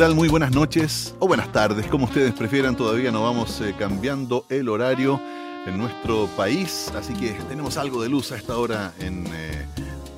tal? 0.00 0.14
Muy 0.14 0.28
buenas 0.28 0.52
noches 0.52 1.14
o 1.18 1.28
buenas 1.28 1.52
tardes, 1.52 1.86
como 1.86 2.06
ustedes 2.06 2.32
prefieran. 2.32 2.74
Todavía 2.74 3.12
no 3.12 3.22
vamos 3.22 3.60
eh, 3.60 3.74
cambiando 3.78 4.46
el 4.48 4.70
horario 4.70 5.20
en 5.66 5.76
nuestro 5.76 6.26
país, 6.38 6.90
así 6.96 7.12
que 7.12 7.32
tenemos 7.50 7.76
algo 7.76 8.02
de 8.02 8.08
luz 8.08 8.32
a 8.32 8.36
esta 8.38 8.56
hora 8.56 8.94
en 8.98 9.26
eh, 9.26 9.66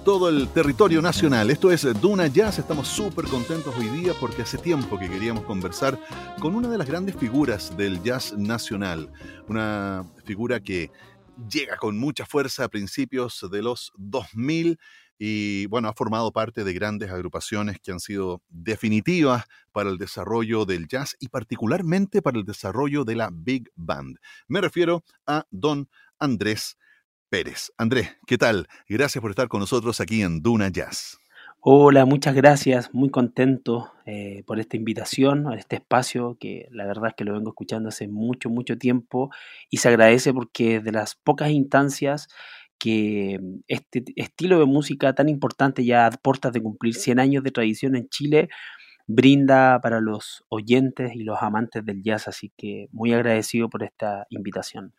todo 0.04 0.28
el 0.28 0.46
territorio 0.50 1.02
nacional. 1.02 1.50
Esto 1.50 1.72
es 1.72 1.82
Duna 2.00 2.28
Jazz. 2.28 2.60
Estamos 2.60 2.86
súper 2.86 3.24
contentos 3.24 3.74
hoy 3.76 3.88
día 3.88 4.12
porque 4.20 4.42
hace 4.42 4.56
tiempo 4.56 5.00
que 5.00 5.10
queríamos 5.10 5.42
conversar 5.46 5.98
con 6.38 6.54
una 6.54 6.68
de 6.68 6.78
las 6.78 6.86
grandes 6.86 7.16
figuras 7.16 7.76
del 7.76 8.00
jazz 8.04 8.34
nacional. 8.38 9.10
Una 9.48 10.04
figura 10.24 10.60
que 10.60 10.92
llega 11.50 11.76
con 11.76 11.98
mucha 11.98 12.24
fuerza 12.24 12.62
a 12.62 12.68
principios 12.68 13.44
de 13.50 13.62
los 13.62 13.92
2000 13.96 14.78
y 15.24 15.66
bueno, 15.66 15.86
ha 15.86 15.92
formado 15.92 16.32
parte 16.32 16.64
de 16.64 16.72
grandes 16.72 17.12
agrupaciones 17.12 17.78
que 17.78 17.92
han 17.92 18.00
sido 18.00 18.42
definitivas 18.48 19.44
para 19.70 19.88
el 19.88 19.96
desarrollo 19.96 20.64
del 20.64 20.88
jazz 20.88 21.14
y 21.20 21.28
particularmente 21.28 22.22
para 22.22 22.40
el 22.40 22.44
desarrollo 22.44 23.04
de 23.04 23.14
la 23.14 23.30
big 23.32 23.70
band. 23.76 24.16
Me 24.48 24.60
refiero 24.60 25.04
a 25.24 25.46
don 25.52 25.88
Andrés 26.18 26.76
Pérez. 27.28 27.70
Andrés, 27.78 28.16
¿qué 28.26 28.36
tal? 28.36 28.66
Gracias 28.88 29.22
por 29.22 29.30
estar 29.30 29.46
con 29.46 29.60
nosotros 29.60 30.00
aquí 30.00 30.22
en 30.22 30.42
Duna 30.42 30.70
Jazz. 30.70 31.18
Hola, 31.60 32.04
muchas 32.04 32.34
gracias, 32.34 32.92
muy 32.92 33.08
contento 33.08 33.92
eh, 34.04 34.42
por 34.48 34.58
esta 34.58 34.76
invitación, 34.76 35.46
a 35.46 35.54
este 35.54 35.76
espacio 35.76 36.36
que 36.40 36.66
la 36.72 36.84
verdad 36.84 37.10
es 37.10 37.14
que 37.14 37.22
lo 37.22 37.34
vengo 37.34 37.50
escuchando 37.50 37.90
hace 37.90 38.08
mucho, 38.08 38.50
mucho 38.50 38.76
tiempo 38.76 39.30
y 39.70 39.76
se 39.76 39.88
agradece 39.88 40.34
porque 40.34 40.80
de 40.80 40.90
las 40.90 41.14
pocas 41.14 41.50
instancias 41.50 42.26
que 42.82 43.38
este 43.68 44.02
estilo 44.16 44.58
de 44.58 44.66
música 44.66 45.14
tan 45.14 45.28
importante 45.28 45.84
ya 45.84 46.06
a 46.06 46.10
puertas 46.10 46.52
de 46.52 46.60
cumplir 46.62 46.94
100 46.94 47.20
años 47.20 47.44
de 47.44 47.52
tradición 47.52 47.94
en 47.94 48.08
Chile 48.08 48.48
brinda 49.06 49.80
para 49.80 50.00
los 50.00 50.44
oyentes 50.48 51.14
y 51.14 51.22
los 51.24 51.40
amantes 51.42 51.84
del 51.84 52.02
jazz, 52.02 52.26
así 52.28 52.52
que 52.56 52.88
muy 52.92 53.12
agradecido 53.12 53.68
por 53.70 53.84
esta 53.84 54.26
invitación. 54.30 54.94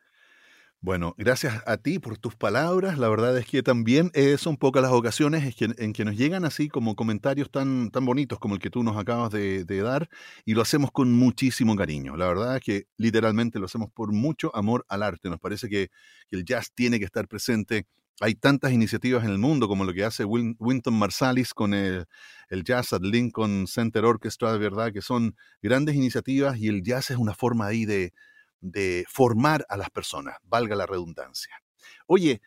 Bueno, 0.84 1.16
gracias 1.18 1.64
a 1.66 1.78
ti 1.78 1.98
por 1.98 2.18
tus 2.18 2.36
palabras. 2.36 2.98
La 2.98 3.08
verdad 3.08 3.38
es 3.38 3.46
que 3.46 3.64
también 3.64 4.12
eh, 4.14 4.38
son 4.38 4.58
pocas 4.58 4.84
las 4.84 4.92
ocasiones 4.92 5.56
en 5.62 5.94
que, 5.94 6.04
nos 6.04 6.18
llegan 6.18 6.44
así 6.44 6.68
como 6.68 6.98
comentarios 6.98 7.50
tan, 7.50 7.90
tan 7.90 8.06
bonitos 8.06 8.38
como 8.38 8.56
el 8.56 8.60
que 8.60 8.70
tú 8.70 8.84
nos 8.84 8.98
acabas 8.98 9.32
de, 9.32 9.64
dar 9.64 10.10
y 10.44 10.56
lo 10.56 10.62
hacemos 10.62 10.92
con 10.92 11.14
muchísimo 11.14 11.78
cariño. 11.78 12.18
La 12.18 12.28
verdad 12.28 12.58
es 12.58 12.62
que 12.62 12.88
literalmente 12.98 13.60
lo 13.60 13.68
hacemos 13.68 13.92
por 13.94 14.12
mucho 14.12 14.54
amor 14.54 14.86
al 14.90 15.04
arte. 15.04 15.30
Nos 15.30 15.40
parece 15.40 15.70
que, 15.70 15.88
el 16.32 16.44
jazz 16.44 16.70
tiene 16.76 17.00
que 17.00 17.06
estar 17.06 17.30
presente. 17.30 17.86
Hay 18.20 18.36
tantas 18.36 18.74
iniciativas 18.74 19.24
en 19.24 19.30
el 19.30 19.38
mundo 19.38 19.70
como 19.70 19.86
lo 19.86 19.94
que 19.94 20.04
hace 20.04 20.26
Winton 20.26 20.94
Marsalis 20.96 21.54
con 21.54 21.74
el, 21.74 22.08
el 22.50 22.64
Jazz 22.66 22.92
at 22.92 23.02
Lincoln 23.04 23.68
Center 23.68 24.04
Orchestra, 24.04 24.52
de 24.52 24.60
verdad, 24.60 24.92
que 24.92 25.02
son 25.02 25.38
grandes 25.62 25.96
iniciativas 25.96 26.58
y 26.58 26.68
el 26.68 26.84
jazz 26.84 27.10
es 27.10 27.18
una 27.18 27.34
forma 27.34 27.68
ahí 27.68 27.86
de, 27.86 28.12
de 28.64 29.06
formar 29.08 29.66
a 29.70 29.78
las 29.78 29.90
personas, 29.90 30.38
valga 30.44 30.76
la 30.76 30.86
redundancia. 30.86 31.62
Oye, 32.08 32.42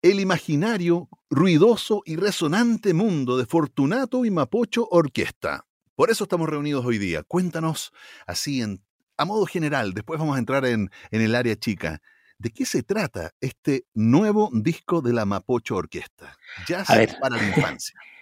el 0.00 0.20
imaginario, 0.20 1.08
ruidoso 1.28 2.02
y 2.04 2.16
resonante 2.16 2.94
mundo 2.94 3.36
de 3.36 3.46
Fortunato 3.46 4.24
y 4.24 4.30
Mapocho 4.30 4.86
Orquesta. 4.90 5.66
Por 5.96 6.10
eso 6.10 6.24
estamos 6.24 6.48
reunidos 6.48 6.84
hoy 6.84 6.98
día. 6.98 7.22
Cuéntanos 7.22 7.92
así 8.26 8.62
en, 8.62 8.82
a 9.16 9.24
modo 9.24 9.46
general, 9.46 9.94
después 9.94 10.20
vamos 10.20 10.36
a 10.36 10.38
entrar 10.38 10.66
en, 10.66 10.90
en 11.10 11.20
el 11.20 11.34
área 11.34 11.56
chica. 11.56 12.00
¿De 12.38 12.50
qué 12.50 12.66
se 12.66 12.82
trata 12.82 13.32
este 13.40 13.86
nuevo 13.94 14.50
disco 14.52 15.00
de 15.00 15.12
la 15.12 15.24
Mapocho 15.24 15.76
Orquesta? 15.76 16.36
Jazz 16.66 16.88
para 17.20 17.36
la 17.36 17.48
infancia. 17.48 17.98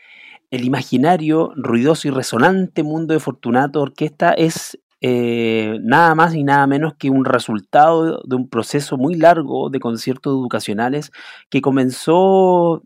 El 0.52 0.66
imaginario, 0.66 1.50
ruidoso 1.56 2.08
y 2.08 2.10
resonante 2.10 2.82
mundo 2.82 3.14
de 3.14 3.20
Fortunato 3.20 3.80
Orquesta 3.80 4.34
es 4.34 4.78
eh, 5.04 5.80
nada 5.82 6.14
más 6.14 6.32
y 6.34 6.44
nada 6.44 6.64
menos 6.68 6.94
que 6.94 7.10
un 7.10 7.24
resultado 7.24 8.22
de 8.24 8.36
un 8.36 8.48
proceso 8.48 8.96
muy 8.96 9.16
largo 9.16 9.68
de 9.68 9.80
conciertos 9.80 10.32
educacionales 10.32 11.10
que 11.50 11.60
comenzó, 11.60 12.84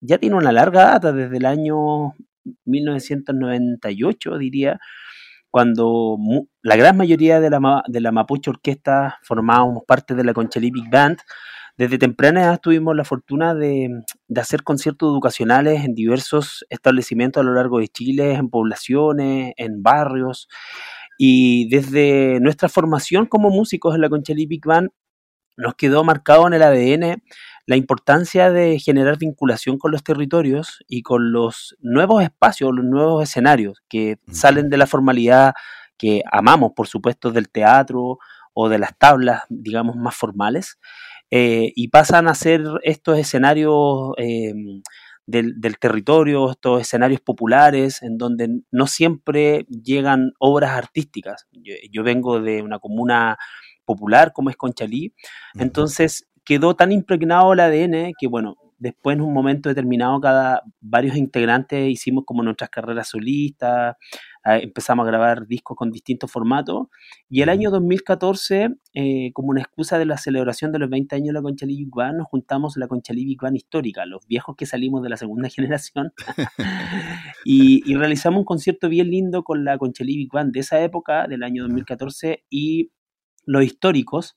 ya 0.00 0.18
tiene 0.18 0.34
una 0.34 0.50
larga 0.50 0.86
data, 0.86 1.12
desde 1.12 1.36
el 1.36 1.46
año 1.46 2.14
1998, 2.64 4.38
diría, 4.38 4.80
cuando 5.52 6.18
la 6.62 6.74
gran 6.74 6.96
mayoría 6.96 7.38
de 7.38 7.50
la, 7.50 7.84
de 7.86 8.00
la 8.00 8.10
Mapuche 8.10 8.50
Orquesta 8.50 9.18
formábamos 9.22 9.84
parte 9.86 10.16
de 10.16 10.24
la 10.24 10.34
Conchalí 10.34 10.72
Big 10.72 10.90
Band. 10.90 11.18
Desde 11.76 11.96
temprana 11.98 12.42
edad 12.42 12.60
tuvimos 12.60 12.96
la 12.96 13.04
fortuna 13.04 13.54
de, 13.54 13.88
de, 14.28 14.40
hacer 14.40 14.62
conciertos 14.62 15.10
educacionales 15.12 15.84
en 15.84 15.94
diversos 15.94 16.66
establecimientos 16.70 17.40
a 17.40 17.44
lo 17.44 17.54
largo 17.54 17.78
de 17.78 17.88
Chile, 17.88 18.34
en 18.34 18.50
poblaciones, 18.50 19.54
en 19.56 19.82
barrios. 19.82 20.48
Y 21.18 21.68
desde 21.68 22.40
nuestra 22.40 22.68
formación 22.68 23.26
como 23.26 23.50
músicos 23.50 23.94
en 23.94 24.00
la 24.00 24.08
Conchalí 24.08 24.46
Big 24.46 24.64
Band, 24.64 24.90
nos 25.56 25.74
quedó 25.74 26.02
marcado 26.04 26.46
en 26.46 26.54
el 26.54 26.62
ADN 26.62 27.22
la 27.66 27.76
importancia 27.76 28.50
de 28.50 28.78
generar 28.78 29.18
vinculación 29.18 29.78
con 29.78 29.92
los 29.92 30.02
territorios 30.02 30.82
y 30.88 31.02
con 31.02 31.32
los 31.32 31.76
nuevos 31.80 32.22
espacios, 32.22 32.72
los 32.74 32.84
nuevos 32.84 33.22
escenarios 33.22 33.82
que 33.88 34.18
salen 34.30 34.68
de 34.68 34.76
la 34.76 34.86
formalidad 34.86 35.52
que 35.96 36.22
amamos, 36.30 36.72
por 36.74 36.88
supuesto, 36.88 37.30
del 37.30 37.48
teatro 37.48 38.18
o 38.54 38.68
de 38.68 38.78
las 38.78 38.98
tablas, 38.98 39.42
digamos, 39.48 39.96
más 39.96 40.16
formales, 40.16 40.78
eh, 41.30 41.72
y 41.76 41.88
pasan 41.88 42.28
a 42.28 42.34
ser 42.34 42.62
estos 42.82 43.18
escenarios 43.18 44.12
eh, 44.18 44.52
del, 45.26 45.78
territorio, 45.78 46.50
estos 46.50 46.80
escenarios 46.80 47.20
populares, 47.20 48.02
en 48.02 48.18
donde 48.18 48.60
no 48.70 48.86
siempre 48.86 49.66
llegan 49.68 50.32
obras 50.38 50.72
artísticas. 50.72 51.46
Yo, 51.90 52.02
vengo 52.02 52.40
de 52.40 52.62
una 52.62 52.78
comuna 52.78 53.38
popular 53.84 54.32
como 54.32 54.50
es 54.50 54.56
Conchalí, 54.56 55.14
entonces 55.54 56.28
quedó 56.44 56.74
tan 56.74 56.92
impregnado 56.92 57.52
el 57.52 57.60
ADN 57.60 58.12
que, 58.18 58.26
bueno, 58.28 58.56
después 58.78 59.14
en 59.14 59.22
un 59.22 59.32
momento 59.32 59.68
determinado 59.68 60.20
cada 60.20 60.62
varios 60.80 61.16
integrantes 61.16 61.88
hicimos 61.88 62.24
como 62.26 62.42
nuestras 62.42 62.68
carreras 62.68 63.08
solistas, 63.08 63.96
empezamos 64.44 65.04
a 65.04 65.06
grabar 65.06 65.46
discos 65.46 65.76
con 65.76 65.90
distintos 65.90 66.30
formatos. 66.30 66.88
Y 67.28 67.42
el 67.42 67.48
año 67.48 67.70
2014, 67.70 68.70
eh, 68.94 69.32
como 69.32 69.50
una 69.50 69.60
excusa 69.60 69.98
de 69.98 70.04
la 70.04 70.16
celebración 70.16 70.72
de 70.72 70.78
los 70.78 70.90
20 70.90 71.16
años 71.16 71.28
de 71.28 71.32
la 71.34 71.42
Conchalí 71.42 71.76
Big 71.76 71.90
nos 72.14 72.26
juntamos 72.26 72.76
la 72.76 72.88
Conchalí 72.88 73.24
Big 73.24 73.38
histórica, 73.54 74.04
los 74.06 74.26
viejos 74.26 74.56
que 74.56 74.66
salimos 74.66 75.02
de 75.02 75.08
la 75.10 75.16
segunda 75.16 75.48
generación, 75.54 76.12
y, 77.44 77.94
realizamos 77.94 78.40
un 78.40 78.44
concierto 78.44 78.88
bien 78.88 79.10
lindo 79.10 79.44
con 79.44 79.64
la 79.64 79.78
Conchalí 79.78 80.16
Big 80.16 80.30
de 80.32 80.60
esa 80.60 80.80
época, 80.80 81.26
del 81.28 81.42
año 81.42 81.62
2014, 81.62 82.44
y 82.50 82.90
los 83.46 83.64
históricos. 83.64 84.36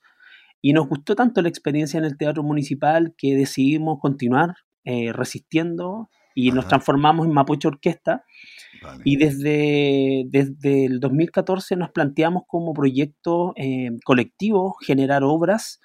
Y 0.61 0.73
nos 0.73 0.87
gustó 0.87 1.15
tanto 1.15 1.41
la 1.41 1.49
experiencia 1.49 1.97
en 1.97 2.05
el 2.05 2.17
Teatro 2.17 2.43
Municipal 2.43 3.13
que 3.17 3.35
decidimos 3.35 3.99
continuar 3.99 4.55
eh, 4.83 5.11
resistiendo 5.13 6.09
y 6.35 6.51
nos 6.51 6.67
transformamos 6.67 7.25
en 7.25 7.33
Mapuche 7.33 7.67
Orquesta. 7.67 8.25
Y 9.03 9.17
desde, 9.17 10.25
desde 10.27 10.85
el 10.85 10.99
2014 10.99 11.75
nos 11.75 11.91
planteamos 11.91 12.43
como 12.47 12.73
proyecto 12.73 13.53
eh, 13.55 13.91
colectivo 14.03 14.75
generar 14.81 15.23
obras, 15.23 15.79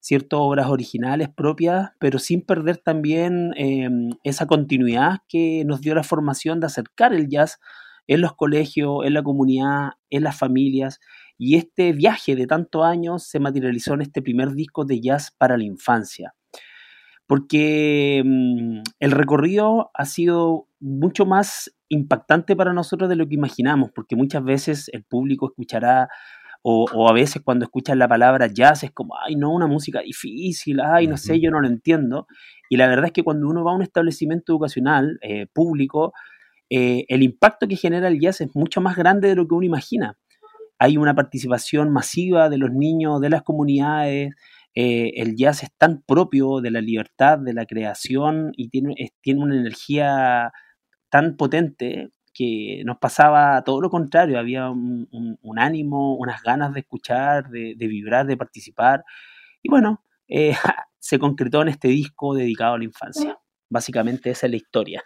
ciertas 0.00 0.38
obras 0.40 0.68
originales 0.68 1.28
propias, 1.34 1.90
pero 1.98 2.18
sin 2.18 2.42
perder 2.42 2.78
también 2.78 3.52
eh, 3.56 3.88
esa 4.22 4.46
continuidad 4.46 5.18
que 5.28 5.64
nos 5.64 5.80
dio 5.80 5.94
la 5.94 6.02
formación 6.02 6.60
de 6.60 6.66
acercar 6.66 7.14
el 7.14 7.28
jazz 7.28 7.58
en 8.06 8.20
los 8.20 8.34
colegios, 8.34 9.04
en 9.04 9.14
la 9.14 9.22
comunidad, 9.22 9.92
en 10.10 10.24
las 10.24 10.36
familias. 10.36 11.00
Y 11.38 11.56
este 11.56 11.92
viaje 11.92 12.36
de 12.36 12.46
tantos 12.46 12.84
años 12.84 13.24
se 13.24 13.40
materializó 13.40 13.94
en 13.94 14.02
este 14.02 14.22
primer 14.22 14.52
disco 14.52 14.84
de 14.84 15.00
jazz 15.00 15.32
para 15.36 15.56
la 15.56 15.64
infancia. 15.64 16.34
Porque 17.26 18.22
mm, 18.24 18.80
el 19.00 19.10
recorrido 19.10 19.90
ha 19.94 20.04
sido 20.04 20.68
mucho 20.80 21.24
más 21.24 21.74
impactante 21.94 22.54
para 22.56 22.72
nosotros 22.72 23.08
de 23.08 23.16
lo 23.16 23.26
que 23.26 23.34
imaginamos, 23.34 23.90
porque 23.94 24.16
muchas 24.16 24.44
veces 24.44 24.90
el 24.92 25.04
público 25.04 25.46
escuchará 25.48 26.08
o, 26.66 27.08
a 27.08 27.12
veces 27.12 27.42
cuando 27.44 27.66
escuchan 27.66 27.98
la 27.98 28.08
palabra 28.08 28.46
jazz 28.46 28.84
es 28.84 28.90
como, 28.90 29.14
ay, 29.22 29.36
no, 29.36 29.52
una 29.52 29.66
música 29.66 30.00
difícil, 30.00 30.80
ay, 30.80 31.06
no 31.06 31.18
sé, 31.18 31.38
yo 31.38 31.50
no 31.50 31.60
lo 31.60 31.68
entiendo. 31.68 32.26
Y 32.70 32.78
la 32.78 32.86
verdad 32.86 33.06
es 33.06 33.12
que 33.12 33.22
cuando 33.22 33.48
uno 33.48 33.62
va 33.62 33.72
a 33.72 33.74
un 33.74 33.82
establecimiento 33.82 34.52
educacional 34.52 35.18
eh, 35.20 35.46
público, 35.52 36.14
eh, 36.70 37.04
el 37.08 37.22
impacto 37.22 37.68
que 37.68 37.76
genera 37.76 38.08
el 38.08 38.18
jazz 38.18 38.40
es 38.40 38.48
mucho 38.54 38.80
más 38.80 38.96
grande 38.96 39.28
de 39.28 39.34
lo 39.34 39.46
que 39.46 39.54
uno 39.54 39.66
imagina. 39.66 40.16
Hay 40.78 40.96
una 40.96 41.14
participación 41.14 41.92
masiva 41.92 42.48
de 42.48 42.56
los 42.56 42.70
niños, 42.70 43.20
de 43.20 43.28
las 43.28 43.42
comunidades, 43.42 44.32
eh, 44.74 45.12
el 45.16 45.36
jazz 45.36 45.64
es 45.64 45.70
tan 45.76 46.02
propio 46.02 46.60
de 46.62 46.70
la 46.70 46.80
libertad, 46.80 47.38
de 47.38 47.52
la 47.52 47.66
creación 47.66 48.52
y 48.56 48.70
tiene, 48.70 48.94
tiene 49.20 49.42
una 49.42 49.56
energía 49.56 50.50
tan 51.14 51.36
potente 51.36 52.10
que 52.32 52.82
nos 52.84 52.98
pasaba 52.98 53.62
todo 53.62 53.80
lo 53.80 53.88
contrario, 53.88 54.36
había 54.36 54.68
un, 54.68 55.38
ánimo, 55.56 56.16
unas 56.16 56.42
ganas 56.42 56.74
de 56.74 56.80
escuchar, 56.80 57.50
de, 57.50 57.76
vibrar, 57.78 58.26
de 58.26 58.36
participar. 58.36 59.04
Y 59.62 59.68
bueno, 59.68 60.02
eh, 60.26 60.56
se 60.98 61.20
concretó 61.20 61.62
en 61.62 61.68
este 61.68 61.86
disco 61.86 62.34
dedicado 62.34 62.74
a 62.74 62.78
la 62.78 62.84
infancia. 62.84 63.38
Básicamente 63.70 64.30
esa 64.30 64.46
es 64.46 64.50
la 64.50 64.56
historia. 64.56 65.04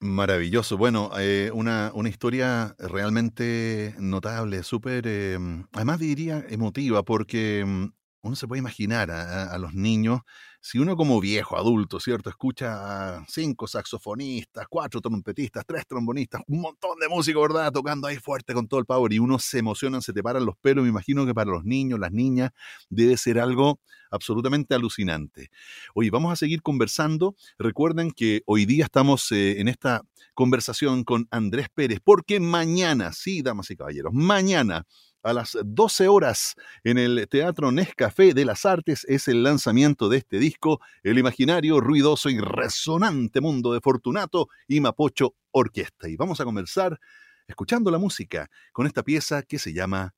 Maravilloso. 0.00 0.76
Bueno, 0.76 1.12
eh, 1.20 1.52
una, 1.54 1.92
una, 1.94 2.08
historia 2.08 2.74
realmente 2.80 3.94
notable, 4.00 4.64
súper, 4.64 5.04
eh, 5.06 5.38
además 5.74 6.00
diría 6.00 6.44
emotiva, 6.48 7.04
porque 7.04 7.64
mm, 7.64 7.84
uno 8.22 8.36
se 8.36 8.46
puede 8.46 8.60
imaginar 8.60 9.10
a, 9.10 9.56
los 9.58 9.74
niños, 9.74 10.20
si 10.60 10.78
uno 10.78 10.96
como 10.96 11.20
viejo, 11.20 11.56
adulto, 11.56 12.00
¿cierto? 12.00 12.28
Escucha 12.28 13.18
a 13.18 13.24
cinco 13.26 13.66
saxofonistas, 13.66 14.66
cuatro 14.68 15.00
trompetistas, 15.00 15.64
tres 15.66 15.86
trombonistas, 15.86 16.42
un 16.46 16.60
montón 16.60 16.98
de 17.00 17.08
músicos, 17.08 17.48
¿verdad? 17.48 17.72
Tocando 17.72 18.08
ahí 18.08 18.16
fuerte 18.16 18.52
con 18.52 18.68
todo 18.68 18.78
el 18.78 18.86
power 18.86 19.12
y 19.12 19.18
uno 19.18 19.38
se 19.38 19.58
emociona, 19.58 20.00
se 20.02 20.12
te 20.12 20.22
paran 20.22 20.44
los 20.44 20.56
pelos, 20.58 20.82
me 20.84 20.90
imagino 20.90 21.24
que 21.24 21.32
para 21.32 21.50
los 21.50 21.64
niños, 21.64 21.98
las 21.98 22.12
niñas, 22.12 22.50
debe 22.90 23.16
ser 23.16 23.38
algo 23.38 23.80
absolutamente 24.10 24.74
alucinante. 24.74 25.50
Oye, 25.94 26.10
vamos 26.10 26.32
a 26.32 26.36
seguir 26.36 26.62
conversando. 26.62 27.36
Recuerden 27.58 28.10
que 28.10 28.42
hoy 28.44 28.66
día 28.66 28.84
estamos 28.84 29.32
eh, 29.32 29.60
en 29.60 29.68
esta 29.68 30.02
conversación 30.34 31.04
con 31.04 31.26
Andrés 31.30 31.68
Pérez, 31.72 32.00
porque 32.02 32.40
mañana, 32.40 33.12
sí, 33.12 33.42
damas 33.42 33.70
y 33.70 33.76
caballeros, 33.76 34.12
mañana 34.12 34.86
a 35.22 35.32
las 35.32 35.56
12 35.62 36.08
horas 36.08 36.54
en 36.84 36.98
el 36.98 37.26
Teatro 37.28 37.72
Nescafé 37.72 38.34
de 38.34 38.44
las 38.44 38.64
Artes 38.64 39.04
es 39.08 39.28
el 39.28 39.42
lanzamiento 39.42 40.08
de 40.08 40.18
este 40.18 40.38
disco, 40.38 40.80
El 41.02 41.18
imaginario, 41.18 41.80
ruidoso 41.80 42.30
y 42.30 42.38
resonante 42.38 43.40
mundo 43.40 43.72
de 43.72 43.80
Fortunato 43.80 44.48
y 44.66 44.80
Mapocho 44.80 45.34
Orquesta. 45.50 46.08
Y 46.08 46.16
vamos 46.16 46.40
a 46.40 46.44
conversar 46.44 46.98
escuchando 47.46 47.90
la 47.90 47.98
música 47.98 48.48
con 48.72 48.86
esta 48.86 49.02
pieza 49.02 49.42
que 49.42 49.58
se 49.58 49.72
llama 49.72 50.14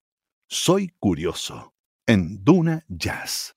Soy 0.48 0.92
Curioso 0.98 1.74
en 2.06 2.44
Duna 2.44 2.84
Jazz. 2.88 3.54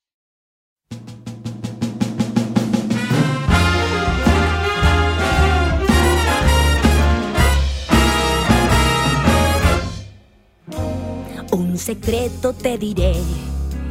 Un 11.55 11.77
secreto 11.77 12.51
te 12.51 12.77
diré, 12.77 13.13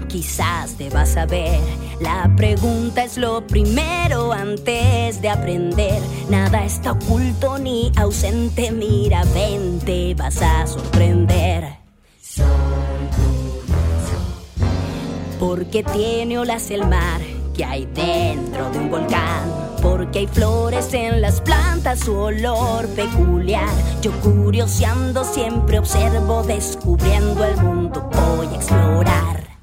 quizás 0.06 0.76
debas 0.76 1.12
saber. 1.12 1.58
La 1.98 2.30
pregunta 2.36 3.04
es 3.04 3.16
lo 3.16 3.46
primero 3.46 4.34
antes 4.34 5.22
de 5.22 5.30
aprender. 5.30 5.98
Nada 6.28 6.62
está 6.66 6.92
oculto 6.92 7.56
ni 7.56 7.90
ausente. 7.96 8.70
Mira, 8.70 9.24
ven, 9.32 9.78
te 9.78 10.14
vas 10.14 10.42
a 10.42 10.66
sorprender. 10.66 11.78
Porque 15.40 15.82
tiene 15.84 16.38
olas 16.38 16.70
el 16.70 16.86
mar 16.86 17.22
que 17.56 17.64
hay 17.64 17.86
dentro 17.86 18.68
de 18.72 18.78
un 18.78 18.90
volcán. 18.90 19.63
Porque 19.84 20.20
hay 20.20 20.26
flores 20.26 20.92
en 20.94 21.20
las 21.20 21.40
plantas, 21.42 22.00
su 22.00 22.16
olor 22.16 22.88
peculiar. 22.96 23.68
Yo 24.00 24.10
curioseando 24.22 25.22
siempre 25.24 25.78
observo, 25.78 26.42
descubriendo 26.42 27.44
el 27.44 27.56
mundo 27.58 28.10
voy 28.12 28.46
a 28.46 28.56
explorar. 28.56 29.53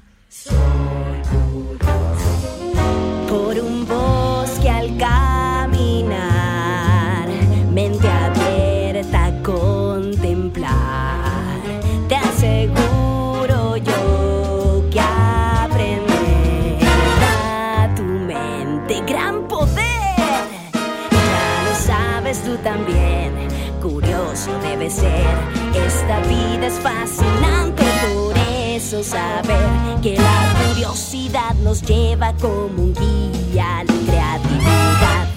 Saber 29.02 30.00
que 30.00 30.16
la 30.16 30.54
curiosidad 30.68 31.54
nos 31.62 31.82
lleva 31.82 32.32
como 32.34 32.84
un 32.84 32.94
guía 32.94 33.78
a 33.78 33.84
la 33.84 33.92
creatividad. 34.06 35.28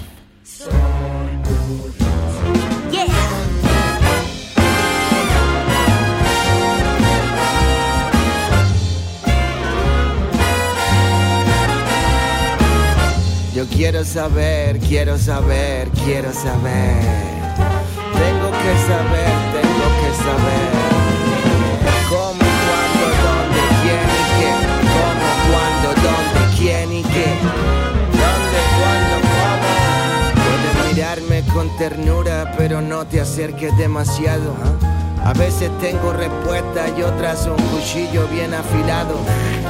Yeah. 2.90 3.06
Yo 13.54 13.66
quiero 13.68 14.04
saber, 14.04 14.78
quiero 14.80 15.18
saber, 15.18 15.88
quiero 16.04 16.32
saber. 16.32 17.02
Tengo 18.12 18.50
que 18.50 18.74
saber, 18.86 19.32
tengo 19.52 19.86
que 20.00 20.10
saber. 20.22 20.65
Qué. 27.16 27.28
Dónde, 28.12 28.60
cuándo, 28.78 29.16
cómo. 29.36 30.44
Puedes 30.44 30.94
mirarme 30.94 31.42
con 31.52 31.76
ternura, 31.76 32.52
pero 32.56 32.80
no 32.82 33.06
te 33.06 33.20
acerques 33.20 33.76
demasiado. 33.78 34.54
A 35.24 35.32
veces 35.32 35.70
tengo 35.80 36.12
respuestas 36.12 36.92
y 36.96 37.02
otras 37.02 37.46
un 37.46 37.60
cuchillo 37.70 38.28
bien 38.28 38.54
afilado. 38.54 39.16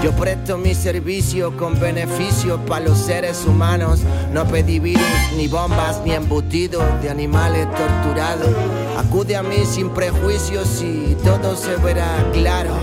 Yo 0.03 0.13
presto 0.13 0.59
mi 0.59 0.75
servicio 0.75 1.57
con 1.57 1.81
beneficios 1.81 2.61
para 2.67 2.85
los 2.85 2.99
seres 2.99 3.43
humanos. 3.47 4.01
No 4.35 4.47
pedí 4.47 4.79
virus, 4.81 5.03
ni 5.35 5.49
bombas, 5.49 6.03
ni 6.05 6.13
embutidos 6.13 6.85
de 7.03 7.09
animales 7.09 7.67
torturados. 7.75 8.51
Acude 8.99 9.35
a 9.35 9.43
mí 9.43 9.65
sin 9.65 9.89
prejuicios 9.89 10.83
y 10.83 11.17
todo 11.25 11.57
se 11.57 11.75
verá 11.77 12.23
claro. 12.35 12.75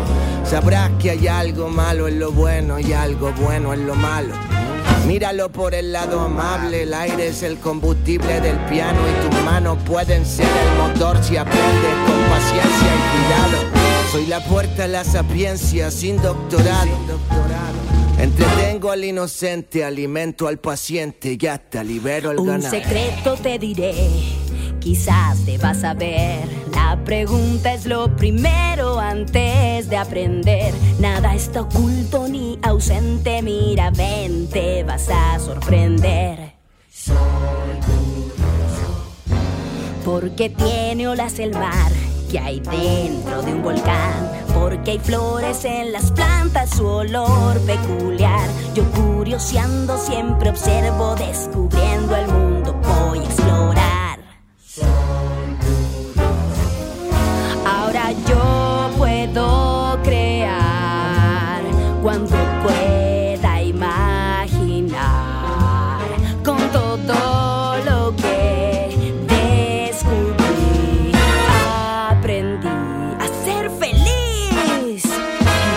Sabrás 0.44 0.90
que 1.00 1.12
hay 1.12 1.28
algo 1.28 1.70
malo 1.70 2.08
en 2.08 2.20
lo 2.20 2.32
bueno 2.32 2.80
y 2.80 2.92
algo 2.92 3.32
bueno 3.34 3.74
en 3.74 3.86
lo 3.86 3.94
malo. 3.94 4.34
Míralo 5.08 5.50
por 5.52 5.76
el 5.76 5.92
lado 5.92 6.22
amable, 6.22 6.84
el 6.84 6.94
aire 6.94 7.28
es 7.28 7.44
el 7.44 7.58
combustible 7.58 8.40
del 8.40 8.58
piano 8.66 9.00
y 9.02 9.30
tus 9.30 9.42
manos 9.44 9.78
pueden 9.86 10.26
ser 10.26 10.48
el 10.48 10.78
motor 10.78 11.22
si 11.22 11.36
aprendes 11.36 11.96
con 12.06 12.22
paciencia 12.30 12.88
y 12.96 13.02
cuidado. 13.12 13.84
Soy 14.12 14.26
la 14.28 14.40
puerta 14.46 14.86
a 14.86 14.88
la 14.88 15.04
sapiencia 15.04 15.92
sin 15.92 16.22
doctorado. 16.22 16.92
Entretengo 18.18 18.92
al 18.92 19.04
inocente, 19.04 19.84
alimento 19.84 20.48
al 20.48 20.60
paciente 20.60 21.38
y 21.40 21.48
hasta 21.48 21.84
libero 21.84 22.30
al 22.30 22.40
Un 22.40 22.48
ganado. 22.48 22.70
secreto 22.70 23.36
te 23.36 23.60
diré, 23.60 23.94
quizás 24.84 25.46
debas 25.46 25.80
saber. 25.80 26.42
La 26.74 26.98
pregunta 27.04 27.74
es 27.74 27.86
lo 27.86 28.14
primero 28.16 29.00
antes 29.00 29.90
de 29.90 29.98
aprender. 29.98 30.74
Nada 31.00 31.34
está 31.34 31.62
oculto 31.62 32.28
ni 32.28 32.60
ausente. 32.62 33.42
Mira, 33.42 33.92
ven, 33.92 34.50
te 34.50 34.84
vas 34.84 35.10
a 35.10 35.40
sorprender. 35.40 36.54
Porque 40.04 40.50
tiene 40.50 41.08
olas 41.08 41.40
el 41.40 41.54
mar 41.54 41.92
que 42.30 42.40
hay 42.40 42.60
dentro 42.60 43.42
de 43.42 43.54
un 43.54 43.64
volcán. 43.64 44.32
Porque 44.54 44.92
hay 44.92 45.00
flores 45.00 45.64
en 45.66 45.92
las 45.94 46.12
plantas, 46.12 46.72
su 46.72 46.86
olor 46.86 47.60
peculiar. 47.62 48.50
Yo 48.76 48.84
curioseando 48.92 49.98
siempre 49.98 50.50
observo, 50.50 51.16
descubriendo 51.16 52.16
el 52.16 52.23
puedo 59.34 60.00
crear 60.04 61.62
cuando 62.04 62.36
pueda 62.64 63.62
imaginar 63.62 64.94
con 66.44 66.58
todo 66.72 67.78
lo 67.84 68.16
que 68.16 68.96
descubrí. 69.28 71.12
Aprendí 72.10 72.68
a 72.68 73.28
ser 73.44 73.72
feliz. 73.72 75.04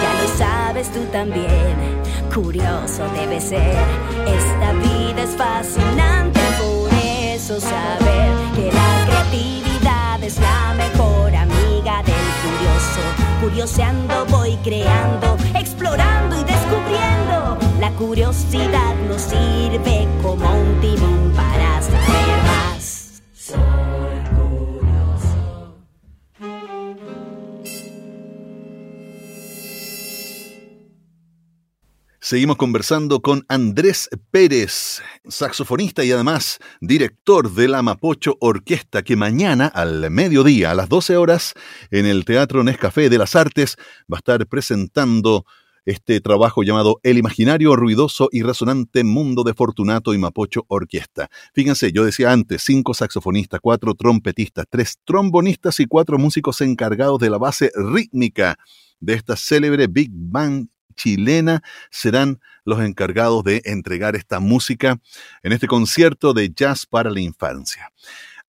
Ya 0.02 0.12
lo 0.22 0.28
sabes 0.36 0.92
tú 0.92 1.00
también. 1.10 2.02
Curioso 2.34 3.04
debe 3.14 3.40
ser. 3.40 4.25
Curioseando 13.56 14.26
voy 14.26 14.54
creando, 14.62 15.34
explorando 15.54 16.38
y 16.38 16.44
descubriendo. 16.44 17.56
La 17.80 17.90
curiosidad 17.92 18.94
nos 19.08 19.22
sirve 19.22 20.06
como 20.22 20.46
un 20.52 20.78
timón 20.82 21.32
Seguimos 32.28 32.56
conversando 32.56 33.22
con 33.22 33.44
Andrés 33.46 34.10
Pérez, 34.32 35.00
saxofonista 35.28 36.04
y 36.04 36.10
además 36.10 36.58
director 36.80 37.52
de 37.52 37.68
la 37.68 37.82
Mapocho 37.82 38.36
Orquesta, 38.40 39.04
que 39.04 39.14
mañana 39.14 39.68
al 39.68 40.10
mediodía, 40.10 40.72
a 40.72 40.74
las 40.74 40.88
12 40.88 41.18
horas, 41.18 41.54
en 41.92 42.04
el 42.04 42.24
Teatro 42.24 42.64
Nescafé 42.64 43.08
de 43.10 43.18
las 43.18 43.36
Artes, 43.36 43.76
va 44.12 44.16
a 44.16 44.18
estar 44.18 44.44
presentando 44.48 45.46
este 45.84 46.20
trabajo 46.20 46.64
llamado 46.64 46.98
El 47.04 47.16
imaginario 47.16 47.76
ruidoso 47.76 48.28
y 48.32 48.42
resonante 48.42 49.04
mundo 49.04 49.44
de 49.44 49.54
Fortunato 49.54 50.12
y 50.12 50.18
Mapocho 50.18 50.64
Orquesta. 50.66 51.28
Fíjense, 51.54 51.92
yo 51.92 52.04
decía 52.04 52.32
antes, 52.32 52.60
cinco 52.64 52.92
saxofonistas, 52.92 53.60
cuatro 53.60 53.94
trompetistas, 53.94 54.66
tres 54.68 54.98
trombonistas 55.04 55.78
y 55.78 55.86
cuatro 55.86 56.18
músicos 56.18 56.60
encargados 56.60 57.20
de 57.20 57.30
la 57.30 57.38
base 57.38 57.70
rítmica 57.76 58.58
de 58.98 59.14
esta 59.14 59.36
célebre 59.36 59.86
Big 59.86 60.10
Band 60.12 60.70
chilena 60.96 61.62
serán 61.90 62.40
los 62.64 62.80
encargados 62.80 63.44
de 63.44 63.62
entregar 63.64 64.16
esta 64.16 64.40
música 64.40 64.98
en 65.42 65.52
este 65.52 65.66
concierto 65.66 66.32
de 66.32 66.50
jazz 66.50 66.86
para 66.86 67.10
la 67.10 67.20
infancia. 67.20 67.92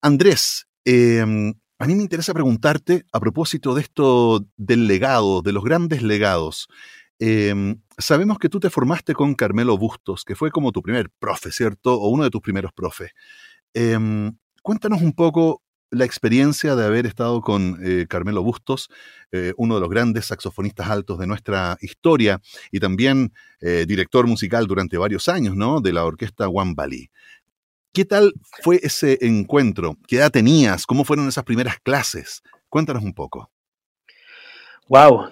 Andrés, 0.00 0.66
em, 0.84 1.54
a 1.78 1.86
mí 1.86 1.94
me 1.94 2.02
interesa 2.02 2.34
preguntarte 2.34 3.04
a 3.12 3.20
propósito 3.20 3.74
de 3.74 3.82
esto 3.82 4.44
del 4.56 4.88
legado, 4.88 5.42
de 5.42 5.52
los 5.52 5.62
grandes 5.62 6.02
legados. 6.02 6.68
Em, 7.20 7.80
sabemos 7.96 8.38
que 8.38 8.48
tú 8.48 8.60
te 8.60 8.70
formaste 8.70 9.14
con 9.14 9.34
Carmelo 9.34 9.76
Bustos, 9.78 10.24
que 10.24 10.34
fue 10.34 10.50
como 10.50 10.72
tu 10.72 10.82
primer 10.82 11.10
profe, 11.10 11.52
¿cierto? 11.52 11.94
O 11.94 12.08
uno 12.08 12.24
de 12.24 12.30
tus 12.30 12.40
primeros 12.40 12.72
profes. 12.72 13.12
Em, 13.74 14.36
cuéntanos 14.62 15.02
un 15.02 15.12
poco 15.12 15.62
la 15.90 16.04
experiencia 16.04 16.76
de 16.76 16.84
haber 16.84 17.06
estado 17.06 17.40
con 17.40 17.78
eh, 17.82 18.06
Carmelo 18.08 18.42
Bustos, 18.42 18.90
eh, 19.32 19.52
uno 19.56 19.76
de 19.76 19.80
los 19.80 19.90
grandes 19.90 20.26
saxofonistas 20.26 20.88
altos 20.88 21.18
de 21.18 21.26
nuestra 21.26 21.78
historia 21.80 22.40
y 22.70 22.80
también 22.80 23.32
eh, 23.60 23.84
director 23.86 24.26
musical 24.26 24.66
durante 24.66 24.98
varios 24.98 25.28
años, 25.28 25.56
¿no? 25.56 25.80
De 25.80 25.92
la 25.92 26.04
orquesta 26.04 26.48
One 26.48 26.74
Bali. 26.76 27.10
¿Qué 27.92 28.04
tal 28.04 28.34
fue 28.62 28.80
ese 28.82 29.18
encuentro? 29.22 29.96
¿Qué 30.06 30.16
edad 30.16 30.30
tenías? 30.30 30.86
¿Cómo 30.86 31.04
fueron 31.04 31.26
esas 31.26 31.44
primeras 31.44 31.78
clases? 31.80 32.42
Cuéntanos 32.68 33.02
un 33.02 33.14
poco. 33.14 33.50
Wow, 34.88 35.28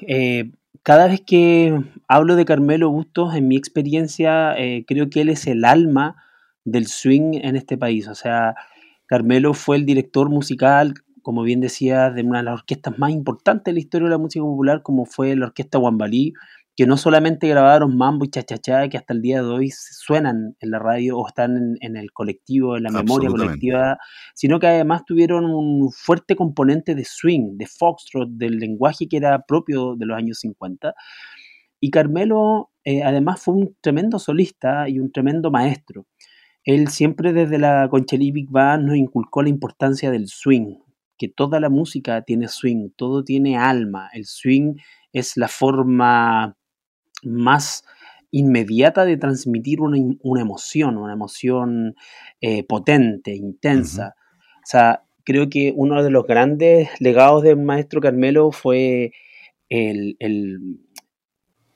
cada 0.82 1.06
vez 1.06 1.20
que 1.20 1.78
hablo 2.08 2.34
de 2.34 2.44
Carmelo 2.44 2.90
Bustos, 2.90 3.34
en 3.34 3.48
mi 3.48 3.56
experiencia, 3.56 4.54
creo 4.86 5.08
que 5.08 5.20
él 5.20 5.28
es 5.28 5.46
el 5.46 5.64
alma 5.64 6.16
del 6.64 6.88
swing 6.88 7.40
en 7.42 7.56
este 7.56 7.78
país. 7.78 8.08
O 8.08 8.14
sea, 8.14 8.54
Carmelo 9.06 9.54
fue 9.54 9.76
el 9.76 9.86
director 9.86 10.28
musical, 10.28 10.94
como 11.22 11.42
bien 11.42 11.60
decía, 11.60 12.10
de 12.10 12.22
una 12.22 12.38
de 12.38 12.44
las 12.44 12.54
orquestas 12.54 12.98
más 12.98 13.10
importantes 13.10 13.64
de 13.64 13.72
la 13.74 13.80
historia 13.80 14.06
de 14.06 14.10
la 14.10 14.18
música 14.18 14.44
popular, 14.44 14.82
como 14.82 15.06
fue 15.06 15.34
la 15.34 15.46
orquesta 15.46 15.78
Wambalí, 15.78 16.34
que 16.76 16.86
no 16.86 16.98
solamente 16.98 17.48
grabaron 17.48 17.96
mambo 17.96 18.26
y 18.26 18.28
chachachá, 18.28 18.88
que 18.88 18.98
hasta 18.98 19.14
el 19.14 19.22
día 19.22 19.42
de 19.42 19.48
hoy 19.48 19.70
suenan 19.70 20.56
en 20.60 20.70
la 20.70 20.78
radio 20.78 21.16
o 21.16 21.26
están 21.26 21.76
en, 21.80 21.96
el 21.96 22.12
colectivo, 22.12 22.76
en 22.76 22.82
la 22.82 22.90
memoria 22.90 23.30
colectiva, 23.30 23.98
sino 24.34 24.60
que 24.60 24.66
además 24.66 25.04
tuvieron 25.06 25.46
un 25.46 25.90
fuerte 25.90 26.36
componente 26.36 26.94
de 26.94 27.04
swing, 27.06 27.56
de 27.56 27.66
foxtrot, 27.66 28.28
del 28.28 28.58
lenguaje 28.58 29.08
que 29.08 29.16
era 29.16 29.40
propio 29.40 29.96
de 29.96 30.04
los 30.04 30.18
años 30.18 30.38
50. 30.40 30.94
Y 31.80 31.90
Carmelo, 31.90 32.70
eh, 32.84 33.02
además, 33.02 33.42
fue 33.42 33.54
un 33.54 33.76
tremendo 33.80 34.18
solista 34.18 34.86
y 34.88 34.98
un 35.00 35.10
tremendo 35.10 35.50
maestro. 35.50 36.06
Él 36.66 36.88
siempre 36.88 37.32
desde 37.32 37.58
la 37.58 37.88
Conchelí 37.88 38.32
Big 38.32 38.50
Band 38.50 38.86
nos 38.86 38.96
inculcó 38.96 39.42
la 39.42 39.48
importancia 39.48 40.10
del 40.10 40.26
swing, 40.28 40.78
que 41.16 41.28
toda 41.28 41.60
la 41.60 41.70
música 41.70 42.22
tiene 42.22 42.48
swing, 42.48 42.90
todo 42.96 43.22
tiene 43.24 43.56
alma. 43.56 44.10
El 44.12 44.26
swing 44.26 44.74
es 45.12 45.36
la 45.36 45.46
forma 45.46 46.56
más 47.22 47.84
inmediata 48.32 49.04
de 49.04 49.16
transmitir 49.16 49.80
una, 49.80 49.96
emoción, 50.40 50.98
una 50.98 51.12
emoción 51.12 51.94
eh, 52.40 52.64
potente, 52.64 53.34
intensa. 53.34 54.16
O 54.56 54.66
sea, 54.66 55.04
creo 55.24 55.48
que 55.48 55.72
uno 55.74 56.02
de 56.02 56.10
los 56.10 56.26
grandes 56.26 56.88
legados 57.00 57.44
del 57.44 57.58
maestro 57.58 58.00
Carmelo 58.00 58.50
fue 58.50 59.12
el, 59.68 60.16
el, 60.18 60.80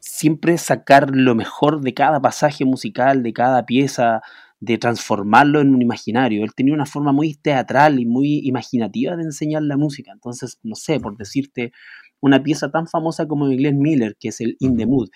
siempre 0.00 0.58
sacar 0.58 1.10
lo 1.14 1.36
mejor 1.36 1.80
de 1.80 1.94
cada 1.94 2.20
pasaje 2.20 2.64
musical, 2.64 3.22
de 3.22 3.32
cada 3.32 3.64
pieza, 3.64 4.20
de 4.60 4.76
transformarlo 4.76 5.60
en 5.60 5.74
un 5.74 5.82
imaginario. 5.82 6.44
Él 6.44 6.54
tenía 6.54 6.74
una 6.74 6.86
forma 6.86 7.12
muy 7.12 7.34
teatral 7.34 7.98
y 7.98 8.06
muy 8.06 8.40
imaginativa 8.44 9.16
de 9.16 9.22
enseñar 9.22 9.62
la 9.62 9.78
música. 9.78 10.12
Entonces, 10.12 10.58
no 10.62 10.74
sé, 10.74 11.00
por 11.00 11.16
decirte 11.16 11.72
una 12.20 12.42
pieza 12.42 12.70
tan 12.70 12.86
famosa 12.86 13.26
como 13.26 13.48
de 13.48 13.56
Glenn 13.56 13.78
Miller, 13.78 14.14
que 14.20 14.28
es 14.28 14.42
el 14.42 14.56
In 14.60 14.76
the 14.76 14.84
Mood. 14.86 15.08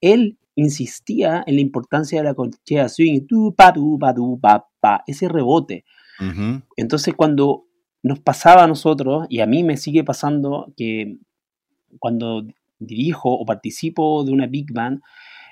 Él 0.00 0.38
insistía 0.54 1.44
en 1.46 1.56
la 1.56 1.60
importancia 1.60 2.18
de 2.18 2.24
la 2.24 2.34
conchea 2.34 2.88
swing, 2.88 3.26
ese 5.06 5.28
rebote. 5.28 5.84
Entonces, 6.76 7.14
cuando 7.14 7.66
nos 8.02 8.20
pasaba 8.20 8.64
a 8.64 8.66
nosotros, 8.66 9.26
y 9.28 9.40
a 9.40 9.46
mí 9.46 9.62
me 9.62 9.76
sigue 9.76 10.02
pasando 10.02 10.72
que 10.76 11.18
cuando 11.98 12.46
dirijo 12.78 13.30
o 13.30 13.44
participo 13.44 14.24
de 14.24 14.32
una 14.32 14.46
big 14.46 14.72
band, 14.72 15.00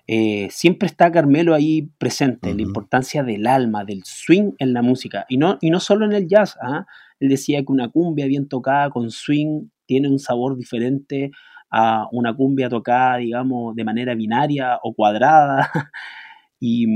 eh, 0.09 0.47
siempre 0.51 0.87
está 0.87 1.11
Carmelo 1.11 1.55
ahí 1.55 1.91
presente, 1.99 2.55
la 2.55 2.63
importancia 2.63 3.25
del 3.25 3.47
alma, 3.47 3.85
del 3.85 4.03
swing 4.05 4.53
en 4.59 4.73
la 4.73 4.83
música, 4.83 5.27
y 5.29 5.37
no, 5.37 5.59
y 5.61 5.71
no 5.71 5.81
solo 5.81 6.05
en 6.07 6.13
el 6.13 6.29
jazz. 6.29 6.57
¿ah? 6.63 6.87
Él 7.19 7.29
decía 7.29 7.59
que 7.61 7.73
una 7.73 7.89
cumbia 7.89 8.27
bien 8.27 8.49
tocada 8.49 8.91
con 8.91 9.11
swing 9.11 9.69
tiene 9.87 10.09
un 10.09 10.19
sabor 10.19 10.57
diferente 10.57 11.31
a 11.71 12.07
una 12.13 12.35
cumbia 12.37 12.69
tocada, 12.69 13.17
digamos, 13.17 13.75
de 13.75 13.85
manera 13.85 14.15
binaria 14.15 14.79
o 14.83 14.95
cuadrada. 14.95 15.71
y, 16.61 16.87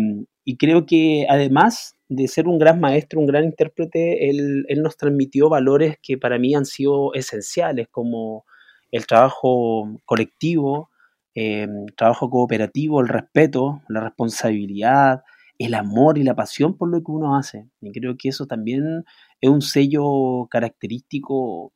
y, 0.44 0.56
creo 0.56 0.86
que 0.86 1.26
además 1.28 1.96
de 2.08 2.28
ser 2.28 2.46
un 2.46 2.58
gran 2.58 2.80
maestro, 2.80 3.20
un 3.20 3.26
gran 3.26 3.44
intérprete, 3.44 4.30
él, 4.30 4.64
él 4.68 4.82
nos 4.82 4.96
transmitió 4.96 5.48
valores 5.48 5.96
que 6.02 6.16
para 6.16 6.38
mí 6.38 6.54
han 6.54 6.64
sido 6.64 7.12
esenciales, 7.14 7.88
como 7.90 8.44
el 8.90 9.06
trabajo 9.06 9.88
colectivo, 10.04 10.90
eh, 11.34 11.62
el 11.62 11.94
trabajo 11.96 12.30
cooperativo, 12.30 13.00
el 13.00 13.08
respeto, 13.08 13.82
la 13.88 14.00
responsabilidad, 14.00 15.22
el 15.58 15.74
amor 15.74 16.18
y 16.18 16.24
la 16.24 16.34
pasión 16.34 16.76
por 16.76 16.88
lo 16.88 17.02
que 17.02 17.12
uno 17.12 17.36
hace. 17.36 17.68
Y 17.80 17.92
creo 17.92 18.16
que 18.16 18.30
eso 18.30 18.46
también 18.46 19.04
es 19.40 19.50
un 19.50 19.62
sello 19.62 20.46
característico 20.50 21.72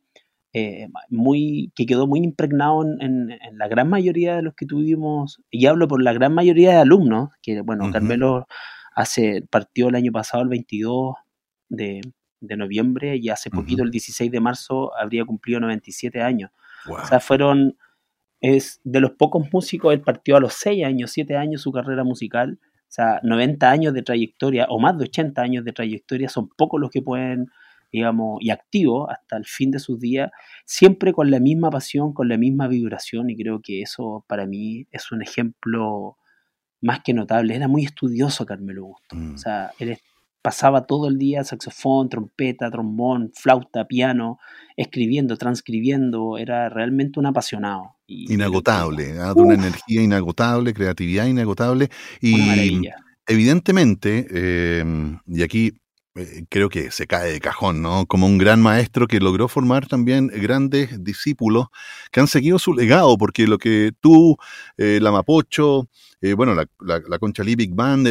eh, 0.56 0.88
muy, 1.11 1.73
que 1.75 1.85
quedó 1.85 2.06
muy 2.06 2.21
impregnado 2.21 2.85
en, 3.00 3.37
la 3.59 3.66
gran 3.66 3.88
mayoría 3.88 4.37
de 4.37 4.42
los 4.42 4.54
que 4.54 4.66
tuvimos, 4.66 5.42
y 5.50 5.66
hablo 5.66 5.88
por 5.88 6.00
la 6.00 6.12
gran 6.12 6.33
mayoría 6.33 6.71
de 6.71 6.76
alumnos, 6.76 7.30
que 7.42 7.61
bueno, 7.61 7.90
Carmelo 7.90 8.47
hace, 8.94 9.42
partió 9.50 9.88
el 9.88 9.97
año 9.97 10.12
pasado, 10.12 10.44
el 10.44 10.49
22 10.49 11.16
de, 11.68 12.02
noviembre, 12.40 13.16
y 13.16 13.30
hace 13.30 13.50
poquito, 13.50 13.83
el 13.83 13.90
16 13.90 14.30
de 14.30 14.40
marzo, 14.40 14.97
habría 14.97 15.25
cumplido 15.25 15.59
97 15.59 16.23
años. 16.23 16.52
O 16.88 17.07
sea, 17.07 17.21
fueron, 17.21 17.76
es 18.41 18.81
de 18.85 19.00
los 19.00 19.12
pocos 19.12 19.47
músicos, 19.53 19.93
él 19.93 20.00
partió 20.00 20.37
a 20.37 20.41
los 20.41 20.55
6 20.55 20.85
años, 20.85 21.11
7 21.12 21.37
años 21.37 21.62
su 21.62 21.73
carrera 21.73 22.05
musical, 22.05 22.59
o 22.62 22.93
sea, 22.95 23.21
90 23.23 23.71
años 23.71 23.95
de 23.95 24.03
trayectoria 24.03 24.67
o 24.69 24.79
más 24.79 24.97
de 24.99 25.05
80 25.05 25.43
años 25.43 25.64
de 25.64 25.73
trayectoria 25.73 26.29
son 26.29 26.49
pocos 26.49 26.81
los 26.81 26.91
que 26.91 27.03
pueden, 27.03 27.49
digamos, 27.91 28.38
y 28.41 28.50
activos 28.50 29.09
hasta 29.11 29.37
el 29.37 29.47
fin 29.47 29.71
de 29.71 29.81
sus 29.81 29.99
días, 29.99 30.31
siempre 30.64 31.12
con 31.12 31.31
la 31.31 31.41
misma 31.41 31.71
pasión, 31.71 32.12
con 32.12 32.29
la 32.29 32.37
misma 32.37 32.69
vibración 32.69 33.31
y 33.31 33.37
creo 33.37 33.61
que 33.62 33.83
eso 33.83 34.25
para 34.29 34.47
mí 34.47 34.87
es 34.93 35.11
un 35.11 35.23
ejemplo 35.23 36.19
más 36.81 37.00
que 37.03 37.14
notable. 37.14 37.57
Era 37.57 37.67
muy 37.67 37.85
estudioso 37.85 38.47
Carmelo 38.47 38.85
Gusto. 38.85 39.17
Mm. 39.17 39.35
O 39.35 39.38
sea, 39.38 39.73
él 39.79 39.99
pasaba 40.45 40.85
todo 40.85 41.09
el 41.09 41.17
día 41.17 41.43
saxofón, 41.43 42.11
trompeta, 42.11 42.71
trombón, 42.71 43.33
flauta, 43.35 43.87
piano, 43.87 44.39
escribiendo, 44.77 45.39
transcribiendo, 45.39 46.37
era 46.37 46.69
realmente 46.69 47.19
un 47.19 47.25
apasionado. 47.25 47.97
inagotable, 48.07 49.19
¿ah? 49.19 49.33
de 49.33 49.41
una 49.41 49.55
energía 49.55 50.03
inagotable, 50.03 50.75
creatividad 50.75 51.25
inagotable. 51.25 51.89
Y 52.21 52.83
evidentemente, 53.27 54.81
em, 54.81 55.19
y 55.27 55.43
aquí 55.43 55.69
eh, 55.69 55.84
creo 56.49 56.68
que 56.68 56.90
se 56.90 57.06
cae 57.06 57.33
de 57.33 57.40
cajón, 57.40 57.83
¿no? 57.83 58.06
Como 58.06 58.26
un 58.26 58.38
gran 58.38 58.62
maestro 58.62 59.06
que 59.06 59.21
logró 59.21 59.49
formar 59.49 59.87
también 59.87 60.28
grandes 60.28 61.02
discípulos 61.02 61.66
que 62.12 62.21
han 62.21 62.28
seguido 62.28 62.59
su 62.59 62.73
legado, 62.73 63.18
porque 63.18 63.47
lo 63.47 63.59
que 63.59 63.92
tú, 64.00 64.37
eh, 64.76 65.00
la 65.02 65.11
Mapocho, 65.11 65.88
eh, 66.21 66.35
bueno, 66.35 66.54
la, 66.54 66.66
la, 66.80 67.18
Conchalí 67.18 67.56
Big 67.56 67.75
Band, 67.75 68.09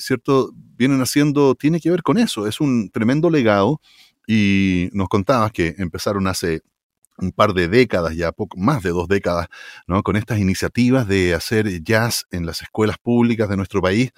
¿cierto? 0.00 0.50
Vienen 0.76 1.02
haciendo, 1.02 1.54
tiene 1.54 1.80
que 1.80 1.90
ver 1.90 2.02
con 2.02 2.18
eso, 2.18 2.46
es 2.46 2.60
un 2.60 2.90
tremendo 2.90 3.30
legado 3.30 3.80
y 4.26 4.88
nos 4.92 5.08
contabas 5.08 5.52
que 5.52 5.74
empezaron 5.78 6.26
hace 6.28 6.62
un 7.18 7.32
par 7.32 7.52
de 7.52 7.68
décadas, 7.68 8.14
ya 8.14 8.32
poco, 8.32 8.58
más 8.58 8.82
de 8.82 8.90
dos 8.90 9.08
décadas, 9.08 9.48
¿no? 9.86 10.02
con 10.02 10.16
estas 10.16 10.38
iniciativas 10.38 11.08
de 11.08 11.34
hacer 11.34 11.82
jazz 11.82 12.26
en 12.30 12.46
las 12.46 12.62
escuelas 12.62 12.96
públicas 12.98 13.48
de 13.48 13.56
nuestro 13.56 13.82
país 13.82 14.12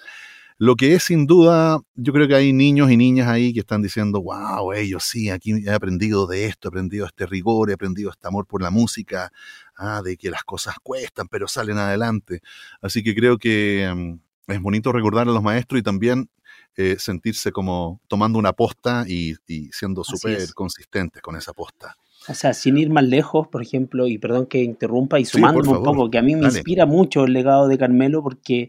Lo 0.62 0.76
que 0.76 0.92
es 0.92 1.04
sin 1.04 1.26
duda, 1.26 1.80
yo 1.94 2.12
creo 2.12 2.28
que 2.28 2.34
hay 2.34 2.52
niños 2.52 2.90
y 2.90 2.98
niñas 2.98 3.28
ahí 3.28 3.54
que 3.54 3.60
están 3.60 3.80
diciendo, 3.80 4.20
wow, 4.20 4.74
ellos 4.74 5.04
sí, 5.04 5.30
aquí 5.30 5.54
he 5.66 5.70
aprendido 5.70 6.26
de 6.26 6.44
esto, 6.44 6.68
he 6.68 6.70
aprendido 6.70 7.06
este 7.06 7.24
rigor, 7.24 7.70
he 7.70 7.72
aprendido 7.72 8.10
este 8.10 8.28
amor 8.28 8.46
por 8.46 8.60
la 8.60 8.70
música, 8.70 9.32
ah, 9.78 10.02
de 10.04 10.18
que 10.18 10.28
las 10.28 10.44
cosas 10.44 10.74
cuestan, 10.82 11.28
pero 11.28 11.48
salen 11.48 11.78
adelante. 11.78 12.42
Así 12.82 13.02
que 13.02 13.14
creo 13.14 13.38
que 13.38 13.90
mm, 13.90 14.52
es 14.52 14.60
bonito 14.60 14.92
recordar 14.92 15.26
a 15.26 15.32
los 15.32 15.42
maestros 15.42 15.80
y 15.80 15.82
también 15.82 16.28
eh, 16.76 16.96
sentirse 16.98 17.52
como 17.52 18.02
tomando 18.06 18.38
una 18.38 18.52
posta 18.52 19.06
y, 19.08 19.36
siendo 19.72 20.04
súper 20.04 20.52
consistentes 20.52 21.22
con 21.22 21.36
esa 21.36 21.54
posta. 21.54 21.96
O 22.28 22.34
sea, 22.34 22.52
sin 22.52 22.76
ir 22.76 22.90
más 22.90 23.04
lejos, 23.04 23.48
por 23.48 23.62
ejemplo, 23.62 24.06
y 24.06 24.18
perdón 24.18 24.44
que 24.44 24.62
interrumpa 24.62 25.18
y 25.18 25.24
sumándome 25.24 25.78
un 25.78 25.82
poco, 25.82 26.10
que 26.10 26.18
a 26.18 26.22
mí 26.22 26.36
me 26.36 26.44
inspira 26.44 26.84
mucho 26.84 27.24
el 27.24 27.32
legado 27.32 27.66
de 27.66 27.78
Carmelo 27.78 28.22
porque 28.22 28.68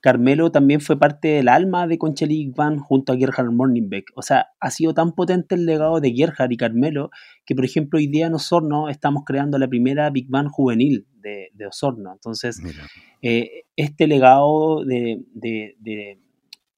Carmelo 0.00 0.52
también 0.52 0.80
fue 0.80 0.98
parte 0.98 1.28
del 1.28 1.48
alma 1.48 1.88
de 1.88 1.98
Conchely 1.98 2.52
Band 2.54 2.80
junto 2.80 3.12
a 3.12 3.16
Gerhard 3.16 3.50
Morningbeck. 3.50 4.12
O 4.14 4.22
sea, 4.22 4.48
ha 4.60 4.70
sido 4.70 4.94
tan 4.94 5.12
potente 5.12 5.56
el 5.56 5.66
legado 5.66 6.00
de 6.00 6.12
Gerhard 6.12 6.52
y 6.52 6.56
Carmelo 6.56 7.10
que, 7.44 7.54
por 7.56 7.64
ejemplo, 7.64 7.98
hoy 7.98 8.06
día 8.06 8.28
en 8.28 8.34
Osorno 8.34 8.88
estamos 8.88 9.24
creando 9.26 9.58
la 9.58 9.66
primera 9.66 10.08
Big 10.10 10.28
Band 10.28 10.50
juvenil 10.50 11.06
de, 11.20 11.66
Osorno. 11.66 12.12
Entonces, 12.12 12.60
eh, 13.22 13.64
este 13.76 14.06
legado 14.06 14.84
de, 14.84 16.18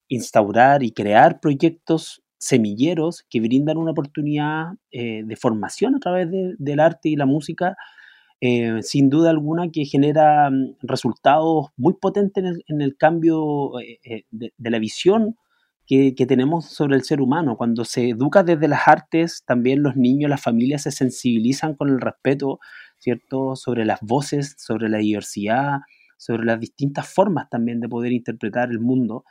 instaurar 0.09 0.83
y 0.83 0.91
crear 0.91 1.41
proyectos 1.41 2.23
semilleros 2.39 3.25
que 3.29 3.41
brindan 3.41 3.77
una 3.77 3.93
oportunidad 3.93 4.73
eh, 4.91 5.23
de 5.25 5.37
formación 5.37 5.95
a 5.95 6.01
través 6.01 6.29
del 6.31 6.81
arte 6.81 7.11
y 7.11 7.17
la 7.17 7.27
música 7.27 7.77
eh, 8.43 8.83
sin 8.83 9.11
duda 9.11 9.31
alguna 9.31 9.71
que 9.71 9.85
genera 9.85 10.49
mm, 10.51 10.77
resultados 10.83 11.67
muy 11.77 11.95
potentes 11.95 12.63
en 12.69 12.81
el, 12.81 12.97
cambio 12.97 13.79
eh, 13.81 13.99
eh, 14.03 14.25
de, 14.31 14.53
la 14.71 14.79
visión 14.79 15.37
que, 15.87 16.15
tenemos 16.27 16.67
sobre 16.67 16.97
el 16.97 17.03
ser 17.05 17.21
humano. 17.21 17.57
Cuando 17.57 17.85
se 17.85 18.11
educa 18.11 18.43
desde 18.43 18.69
las 18.69 18.89
artes, 18.89 19.43
también 19.45 19.83
los 19.83 19.97
niños, 19.97 20.31
las 20.31 20.43
familias 20.43 20.85
se 20.85 20.93
sensibilizan 20.93 21.75
con 21.75 21.91
el 21.91 22.01
respeto, 22.01 22.61
¿cierto?, 22.99 23.57
sobre 23.57 23.85
las 23.85 24.01
voces, 24.01 24.55
sobre 24.59 24.89
la 24.89 24.99
diversidad, 24.99 25.81
sobre 26.17 26.45
las 26.45 26.61
distintas 26.61 27.13
formas 27.13 27.51
también 27.51 27.81
de 27.81 27.89
poder 27.89 28.13
interpretar 28.13 28.71
el 28.71 28.81
mundo. 28.81 29.25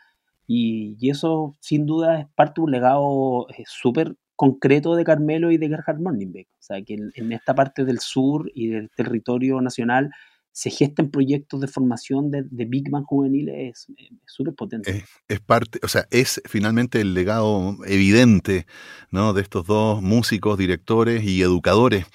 Y, 0.48 0.98
eso, 1.10 1.56
sin 1.62 1.86
duda, 1.86 2.22
es 2.22 2.28
parte 2.36 2.62
de 2.62 2.66
un 2.66 2.72
legado 2.72 3.48
súper 3.66 4.16
concreto 4.40 4.96
de 4.96 5.04
Carmelo 5.04 5.52
y 5.52 5.58
de 5.58 5.68
Gerhard 5.68 6.00
Morningbeck. 6.00 6.48
O 6.48 6.62
sea, 6.62 6.82
que 6.82 6.96
en, 7.14 7.32
esta 7.34 7.54
parte 7.54 7.84
del 7.84 8.00
sur 8.00 8.50
y 8.56 8.70
del 8.70 8.90
territorio 8.90 9.60
nacional 9.60 10.12
se 10.54 10.70
gesten 10.70 11.12
proyectos 11.12 11.60
de 11.60 11.68
formación 11.68 12.32
de, 12.32 12.66
Big 12.66 12.90
Man 12.90 13.04
juveniles 13.04 13.90
es 13.90 14.08
súper 14.26 14.56
potente. 14.56 15.04
Es, 15.28 15.42
parte, 15.42 15.80
o 15.84 15.90
sea, 15.90 16.06
es 16.10 16.42
finalmente 16.46 17.02
el 17.02 17.14
legado 17.14 17.76
evidente 17.86 18.66
¿no? 19.12 19.34
de 19.34 19.42
estos 19.42 19.66
dos 19.66 20.02
músicos, 20.02 20.58
directores 20.58 21.22
y 21.26 21.42
educadores. 21.42 22.06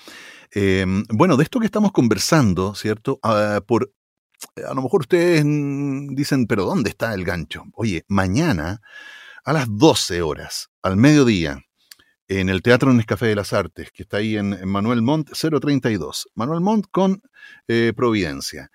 Em, 0.50 1.04
bueno, 1.11 1.37
de 1.37 1.43
esto 1.43 1.61
que 1.61 1.66
estamos 1.66 1.93
conversando, 1.93 2.75
¿cierto? 2.75 3.21
Ah, 3.23 3.61
por, 3.66 3.93
a 4.66 4.73
lo 4.73 4.81
mejor 4.81 5.02
ustedes 5.02 5.45
dicen, 5.45 6.47
pero 6.47 6.64
¿dónde 6.64 6.88
está 6.88 7.12
el 7.12 7.25
gancho? 7.25 7.64
Oye, 7.75 8.07
mañana 8.09 8.81
a 9.45 9.52
las 9.52 9.66
12 9.69 10.23
horas, 10.23 10.71
al 10.83 10.97
mediodía, 10.97 11.59
en 12.41 12.49
el 12.49 12.62
Teatro 12.62 12.93
Nescafé 12.93 13.26
de 13.26 13.37
las 13.37 13.53
Artes, 13.53 13.91
que 13.93 14.03
está 14.03 14.17
ahí 14.19 14.37
en, 14.37 14.69
Manuel 14.69 15.03
Montt 15.03 15.31
032. 15.31 16.29
Manuel 16.35 16.61
Montt 16.61 16.87
con 16.91 17.23
eh, 17.69 17.93
Providencia. 17.95 18.71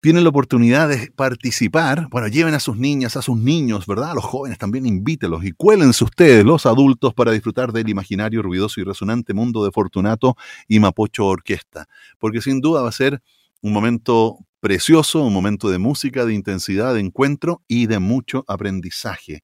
Tienen 0.00 0.24
la 0.24 0.30
oportunidad 0.30 0.88
de 0.88 1.10
participar, 1.10 2.08
bueno, 2.10 2.28
lleven 2.28 2.54
a 2.54 2.60
sus 2.60 2.76
niñas, 2.76 3.16
a 3.16 3.22
sus 3.22 3.36
niños, 3.36 3.86
¿verdad? 3.86 4.12
A 4.12 4.14
los 4.14 4.24
jóvenes 4.24 4.58
también 4.58 4.86
invítelos 4.86 5.44
y 5.44 5.52
cuélense 5.52 6.04
ustedes, 6.04 6.44
los 6.44 6.64
adultos, 6.64 7.12
para 7.12 7.32
disfrutar 7.32 7.72
del 7.72 7.88
imaginario 7.88 8.40
ruidoso 8.42 8.80
y 8.80 8.84
resonante 8.84 9.34
mundo 9.34 9.64
de 9.64 9.72
Fortunato 9.72 10.36
y 10.68 10.78
Mapocho 10.78 11.26
Orquesta. 11.26 11.88
Porque 12.18 12.40
sin 12.40 12.60
duda 12.60 12.82
va 12.82 12.88
a 12.88 12.92
ser 12.92 13.20
un 13.62 13.72
momento 13.72 14.38
precioso, 14.60 15.22
un 15.22 15.32
momento 15.32 15.70
de 15.70 15.78
música, 15.78 16.24
de 16.24 16.34
intensidad, 16.34 16.94
de 16.94 17.00
encuentro 17.00 17.62
y 17.66 17.86
de 17.86 17.98
mucho 17.98 18.44
aprendizaje 18.46 19.42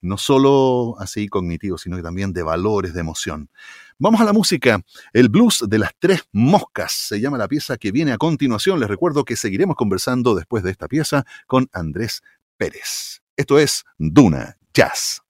no 0.00 0.16
solo 0.16 0.96
así 0.98 1.28
cognitivo, 1.28 1.78
sino 1.78 1.96
que 1.96 2.02
también 2.02 2.32
de 2.32 2.42
valores, 2.42 2.94
de 2.94 3.00
emoción. 3.00 3.50
Vamos 3.98 4.20
a 4.20 4.24
la 4.24 4.32
música. 4.32 4.80
El 5.12 5.28
blues 5.28 5.64
de 5.68 5.78
las 5.78 5.90
tres 5.98 6.22
moscas 6.32 6.92
se 6.92 7.20
llama 7.20 7.38
la 7.38 7.48
pieza 7.48 7.76
que 7.76 7.90
viene 7.90 8.12
a 8.12 8.18
continuación. 8.18 8.78
Les 8.80 8.88
recuerdo 8.88 9.24
que 9.24 9.36
seguiremos 9.36 9.76
conversando 9.76 10.34
después 10.34 10.62
de 10.62 10.70
esta 10.70 10.88
pieza 10.88 11.24
con 11.46 11.68
Andrés 11.72 12.22
Pérez. 12.56 13.22
Esto 13.36 13.58
es 13.58 13.84
Duna 13.98 14.56
Jazz. 14.72 15.22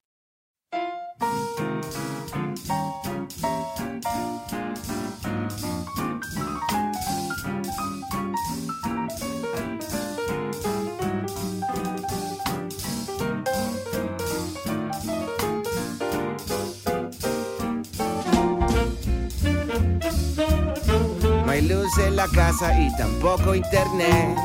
En 22.07 22.17
la 22.17 22.27
casa 22.29 22.79
y 22.79 22.95
tampoco 22.97 23.55
internet. 23.55 24.37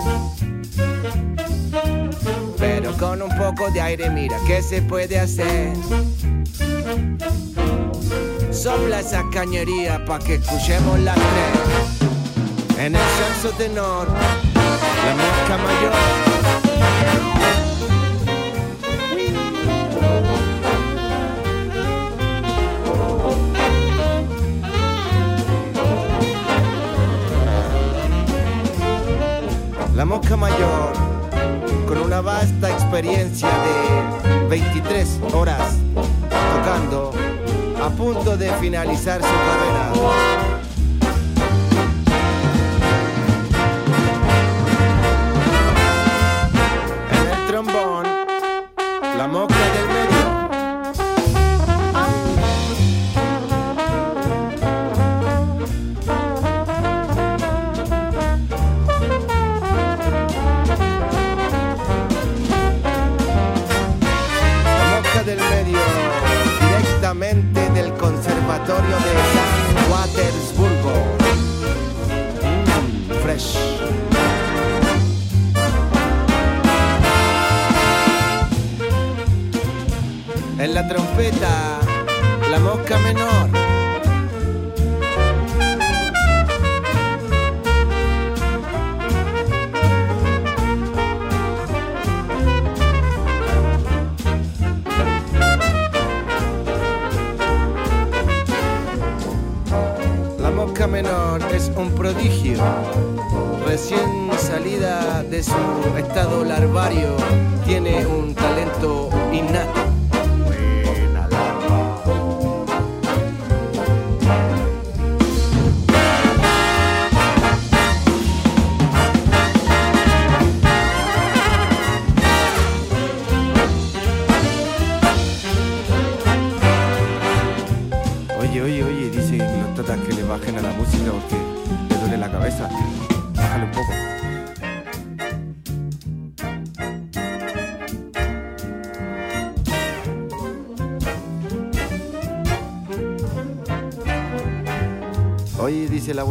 Pero 2.57 2.93
con 2.97 3.21
un 3.21 3.37
poco 3.37 3.69
de 3.71 3.81
aire 3.81 4.09
mira 4.09 4.37
qué 4.47 4.61
se 4.61 4.81
puede 4.81 5.19
hacer. 5.19 5.73
Sopla 8.51 8.99
esa 8.99 9.23
cañería 9.31 10.03
pa' 10.05 10.19
que 10.19 10.35
escuchemos 10.35 10.99
las 10.99 11.15
tres. 11.15 12.79
En 12.79 12.95
el 12.95 13.01
censo 13.01 13.55
tenor, 13.57 14.07
la 14.07 15.15
mosca 15.15 15.57
mayor. 15.57 17.42
La 30.03 30.09
Mosca 30.09 30.35
Mayor, 30.35 30.91
con 31.87 31.97
una 31.97 32.19
vasta 32.19 32.69
experiencia 32.69 33.47
de 33.47 34.47
23 34.49 35.21
horas 35.33 35.77
tocando, 36.57 37.13
a 37.81 37.89
punto 37.91 38.35
de 38.35 38.51
finalizar 38.55 39.21
su 39.21 39.29
carrera. 39.29 40.52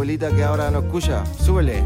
Abuelita 0.02 0.34
que 0.34 0.42
ahora 0.42 0.68
no 0.68 0.80
escucha. 0.80 1.24
Súbele, 1.38 1.84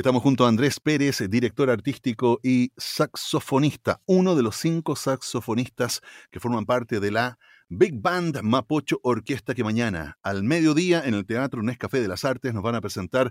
Estamos 0.00 0.22
junto 0.22 0.46
a 0.46 0.48
Andrés 0.48 0.80
Pérez, 0.80 1.22
director 1.28 1.68
artístico 1.68 2.40
y 2.42 2.72
saxofonista, 2.78 4.00
uno 4.06 4.34
de 4.34 4.42
los 4.42 4.56
cinco 4.56 4.96
saxofonistas 4.96 6.00
que 6.30 6.40
forman 6.40 6.64
parte 6.64 7.00
de 7.00 7.10
la 7.10 7.38
Big 7.68 8.00
Band 8.00 8.40
Mapocho 8.40 8.98
Orquesta 9.02 9.54
que 9.54 9.62
mañana 9.62 10.16
al 10.22 10.42
mediodía 10.42 11.02
en 11.04 11.12
el 11.12 11.26
Teatro 11.26 11.62
Nescafé 11.62 12.00
de 12.00 12.08
las 12.08 12.24
Artes 12.24 12.54
nos 12.54 12.62
van 12.62 12.76
a 12.76 12.80
presentar 12.80 13.30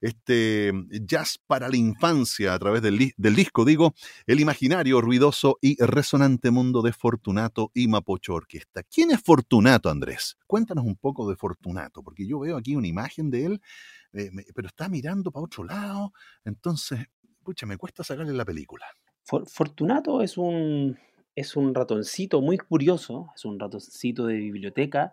este 0.00 0.72
jazz 0.90 1.38
para 1.46 1.68
la 1.68 1.76
infancia 1.76 2.52
a 2.52 2.58
través 2.58 2.82
del, 2.82 3.12
del, 3.16 3.36
disco, 3.36 3.64
digo, 3.64 3.94
el 4.26 4.40
imaginario, 4.40 5.00
ruidoso 5.00 5.58
y 5.60 5.80
resonante 5.80 6.50
mundo 6.50 6.82
de 6.82 6.92
Fortunato 6.92 7.70
y 7.74 7.86
Mapocho 7.86 8.34
Orquesta. 8.34 8.82
¿Quién 8.82 9.12
es 9.12 9.22
Fortunato, 9.22 9.88
Andrés? 9.88 10.36
Cuéntanos 10.48 10.84
un 10.84 10.96
poco 10.96 11.30
de 11.30 11.36
Fortunato, 11.36 12.02
porque 12.02 12.26
yo 12.26 12.40
veo 12.40 12.56
aquí 12.56 12.74
una 12.74 12.88
imagen 12.88 13.30
de 13.30 13.44
él 13.44 13.60
eh, 14.12 14.30
pero 14.54 14.68
está 14.68 14.88
mirando 14.88 15.30
para 15.30 15.44
otro 15.44 15.64
lado, 15.64 16.12
entonces, 16.44 17.06
pucha, 17.42 17.66
me 17.66 17.76
cuesta 17.76 18.04
sacarle 18.04 18.32
la 18.32 18.44
película. 18.44 18.86
Fortunato 19.24 20.22
es 20.22 20.38
un, 20.38 20.98
es 21.34 21.54
un 21.54 21.74
ratoncito 21.74 22.40
muy 22.40 22.58
curioso, 22.58 23.28
es 23.34 23.44
un 23.44 23.60
ratoncito 23.60 24.26
de 24.26 24.36
biblioteca 24.36 25.12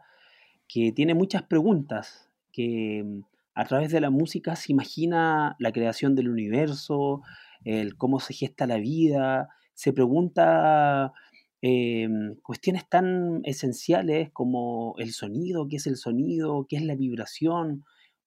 que 0.68 0.92
tiene 0.92 1.14
muchas 1.14 1.44
preguntas, 1.44 2.30
que 2.52 3.04
mm, 3.06 3.22
a 3.56 3.66
través 3.66 3.92
de 3.92 4.02
la 4.02 4.10
música 4.10 4.56
se 4.56 4.72
imagina 4.72 5.56
la 5.60 5.72
creación 5.72 6.16
del 6.16 6.30
universo, 6.30 7.22
el 7.64 7.96
cómo 7.98 8.20
se 8.20 8.34
gesta 8.34 8.68
la 8.68 8.78
vida, 8.78 9.50
se 9.74 9.94
pregunta 9.94 11.14
em, 11.62 12.36
cuestiones 12.42 12.88
tan 12.90 13.42
esenciales 13.44 14.30
como 14.32 14.96
el 14.98 15.12
sonido, 15.12 15.68
qué 15.68 15.78
es 15.78 15.88
el 15.88 15.98
sonido, 15.98 16.66
qué 16.70 16.78
es 16.78 16.84
la 16.84 16.96
vibración, 16.96 17.86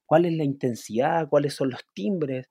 cuál 0.09 0.25
es 0.25 0.33
la 0.33 0.45
intensidad, 0.45 1.29
cuáles 1.29 1.55
son 1.55 1.69
los 1.69 1.83
timbres, 1.93 2.49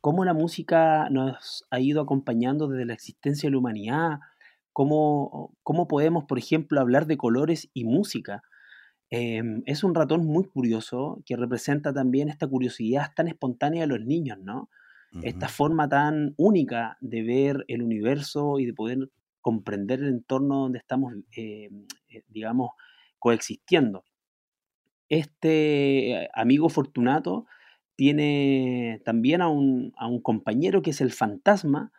cómo 0.00 0.24
la 0.24 0.34
música 0.34 1.10
nos 1.10 1.66
ha 1.68 1.80
ido 1.80 2.00
acompañando 2.00 2.68
desde 2.68 2.86
la 2.86 2.94
existencia 2.94 3.48
de 3.48 3.50
la 3.50 3.58
humanidad, 3.58 4.20
cómo, 4.72 5.52
cómo 5.64 5.88
podemos, 5.88 6.26
por 6.26 6.38
ejemplo, 6.38 6.80
hablar 6.80 7.06
de 7.08 7.16
colores 7.16 7.68
y 7.74 7.84
música. 7.84 8.42
Em, 9.10 9.64
es 9.66 9.82
un 9.82 9.96
ratón 9.96 10.24
muy 10.24 10.44
curioso 10.44 11.20
que 11.26 11.36
representa 11.36 11.92
también 11.92 12.28
esta 12.28 12.46
curiosidad 12.46 13.10
tan 13.16 13.26
espontánea 13.26 13.80
de 13.80 13.88
los 13.88 14.00
niños, 14.06 14.38
¿no? 14.38 14.70
Esta 15.22 15.48
forma 15.48 15.88
tan 15.88 16.34
única 16.38 16.96
de 17.00 17.22
ver 17.22 17.64
el 17.68 17.82
universo 17.82 18.60
y 18.60 18.64
de 18.64 18.72
poder 18.72 19.10
comprender 19.40 20.00
el 20.00 20.08
entorno 20.08 20.60
donde 20.60 20.78
estamos, 20.78 21.12
em, 21.32 21.86
eh, 22.08 22.22
digamos, 22.28 22.70
coexistiendo 23.18 24.04
este 25.12 26.30
amigo 26.32 26.70
Fortunato 26.70 27.44
tiene 27.96 29.02
también 29.04 29.42
a 29.42 29.48
un, 29.48 29.92
compañero 30.22 30.80
que 30.80 30.90
es 30.90 31.02
el 31.02 31.12
fantasma, 31.12 31.92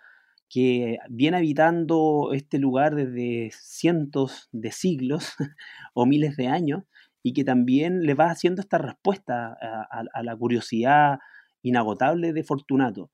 que 0.50 0.98
viene 1.10 1.38
habitando 1.38 2.32
este 2.34 2.58
lugar 2.58 2.96
desde 2.96 3.52
cientos 3.54 4.50
de 4.52 4.72
siglos 4.72 5.36
o 5.94 6.08
miles 6.08 6.36
de 6.38 6.48
años 6.48 6.86
y 7.22 7.34
que 7.34 7.44
también 7.44 8.02
le 8.02 8.16
va 8.16 8.32
haciendo 8.32 8.62
esta 8.62 8.80
respuesta 8.80 9.56
a 9.60 10.24
la 10.24 10.36
curiosidad 10.36 11.20
inagotable 11.62 12.34
de 12.34 12.44
Fortunato. 12.44 13.12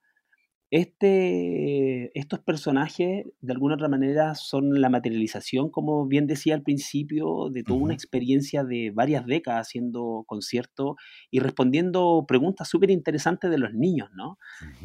Este, 0.72 2.18
estos 2.18 2.40
personajes, 2.42 3.26
de 3.42 3.54
alguna 3.54 3.74
otra 3.74 3.88
manera, 3.88 4.36
son 4.36 4.80
la 4.80 4.90
materialización, 4.90 5.72
como 5.72 6.06
bien 6.06 6.28
decía 6.28 6.54
al 6.54 6.62
principio, 6.62 7.50
de 7.50 7.64
toda 7.64 7.80
una 7.80 7.96
experiencia 7.96 8.64
de 8.64 8.92
varias 8.92 9.26
décadas 9.26 9.68
haciendo 9.68 10.26
conciertos 10.28 10.96
y 11.32 11.40
respondiendo 11.40 12.24
preguntas 12.28 12.70
súper 12.70 12.92
interesantes 12.92 13.50
de 13.50 13.58
los 13.58 13.74
niños, 13.74 14.10
¿no? 14.16 14.38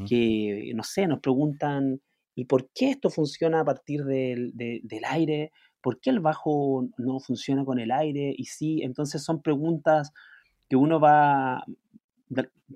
Que, 0.09 0.73
no 0.75 0.85
sé, 0.85 1.07
nos 1.07 1.20
preguntan, 1.20 2.01
¿y 2.35 2.47
por 2.47 2.70
qué 2.75 2.90
esto 2.90 3.11
funciona 3.11 3.61
a 3.61 3.64
partir 3.64 4.05
del, 4.05 4.53
del 4.55 5.05
aire? 5.07 5.53
¿Por 5.83 6.01
qué 6.01 6.09
el 6.09 6.20
bajo 6.20 6.88
no 6.97 7.20
funciona 7.20 7.62
con 7.62 7.79
el 7.79 7.90
aire? 7.90 8.35
Y 8.35 8.47
sí, 8.47 8.81
entonces 8.83 9.23
son 9.23 9.42
preguntas 9.42 10.12
que 10.70 10.77
uno 10.77 10.99
va, 10.99 11.62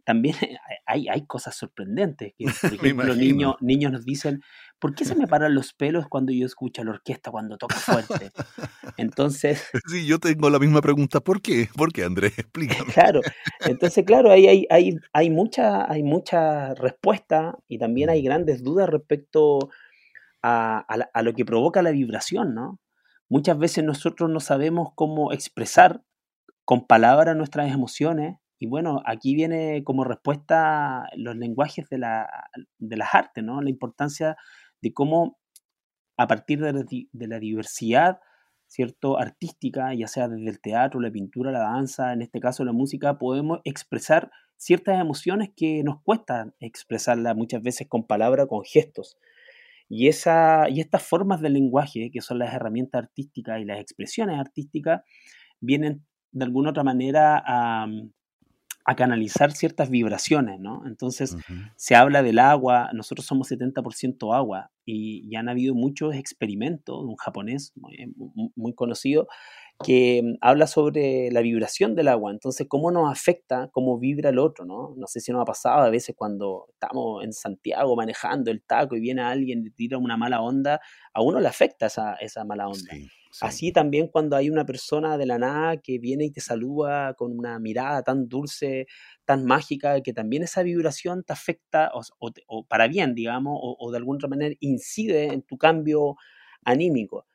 también 0.04 0.36
hay, 0.86 1.08
hay 1.08 1.26
cosas 1.26 1.56
sorprendentes. 1.56 2.34
Que, 2.36 2.46
por 2.46 2.74
ejemplo, 2.84 3.14
niños, 3.14 3.54
niños 3.60 3.92
nos 3.92 4.04
dicen, 4.04 4.42
¿por 4.78 4.94
qué 4.94 5.04
se 5.04 5.14
me 5.14 5.26
paran 5.26 5.54
los 5.54 5.72
pelos 5.72 6.06
cuando 6.08 6.32
yo 6.32 6.46
escucho 6.46 6.84
la 6.84 6.92
orquesta 6.92 7.30
cuando 7.30 7.56
toca 7.56 7.76
fuerte? 7.76 8.30
Entonces... 8.96 9.68
Sí, 9.86 10.06
yo 10.06 10.18
tengo 10.18 10.50
la 10.50 10.58
misma 10.58 10.80
pregunta, 10.80 11.20
¿por 11.20 11.40
qué? 11.40 11.68
¿Por 11.76 11.92
qué, 11.92 12.04
Andrés? 12.04 12.38
Explícame. 12.38 12.92
Claro, 12.92 13.20
entonces, 13.60 14.04
claro, 14.04 14.30
ahí 14.30 14.46
hay, 14.46 14.66
hay, 14.70 14.96
hay, 15.12 15.30
mucha, 15.30 15.90
hay 15.90 16.02
mucha 16.02 16.74
respuesta 16.74 17.56
y 17.68 17.78
también 17.78 18.10
hay 18.10 18.22
grandes 18.22 18.62
dudas 18.62 18.88
respecto 18.88 19.70
a, 20.42 20.78
a 20.78 21.22
lo 21.22 21.34
que 21.34 21.44
provoca 21.44 21.82
la 21.82 21.90
vibración, 21.90 22.54
¿no? 22.54 22.80
Muchas 23.28 23.58
veces 23.58 23.84
nosotros 23.84 24.30
no 24.30 24.40
sabemos 24.40 24.90
cómo 24.94 25.32
expresar 25.32 26.02
con 26.64 26.86
palabras 26.86 27.36
nuestras 27.36 27.72
emociones 27.72 28.38
y 28.58 28.66
bueno, 28.66 29.02
aquí 29.06 29.34
viene 29.34 29.84
como 29.84 30.04
respuesta 30.04 31.08
los 31.16 31.36
lenguajes 31.36 31.88
de, 31.88 31.98
la, 31.98 32.28
de 32.78 32.96
las 32.96 33.14
artes, 33.14 33.44
¿no? 33.44 33.60
La 33.62 33.70
importancia 33.70 34.36
de 34.80 34.92
cómo 34.92 35.38
a 36.16 36.26
partir 36.26 36.60
de 36.60 37.28
la, 37.28 37.38
diversidad, 37.38 38.18
¿cierto? 38.66 39.18
Artística, 39.18 39.94
ya 39.94 40.08
sea 40.08 40.28
desde 40.28 40.50
el 40.50 40.60
teatro, 40.60 41.00
la 41.00 41.12
pintura, 41.12 41.52
la 41.52 41.60
danza, 41.60 42.12
en 42.12 42.22
este 42.22 42.40
caso 42.40 42.64
la 42.64 42.72
música, 42.72 43.18
podemos 43.18 43.60
expresar 43.62 44.30
ciertas 44.56 45.00
emociones 45.00 45.50
que 45.56 45.84
nos 45.84 46.02
cuesta 46.02 46.52
expresarlas 46.58 47.36
muchas 47.36 47.62
veces 47.62 47.86
con 47.88 48.08
palabras, 48.08 48.48
con 48.48 48.64
gestos. 48.64 49.16
Y, 49.88 50.08
esa, 50.08 50.68
y 50.68 50.80
estas 50.80 51.04
formas 51.04 51.40
de 51.40 51.50
lenguaje, 51.50 52.10
que 52.12 52.20
son 52.20 52.40
las 52.40 52.52
herramientas 52.52 53.04
artísticas 53.04 53.60
y 53.60 53.64
las 53.64 53.78
expresiones 53.80 54.38
artísticas, 54.38 55.02
vienen 55.60 56.04
de 56.32 56.44
alguna 56.44 56.70
otra 56.70 56.82
manera 56.82 57.42
a, 57.46 57.86
a 58.88 58.96
canalizar 58.96 59.52
ciertas 59.52 59.90
vibraciones, 59.90 60.58
¿no? 60.60 60.82
Entonces, 60.86 61.36
se 61.76 61.94
habla 61.94 62.22
del 62.22 62.38
agua, 62.38 62.88
nosotros 62.94 63.26
somos 63.26 63.50
70% 63.50 64.34
agua 64.34 64.70
y 64.86 65.28
ya 65.30 65.40
han 65.40 65.50
habido 65.50 65.74
muchos 65.74 66.14
experimentos, 66.14 67.04
un 67.04 67.16
japonés 67.16 67.74
muy, 67.76 68.74
conocido, 68.74 69.28
que 69.84 70.22
mm, 70.24 70.38
habla 70.40 70.66
sobre 70.66 71.30
la 71.30 71.42
vibración 71.42 71.94
del 71.96 72.08
agua, 72.08 72.30
entonces 72.32 72.66
cómo 72.66 72.90
nos 72.90 73.12
afecta, 73.12 73.68
cómo 73.72 73.98
vibra 73.98 74.30
el 74.30 74.38
otro, 74.38 74.64
¿no? 74.64 74.94
No 74.96 75.06
sé 75.06 75.20
si 75.20 75.32
nos 75.32 75.42
ha 75.42 75.44
pasado 75.44 75.82
a 75.82 75.90
veces 75.90 76.16
cuando 76.16 76.64
estamos 76.70 77.22
en 77.22 77.34
Santiago 77.34 77.94
manejando 77.94 78.50
el 78.50 78.62
taco 78.62 78.96
y 78.96 79.00
viene 79.00 79.20
alguien 79.20 79.66
y 79.66 79.70
tira 79.70 79.98
una 79.98 80.16
mala 80.16 80.40
onda, 80.40 80.80
a 81.12 81.20
uno 81.20 81.40
le 81.40 81.48
afecta 81.48 81.88
esa, 81.88 82.14
esa 82.14 82.42
mala 82.46 82.68
onda. 82.68 82.94
Así 83.40 83.72
también 83.72 84.08
cuando 84.08 84.36
hay 84.36 84.50
una 84.50 84.64
persona 84.66 85.16
de 85.18 85.26
la 85.26 85.38
nada 85.38 85.76
que 85.78 85.98
viene 85.98 86.24
y 86.26 86.30
te 86.32 86.40
saluda 86.40 87.14
con 87.14 87.38
una 87.38 87.58
mirada 87.58 88.02
tan 88.02 88.28
dulce, 88.28 88.86
tan 89.24 89.44
mágica, 89.44 90.00
que 90.02 90.12
también 90.12 90.42
esa 90.42 90.62
vibración 90.62 91.22
te 91.24 91.32
afecta, 91.32 91.90
o, 91.94 92.64
para 92.66 92.88
bien, 92.88 93.14
digamos, 93.14 93.58
o, 93.62 93.90
de 93.90 93.98
alguna 93.98 94.28
manera 94.28 94.54
incide 94.60 95.26
en 95.32 95.42
tu 95.42 95.56
cambio 95.58 96.16
anímico. 96.64 97.26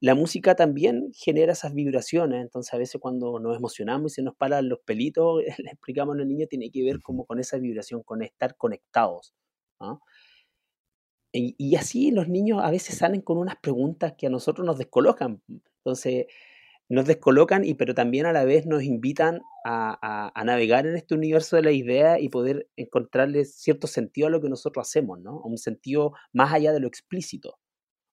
La 0.00 0.14
música 0.14 0.54
también 0.56 1.10
genera 1.14 1.52
esas 1.52 1.74
vibraciones, 1.74 2.42
entonces 2.42 2.72
a 2.74 2.78
veces 2.78 3.00
cuando 3.00 3.38
nos 3.40 3.56
emocionamos 3.56 4.12
y 4.12 4.14
se 4.16 4.22
nos 4.22 4.34
paran 4.36 4.68
los 4.68 4.80
pelitos, 4.80 5.42
le 5.58 5.70
explicamos 5.72 6.14
a 6.14 6.18
los 6.18 6.26
niños, 6.26 6.48
tiene 6.48 6.70
que 6.70 6.82
ver 6.84 7.00
como 7.02 7.26
con 7.26 7.38
esa 7.40 7.58
vibración, 7.58 8.02
con 8.02 8.22
estar 8.22 8.56
conectados. 8.56 9.34
Y, 11.32 11.76
así 11.76 12.10
los 12.10 12.28
niños 12.28 12.60
a 12.62 12.70
veces 12.70 12.98
salen 12.98 13.20
con 13.20 13.38
unas 13.38 13.56
preguntas 13.56 14.14
que 14.18 14.26
a 14.26 14.30
nosotros 14.30 14.66
nos 14.66 14.78
descolocan. 14.78 15.42
Entonces, 15.78 16.26
nos 16.88 17.06
descolocan, 17.06 17.64
y, 17.64 17.74
pero 17.74 17.94
también 17.94 18.26
a 18.26 18.32
la 18.32 18.44
vez 18.44 18.66
nos 18.66 18.82
invitan 18.82 19.42
a, 19.64 20.32
navegar 20.44 20.86
en 20.86 20.96
este 20.96 21.14
universo 21.14 21.56
de 21.56 21.62
la 21.62 21.70
idea 21.70 22.18
y 22.18 22.28
poder 22.28 22.68
encontrarle 22.76 23.44
cierto 23.44 23.86
sentido 23.86 24.26
a 24.26 24.30
lo 24.30 24.40
que 24.40 24.48
nosotros 24.48 24.88
hacemos, 24.88 25.20
¿no? 25.20 25.40
Un 25.40 25.56
sentido 25.56 26.14
más 26.32 26.52
allá 26.52 26.72
de 26.72 26.80
lo 26.80 26.88
explícito 26.88 27.60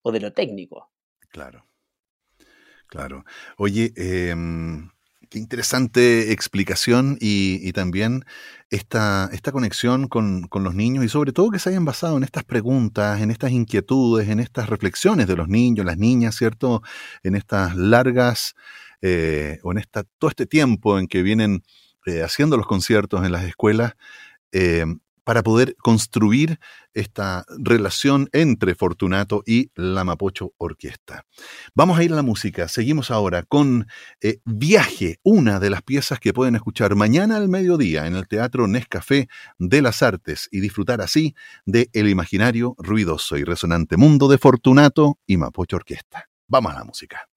o 0.03 0.11
de 0.11 0.19
lo 0.19 0.33
técnico. 0.33 0.91
Claro. 1.29 1.67
Claro. 2.87 3.25
Oye, 3.57 3.91
em, 3.95 4.89
Qué 5.29 5.39
interesante 5.39 6.31
explicación 6.31 7.17
y, 7.19 7.71
también 7.73 8.23
esta, 8.69 9.29
esta 9.33 9.51
conexión 9.51 10.07
con, 10.07 10.47
los 10.53 10.73
niños 10.73 11.03
y 11.03 11.09
sobre 11.09 11.33
todo 11.33 11.51
que 11.51 11.59
se 11.59 11.69
hayan 11.69 11.85
basado 11.85 12.17
en 12.17 12.23
estas 12.23 12.45
preguntas, 12.45 13.21
en 13.21 13.31
estas 13.31 13.51
inquietudes, 13.51 14.29
en 14.29 14.39
estas 14.39 14.69
reflexiones 14.69 15.27
de 15.27 15.35
los 15.35 15.49
niños, 15.49 15.85
las 15.85 15.97
niñas, 15.97 16.35
¿cierto? 16.35 16.81
En 17.23 17.35
estas 17.35 17.75
largas, 17.75 18.55
eh, 19.01 19.59
o 19.63 19.71
en 19.71 19.79
esta, 19.79 20.03
todo 20.17 20.29
este 20.29 20.45
tiempo 20.45 20.97
en 20.97 21.07
que 21.07 21.23
vienen 21.23 21.63
eh, 22.05 22.23
haciendo 22.23 22.55
los 22.55 22.67
conciertos 22.67 23.25
en 23.25 23.33
las 23.33 23.43
escuelas, 23.43 23.93
eh, 24.53 24.85
para 25.27 25.43
poder 25.43 25.75
construir 25.75 26.57
esta 26.93 27.43
relación 27.57 28.29
entre 28.31 28.75
Fortunato 28.75 29.43
y 29.45 29.71
la 29.75 30.05
Mapocho 30.05 30.53
Orquesta. 30.57 31.25
Vamos 31.75 31.99
a 31.99 32.05
ir 32.05 32.13
a 32.13 32.15
la 32.15 32.21
música. 32.21 32.69
Seguimos 32.69 33.11
ahora 33.11 33.43
con 33.43 33.87
eh, 34.21 34.39
Viaje, 34.45 35.19
una 35.23 35.59
de 35.59 35.69
las 35.69 35.81
piezas 35.81 36.21
que 36.21 36.31
pueden 36.31 36.55
escuchar 36.55 36.95
mañana 36.95 37.35
al 37.35 37.49
mediodía 37.49 38.07
en 38.07 38.15
el 38.15 38.25
Teatro 38.25 38.67
Nescafé 38.67 39.27
de 39.59 39.81
las 39.81 40.01
Artes 40.01 40.47
y 40.49 40.61
disfrutar 40.61 41.01
así 41.01 41.35
de 41.65 41.89
el 41.91 42.07
imaginario 42.07 42.75
ruidoso 42.77 43.35
y 43.35 43.43
resonante 43.43 43.97
mundo 43.97 44.29
de 44.29 44.37
Fortunato 44.37 45.19
y 45.27 45.35
Mapocho 45.35 45.75
Orquesta. 45.75 46.29
Vamos 46.47 46.73
a 46.73 46.79
la 46.79 46.85
música. 46.85 47.27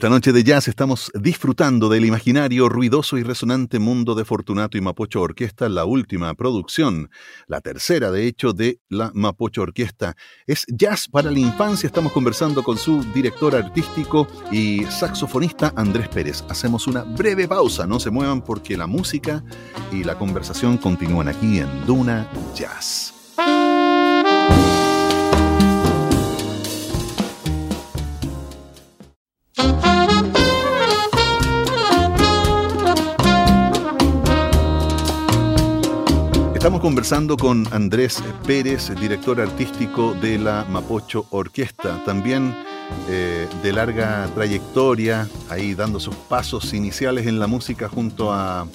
Esta 0.00 0.08
noche 0.08 0.32
de 0.32 0.42
jazz 0.42 0.66
estamos 0.66 1.12
disfrutando 1.12 1.90
del 1.90 2.06
imaginario, 2.06 2.70
ruidoso 2.70 3.18
y 3.18 3.22
resonante 3.22 3.78
mundo 3.78 4.14
de 4.14 4.24
Fortunato 4.24 4.78
y 4.78 4.80
Mapocho 4.80 5.20
Orquesta, 5.20 5.68
la 5.68 5.84
última 5.84 6.32
producción, 6.32 7.10
la 7.46 7.60
tercera 7.60 8.10
de 8.10 8.26
hecho 8.26 8.54
de 8.54 8.80
la 8.88 9.10
Mapocho 9.12 9.60
Orquesta. 9.60 10.16
Es 10.46 10.64
Jazz 10.68 11.06
para 11.06 11.30
la 11.30 11.38
Infancia, 11.38 11.86
estamos 11.86 12.12
conversando 12.12 12.62
con 12.62 12.78
su 12.78 13.04
director 13.12 13.54
artístico 13.54 14.26
y 14.50 14.84
saxofonista 14.84 15.74
Andrés 15.76 16.08
Pérez. 16.08 16.44
Hacemos 16.48 16.86
una 16.86 17.02
breve 17.02 17.46
pausa, 17.46 17.86
no 17.86 18.00
se 18.00 18.10
muevan 18.10 18.42
porque 18.42 18.78
la 18.78 18.86
música 18.86 19.44
y 19.92 20.02
la 20.02 20.16
conversación 20.16 20.78
continúan 20.78 21.28
aquí 21.28 21.58
en 21.58 21.68
Duna 21.84 22.26
Jazz. 22.54 23.12
Conversando 36.80 37.36
con 37.36 37.66
Andrés 37.72 38.22
Pérez, 38.46 38.90
director 38.98 39.38
artístico 39.38 40.14
de 40.14 40.38
la 40.38 40.64
Mapocho 40.64 41.26
Orquesta, 41.28 42.02
también 42.04 42.56
eh, 43.08 43.46
de 43.62 43.72
larga 43.72 44.26
trayectoria, 44.34 45.28
ahí 45.50 45.74
dando 45.74 46.00
sus 46.00 46.14
pasos 46.14 46.72
iniciales 46.72 47.26
en 47.26 47.38
la 47.38 47.46
música 47.46 47.88
junto 47.88 48.32
a, 48.32 48.66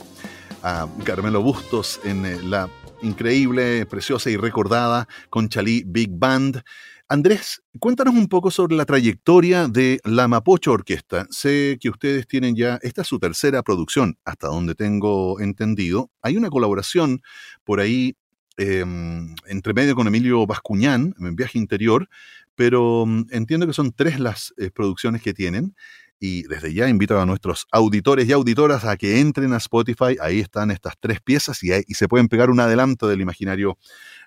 Carmelo 1.04 1.42
Bustos 1.42 2.00
en 2.04 2.26
eh, 2.26 2.38
la 2.44 2.70
increíble, 3.02 3.86
preciosa 3.88 4.30
y 4.30 4.38
recordada 4.38 5.08
Conchalí 5.32 5.84
Big 5.86 6.10
Band. 6.12 6.64
Andrés, 7.08 7.62
cuéntanos 7.80 8.16
un 8.16 8.28
poco 8.28 8.50
sobre 8.50 8.76
la 8.76 8.86
trayectoria 8.86 9.68
de 9.68 10.00
la 10.06 10.28
Mapocho 10.28 10.72
Orquesta. 10.72 11.28
Sé 11.30 11.78
que 11.80 11.90
ustedes 11.90 12.28
tienen 12.28 12.56
ya, 12.56 12.80
esta 12.82 13.04
es 13.04 13.08
su 13.08 13.20
tercera 13.20 13.62
producción, 13.62 14.18
hasta 14.26 14.48
donde 14.48 14.74
tengo 14.74 15.40
entendido. 15.40 16.10
Hay 16.24 16.36
una 16.36 16.50
colaboración 16.50 17.22
por 17.64 17.80
ahí 17.80 18.18
em, 18.58 19.36
entre 19.46 19.76
medio 19.76 19.94
con 19.94 20.08
Emilio 20.08 20.48
Bascuñán, 20.48 21.14
en 21.20 21.36
Viaje 21.36 21.60
Interior, 21.60 22.10
pero 22.56 23.06
mm, 23.06 23.26
entiendo 23.30 23.68
que 23.68 23.74
son 23.74 23.92
tres 23.92 24.20
las 24.20 24.56
eh, 24.58 24.72
producciones 24.72 25.22
que 25.22 25.36
tienen. 25.36 25.76
Y 26.20 26.44
desde 26.48 26.74
ya 26.74 26.90
invito 26.90 27.20
a 27.22 27.26
nuestros 27.28 27.68
auditores 27.72 28.28
y 28.28 28.32
auditoras 28.32 28.84
a 28.84 28.98
que 28.98 29.20
entren 29.20 29.54
a 29.54 29.58
Spotify. 29.58 30.18
Ahí 30.20 30.40
están 30.40 30.72
estas 30.72 30.96
tres 31.00 31.22
piezas 31.22 31.62
y, 31.64 31.70
se 31.94 32.08
pueden 32.08 32.30
pegar 32.30 32.50
un 32.50 32.60
adelanto 32.60 33.08
del 33.08 33.22
imaginario 33.22 33.78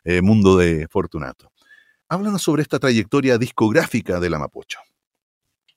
eh, 0.05 0.23
mundo 0.23 0.57
de 0.57 0.87
Fortunato. 0.89 1.51
Háblanos 2.11 2.41
sobre 2.41 2.63
esta 2.63 2.79
trayectoria 2.79 3.37
discográfica 3.37 4.19
de 4.19 4.31
la 4.31 4.39
Mapocho. 4.39 4.79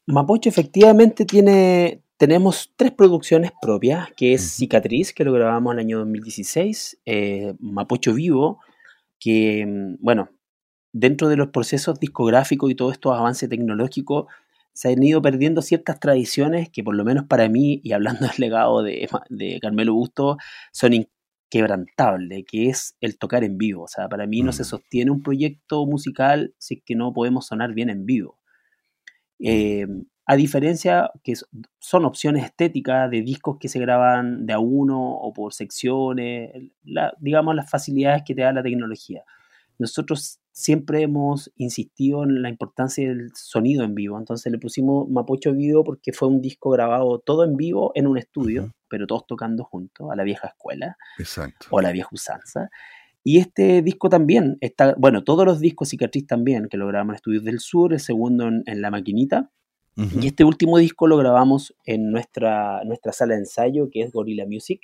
Mapocho 0.06 0.48
efectivamente 0.48 1.26
tiene, 1.26 2.04
tenemos 2.15 2.72
tres 2.78 2.91
producciones 2.91 3.52
propias, 3.62 4.10
que 4.15 4.34
es 4.34 4.56
Cicatriz, 4.56 5.12
que 5.12 5.26
lo 5.26 5.34
grabamos 5.34 5.74
en 5.74 5.80
el 5.80 5.86
año 5.86 6.00
2016, 6.00 7.02
eh, 7.06 7.54
Mapocho 7.60 8.13
Vivo, 8.13 8.60
que, 9.20 9.65
mm, 9.65 9.96
bueno, 10.00 10.30
dentro 10.94 11.28
de 11.28 11.36
los 11.36 11.50
procesos 11.50 12.00
discográficos 12.00 12.72
y 12.72 12.76
todos 12.76 12.94
estos 12.94 13.13
avances 13.13 13.50
tecnológicos, 13.50 14.28
se 14.72 14.88
han 14.88 15.04
ido 15.04 15.22
perdiendo 15.22 15.62
ciertas 15.62 16.00
tradiciones 16.00 16.70
que 16.70 16.82
por 16.82 16.96
lo 16.96 17.04
menos 17.04 17.26
para 17.26 17.50
mí, 17.50 17.82
y 17.84 17.91
hablando 17.91 18.22
del 18.28 18.36
legado 18.38 18.84
de, 18.84 19.10
de 19.30 19.60
Carmelo 19.62 19.94
Busto, 19.94 20.38
son 20.72 20.94
quebrantable, 21.52 22.44
que 22.46 22.70
es 22.70 22.96
el 23.02 23.20
tocar 23.20 23.44
en 23.44 23.60
vivo. 23.60 23.84
O 23.84 23.88
sea, 23.88 24.10
para 24.10 24.26
mí 24.26 24.42
no 24.42 24.54
se 24.54 24.64
mm. 24.64 24.66
sostiene 24.66 25.12
un 25.12 25.22
proyecto 25.22 25.86
musical 25.86 26.56
si 26.58 26.76
es 26.76 26.84
que 26.84 26.96
no 26.96 27.14
podemos 27.14 27.46
sonar 27.46 27.74
bien 27.74 27.92
en 27.92 28.06
vivo. 28.08 28.40
Mm. 29.38 29.46
Eh, 29.48 29.88
a 30.26 30.36
diferencia 30.38 31.12
que 31.24 31.34
son 31.80 32.06
opciones 32.06 32.46
estéticas 32.46 33.12
de 33.12 33.22
discos 33.22 33.58
que 33.60 33.68
se 33.68 33.80
graban 33.80 34.46
de 34.46 34.54
a 34.54 34.60
uno 34.60 34.98
o 34.98 35.34
por 35.34 35.54
secciones, 35.54 36.52
digamos 37.20 37.54
las 37.54 37.70
facilidades 37.70 38.24
que 38.26 38.34
te 38.34 38.44
da 38.44 38.54
la 38.54 38.64
tecnología. 38.64 39.26
Nosotros 39.78 40.40
siempre 40.54 41.02
hemos 41.02 41.52
insistido 41.58 42.24
en 42.24 42.42
la 42.42 42.50
importancia 42.50 43.10
del 43.10 43.32
sonido 43.36 43.84
en 43.84 43.94
vivo, 43.94 44.18
entonces 44.18 44.50
le 44.52 44.58
pusimos 44.58 45.10
Mapocho 45.10 45.52
Vivo 45.54 45.84
porque 45.84 46.14
fue 46.14 46.30
un 46.30 46.40
disco 46.40 46.70
grabado 46.70 47.20
todo 47.20 47.44
en 47.44 47.58
vivo 47.58 47.92
en 47.96 48.08
un 48.08 48.18
estudio, 48.18 48.72
pero 48.91 49.08
todos 49.08 49.25
tocando 49.25 49.63
juntos, 49.63 50.12
a 50.12 50.15
la 50.17 50.23
vieja 50.23 50.49
escuela 50.49 50.97
Exacto. 51.17 51.67
o 51.71 51.80
a 51.80 51.82
la 51.82 51.93
vieja 51.93 52.10
usanza. 52.12 52.69
Y 53.23 53.38
este 53.38 53.82
disco 53.82 54.10
también 54.10 54.58
está, 54.60 54.95
bueno, 54.97 55.23
todos 55.23 55.45
los 55.45 55.62
discos 55.62 55.89
Cicatriz 55.89 56.27
también, 56.27 56.67
que 56.67 56.75
lo 56.75 56.88
grabamos 56.88 57.13
en 57.13 57.15
Estudios 57.15 57.43
del 57.45 57.60
Sur, 57.60 57.93
el 57.93 58.01
segundo 58.01 58.47
en, 58.47 58.82
La 58.82 58.91
Maquinita, 58.91 59.49
y 59.95 60.25
este 60.25 60.43
último 60.43 60.80
disco 60.80 61.06
lo 61.06 61.15
grabamos 61.17 61.75
en 61.86 62.12
nuestra, 62.12 62.84
nuestra 62.86 63.12
sala 63.12 63.36
de 63.36 63.41
ensayo, 63.41 63.89
que 63.91 64.01
es 64.01 64.12
Gorilla 64.12 64.47
Music, 64.47 64.82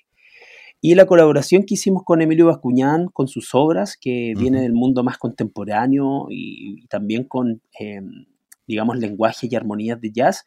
y 0.80 0.94
la 0.94 1.08
colaboración 1.08 1.64
que 1.64 1.74
hicimos 1.74 2.04
con 2.04 2.22
Emilio 2.22 2.46
Bascuñán, 2.46 3.08
con 3.08 3.28
sus 3.28 3.56
obras, 3.56 3.98
que 4.00 4.36
viene 4.38 4.62
del 4.62 4.74
mundo 4.74 5.04
más 5.04 5.18
contemporáneo 5.18 6.28
y, 6.30 6.86
también 6.88 7.24
con 7.24 7.62
em, 7.80 8.26
digamos, 8.68 8.98
lenguajes 8.98 9.52
y 9.52 9.56
armonías 9.56 10.00
de 10.00 10.12
jazz, 10.12 10.46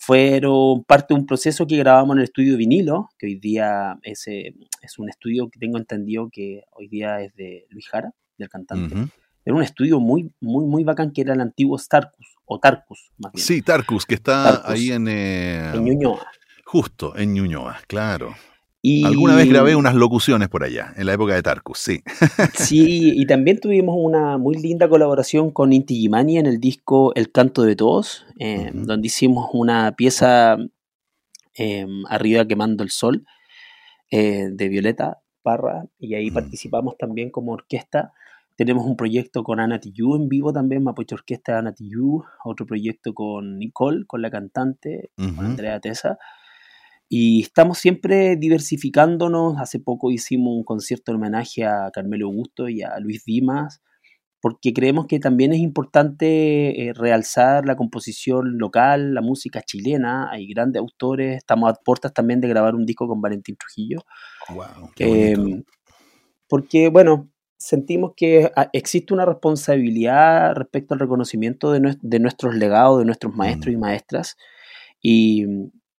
fueron 0.00 0.82
parte 0.84 1.12
de 1.12 1.20
un 1.20 1.26
proceso 1.26 1.66
que 1.66 1.76
grabamos 1.76 2.14
en 2.14 2.20
el 2.20 2.24
estudio 2.24 2.56
vinilo, 2.56 3.10
que 3.18 3.26
hoy 3.26 3.34
día 3.34 3.98
es, 4.02 4.26
eh, 4.28 4.54
es 4.80 4.98
un 4.98 5.10
estudio 5.10 5.50
que 5.50 5.60
tengo 5.60 5.76
entendido 5.76 6.30
que 6.32 6.64
hoy 6.72 6.88
día 6.88 7.20
es 7.20 7.34
de 7.34 7.66
Luis 7.68 7.86
Jara, 7.86 8.10
del 8.38 8.48
cantante. 8.48 8.96
Era 9.44 9.54
un 9.54 9.62
estudio 9.62 10.00
muy, 10.00 10.32
muy, 10.40 10.64
muy 10.64 10.84
bacán 10.84 11.12
que 11.12 11.20
era 11.20 11.34
el 11.34 11.40
antiguo 11.42 11.78
Starcus, 11.78 12.38
o 12.46 12.58
Tarcus, 12.58 13.12
más 13.18 13.32
bien. 13.32 13.44
Sí, 13.44 13.60
Tarcus, 13.60 14.06
que 14.06 14.14
está 14.14 14.66
ahí 14.66 14.90
en... 14.90 15.06
Eh, 15.06 15.70
en 15.74 15.84
Ñuñoa. 15.84 16.26
Justo, 16.64 17.14
en 17.16 17.34
Ñuñoa, 17.34 17.78
claro. 17.86 18.34
Alguna 18.82 19.36
vez 19.36 19.48
grabé 19.48 19.76
unas 19.76 19.94
locuciones 19.94 20.48
por 20.48 20.64
allá, 20.64 20.94
en 20.96 21.04
la 21.04 21.12
época 21.12 21.34
de 21.34 21.42
Tarkus, 21.42 21.78
sí. 21.78 22.02
sí, 22.54 23.12
y 23.14 23.26
también 23.26 23.60
tuvimos 23.60 23.94
una 23.98 24.38
muy 24.38 24.56
linda 24.56 24.88
colaboración 24.88 25.50
con 25.50 25.74
Inti 25.74 25.96
Gimani 25.96 26.38
en 26.38 26.46
el 26.46 26.60
disco 26.60 27.12
El 27.14 27.30
Canto 27.30 27.62
de 27.62 27.76
Todos, 27.76 28.24
eh, 28.38 28.70
donde 28.72 29.06
hicimos 29.06 29.50
una 29.52 29.94
pieza 29.96 30.56
eh, 31.58 31.86
Arriba 32.08 32.46
Quemando 32.46 32.82
el 32.82 32.90
Sol 32.90 33.26
eh, 34.10 34.48
de 34.50 34.68
Violeta 34.68 35.18
Parra, 35.42 35.84
y 35.98 36.14
ahí 36.14 36.30
participamos 36.30 36.96
también 36.96 37.30
como 37.30 37.52
orquesta. 37.52 38.14
Tenemos 38.56 38.86
un 38.86 38.96
proyecto 38.96 39.42
con 39.42 39.60
Ana 39.60 39.78
Tijoux 39.78 40.16
en 40.16 40.28
vivo 40.28 40.52
también, 40.54 40.84
Mapoche 40.84 41.14
Orquesta 41.14 41.58
Ana 41.58 41.72
Tijoux, 41.72 42.24
otro 42.44 42.64
proyecto 42.64 43.12
con 43.12 43.58
Nicole, 43.58 44.06
con 44.06 44.22
la 44.22 44.30
cantante, 44.30 45.10
con 45.16 45.44
Andrea 45.44 45.80
Tesa. 45.80 46.18
Y 47.12 47.42
estamos 47.42 47.78
siempre 47.78 48.36
diversificándonos. 48.36 49.58
Hace 49.58 49.80
poco 49.80 50.12
hicimos 50.12 50.54
un 50.54 50.62
concierto 50.62 51.10
en 51.10 51.16
homenaje 51.16 51.64
a 51.64 51.90
Carmelo 51.92 52.26
Augusto 52.26 52.68
y 52.68 52.82
a 52.82 53.00
Luis 53.00 53.24
Dimas, 53.24 53.82
porque 54.40 54.72
creemos 54.72 55.08
que 55.08 55.18
también 55.18 55.52
es 55.52 55.58
importante 55.58 56.86
eh, 56.86 56.92
realzar 56.92 57.66
la 57.66 57.74
composición 57.74 58.58
local, 58.58 59.12
la 59.12 59.22
música 59.22 59.60
chilena. 59.60 60.30
Hay 60.30 60.46
grandes 60.46 60.78
autores. 60.78 61.38
Estamos 61.38 61.72
a 61.72 61.74
puertas 61.74 62.14
también 62.14 62.40
de 62.40 62.46
grabar 62.46 62.76
un 62.76 62.86
disco 62.86 63.08
con 63.08 63.20
Valentín 63.20 63.56
Trujillo. 63.56 64.04
Wow, 64.48 64.92
em, 65.00 65.64
porque, 66.48 66.90
bueno, 66.90 67.28
sentimos 67.58 68.12
que 68.16 68.52
ah, 68.54 68.70
existe 68.72 69.12
una 69.12 69.24
responsabilidad 69.24 70.54
respecto 70.54 70.94
al 70.94 71.00
reconocimiento 71.00 71.72
de, 71.72 71.80
nuestros 72.20 72.54
legados, 72.54 73.00
de 73.00 73.04
nuestros 73.04 73.34
maestros 73.34 73.74
y 73.74 73.76
mm. 73.76 73.80
maestras. 73.80 74.36
Y, 75.02 75.46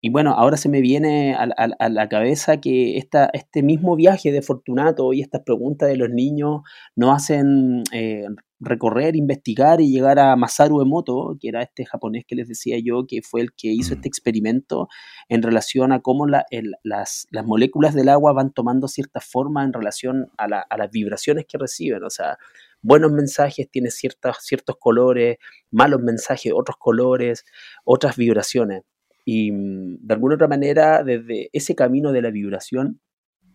y 0.03 0.09
bueno, 0.09 0.33
ahora 0.33 0.57
se 0.57 0.71
me 0.71 0.81
viene 0.81 1.35
a, 1.35 1.89
la 1.91 2.09
cabeza 2.09 2.59
que 2.59 2.97
esta, 2.97 3.29
este 3.35 3.63
mismo 3.63 3.97
viaje 3.97 4.33
de 4.33 4.41
Fortunato 4.41 5.13
y 5.13 5.21
estas 5.21 5.43
preguntas 5.43 5.91
de 5.91 5.97
los 5.97 6.09
niños 6.09 6.63
nos 6.97 7.15
hacen 7.15 7.83
eh, 7.93 8.27
recorrer, 8.61 9.15
investigar 9.15 9.83
y 9.83 9.91
llegar 9.91 10.19
a 10.19 10.37
Masaru 10.37 10.81
Emoto, 10.81 11.37
que 11.39 11.49
era 11.49 11.63
este 11.63 11.85
japonés 11.85 12.25
que 12.27 12.35
les 12.35 12.49
decía 12.49 12.79
yo, 12.83 13.07
que 13.07 13.21
fue 13.21 13.43
el 13.43 13.53
que 13.53 13.69
hizo 13.69 13.93
este 13.93 14.09
experimento 14.09 14.89
en 15.29 15.43
relación 15.43 15.93
a 15.93 16.01
cómo 16.01 16.27
las, 16.27 16.45
las, 16.83 17.27
moléculas 17.45 17.95
del 17.95 18.09
agua 18.09 18.33
van 18.33 18.53
tomando 18.53 18.89
cierta 18.89 19.21
forma 19.21 19.65
en 19.65 19.75
relación 19.75 20.31
a, 20.39 20.45
a 20.45 20.77
las 20.79 20.91
vibraciones 20.91 21.45
que 21.47 21.59
reciben. 21.59 22.05
O 22.05 22.11
sea, 22.11 22.39
buenos 22.81 23.13
mensajes 23.13 23.71
tienen 23.71 23.91
ciertas, 23.91 24.39
ciertos 24.41 24.77
colores, 24.79 25.37
malos 25.71 26.01
mensajes 26.01 26.53
otros 26.55 26.77
colores, 26.79 27.45
otras 27.85 28.17
vibraciones. 28.17 28.83
Y 29.33 29.53
mm, 29.53 29.99
de 30.01 30.15
alguna 30.15 30.35
otra 30.35 30.49
manera, 30.49 31.05
desde 31.05 31.51
ese 31.53 31.77
camino 31.77 32.11
de 32.11 32.21
la 32.21 32.33
vibración 32.33 33.01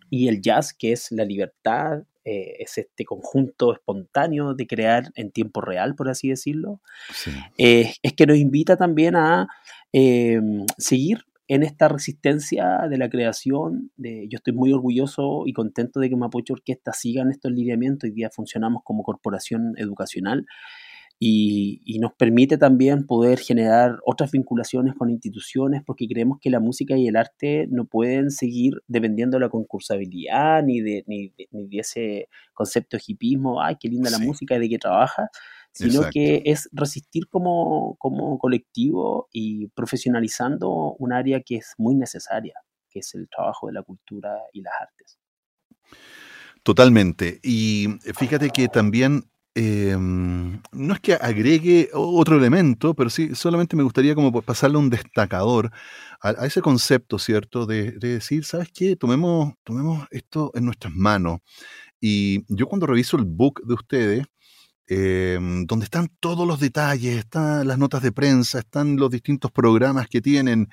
y 0.09 0.29
el 0.29 0.41
jazz, 0.41 0.73
que 0.73 0.93
es 0.93 1.11
la 1.11 1.25
libertad, 1.25 2.03
eh, 2.23 2.55
es 2.59 2.77
este 2.77 3.03
conjunto 3.03 3.73
espontáneo 3.73 4.53
de 4.53 4.67
crear 4.67 5.11
en 5.15 5.31
tiempo 5.31 5.59
real, 5.59 5.93
por 5.95 6.07
así 6.07 6.29
decirlo, 6.29 6.79
eh, 7.57 7.91
es 8.01 8.13
que 8.13 8.25
nos 8.25 8.37
invita 8.37 8.77
también 8.77 9.17
a 9.17 9.49
eh, 9.91 10.39
seguir 10.77 11.25
en 11.49 11.63
esta 11.63 11.89
resistencia 11.89 12.87
de 12.89 12.97
la 12.97 13.09
creación. 13.09 13.91
De, 13.97 14.29
yo 14.29 14.37
estoy 14.37 14.53
muy 14.53 14.71
orgulloso 14.71 15.43
y 15.45 15.51
contento 15.51 15.99
de 15.99 16.09
que 16.09 16.15
Mapocho 16.15 16.53
Orquesta 16.53 16.93
siga 16.93 17.21
en 17.21 17.31
estos 17.31 17.51
lineamientos. 17.51 18.07
Hoy 18.07 18.15
día 18.15 18.29
funcionamos 18.29 18.81
como 18.85 19.03
corporación 19.03 19.73
educacional 19.77 20.45
y, 21.17 21.97
nos 21.99 22.13
permite 22.13 22.57
también 22.57 23.05
poder 23.07 23.39
generar 23.39 23.99
otras 24.05 24.31
vinculaciones 24.31 24.95
con 24.95 25.09
instituciones 25.09 25.81
porque 25.85 26.07
creemos 26.07 26.39
que 26.41 26.49
la 26.49 26.59
música 26.59 26.97
y 26.97 27.07
el 27.07 27.15
arte 27.15 27.67
no 27.69 27.85
pueden 27.85 28.31
seguir 28.31 28.73
dependiendo 28.87 29.37
de 29.37 29.41
la 29.41 29.49
concursabilidad 29.49 30.61
ni 30.63 30.81
de, 30.81 31.03
ni 31.07 31.33
de, 31.37 31.77
ese 31.79 32.29
concepto 32.53 32.97
de 32.97 33.03
hipismo, 33.07 33.61
ay, 33.61 33.77
qué 33.79 33.87
linda 33.87 34.09
la 34.09 34.19
música 34.19 34.55
y 34.55 34.59
de 34.59 34.69
qué 34.69 34.77
trabaja, 34.77 35.29
sino 35.71 36.01
que 36.11 36.41
es 36.45 36.69
resistir 36.73 37.27
como, 37.29 37.95
como 37.97 38.37
colectivo 38.37 39.27
y 39.31 39.67
profesionalizando 39.69 40.95
un 40.99 41.13
área 41.13 41.41
que 41.41 41.57
es 41.57 41.73
muy 41.77 41.95
necesaria, 41.95 42.55
que 42.89 42.99
es 42.99 43.15
el 43.15 43.27
trabajo 43.29 43.67
de 43.67 43.73
la 43.73 43.83
cultura 43.83 44.37
y 44.53 44.61
las 44.61 44.73
artes. 44.81 45.17
Totalmente. 46.63 47.39
Y 47.43 47.87
fíjate 48.17 48.49
que 48.49 48.67
también 48.67 49.29
Em, 49.57 50.61
no 50.73 50.93
es 50.93 50.99
que 50.99 51.13
agregue 51.13 51.89
otro 51.93 52.37
elemento, 52.37 52.93
pero 52.93 53.09
sí 53.09 53.33
solamente 53.35 53.77
me 53.77 53.83
gustaría 53.83 54.13
como 54.13 54.41
pasarle 54.41 54.77
un 54.77 54.89
destacador 54.89 55.71
a, 56.21 56.45
ese 56.45 56.61
concepto, 56.61 57.17
¿cierto? 57.19 57.65
De, 57.65 57.93
de, 57.93 58.09
decir, 58.15 58.43
¿sabes 58.43 58.69
qué? 58.73 58.97
Tomemos, 58.97 59.53
tomemos 59.63 60.07
esto 60.11 60.51
en 60.55 60.65
nuestras 60.65 60.93
manos. 60.93 61.39
Y 62.01 62.43
yo 62.53 62.67
cuando 62.67 62.87
reviso 62.87 63.17
el 63.17 63.23
book 63.25 63.61
de 63.65 63.73
ustedes, 63.75 64.25
Em, 64.87 65.65
donde 65.65 65.85
están 65.85 66.09
todos 66.19 66.47
los 66.47 66.59
detalles, 66.59 67.17
están 67.17 67.67
las 67.67 67.79
notas 67.79 68.03
de 68.03 68.11
prensa, 68.11 68.59
están 68.59 68.97
los 68.97 69.09
distintos 69.09 69.51
programas 69.51 70.07
que 70.07 70.21
tienen, 70.21 70.69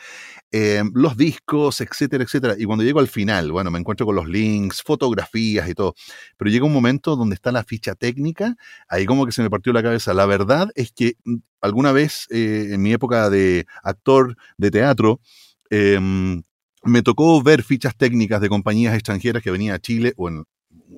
em, 0.51 0.91
los 0.95 1.17
discos, 1.17 1.81
etcétera, 1.81 2.25
etcétera. 2.25 2.55
Y 2.59 2.67
cuando 2.67 2.85
llego 2.85 3.01
al 3.01 3.09
final, 3.09 3.53
bueno, 3.53 3.71
me 3.71 3.79
encuentro 3.79 4.05
con 4.05 4.15
los 4.17 4.29
links, 4.29 4.83
fotografías 4.83 5.67
y 5.69 5.75
todo. 5.75 5.95
Pero 6.37 6.51
llega 6.51 6.67
un 6.67 6.75
momento 6.75 7.17
donde 7.17 7.35
está 7.35 7.53
la 7.53 7.65
ficha 7.65 7.95
técnica, 7.95 8.55
ahí 8.89 9.07
como 9.07 9.25
que 9.25 9.33
se 9.33 9.43
me 9.43 9.49
partió 9.51 9.73
la 9.73 9.83
cabeza. 9.83 10.13
La 10.13 10.27
verdad 10.27 10.69
es 10.75 10.93
que 10.93 11.17
mm, 11.25 11.37
alguna 11.63 11.93
vez 11.93 12.27
eh, 12.31 12.69
en 12.73 12.83
mi 12.83 12.93
época 12.93 13.31
de 13.31 13.67
actor 13.83 14.37
de 14.59 14.71
teatro, 14.71 15.21
em, 15.71 16.43
me 16.85 17.03
tocó 17.03 17.43
ver 17.43 17.63
fichas 17.63 17.97
técnicas 17.97 18.41
de 18.41 18.49
compañías 18.49 18.95
extranjeras 18.95 19.43
que 19.43 19.51
venían 19.51 19.75
a 19.75 19.79
Chile 19.79 20.13
o 20.17 20.29
en, 20.29 20.45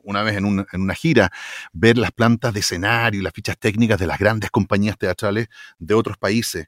una 0.03 0.23
vez 0.23 0.37
en 0.37 0.45
una, 0.45 0.95
gira, 0.95 1.31
ver 1.73 1.99
las 1.99 2.13
plantas 2.13 2.53
de 2.53 2.61
escenario 2.61 3.21
y 3.21 3.23
las 3.23 3.33
fichas 3.33 3.59
técnicas 3.59 3.99
de 3.99 4.07
las 4.07 4.19
grandes 4.19 4.51
compañías 4.51 4.99
teatrales 4.99 5.49
de 5.79 5.95
otros 5.95 6.17
países. 6.19 6.67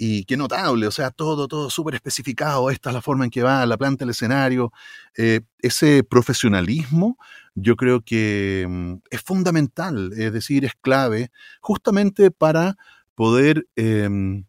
Y 0.00 0.24
qué 0.26 0.36
notable, 0.36 0.86
o 0.86 0.92
sea, 0.92 1.10
todo, 1.10 1.48
todo 1.48 1.70
súper 1.70 1.96
especificado, 1.96 2.70
esta 2.70 2.90
es 2.90 2.94
la 2.94 3.02
forma 3.02 3.24
en 3.24 3.30
que 3.30 3.42
va 3.42 3.66
la 3.66 3.76
planta 3.76 4.04
del 4.04 4.10
escenario. 4.10 4.72
Eh, 5.16 5.40
ese 5.60 6.04
profesionalismo 6.04 7.18
yo 7.54 7.76
creo 7.76 8.02
que 8.02 8.66
mm, 8.68 8.94
es 9.10 9.22
fundamental, 9.22 10.12
es 10.16 10.32
decir, 10.32 10.64
es 10.64 10.74
clave 10.80 11.30
justamente 11.60 12.30
para 12.30 12.76
poder 13.14 13.66
em, 13.74 14.44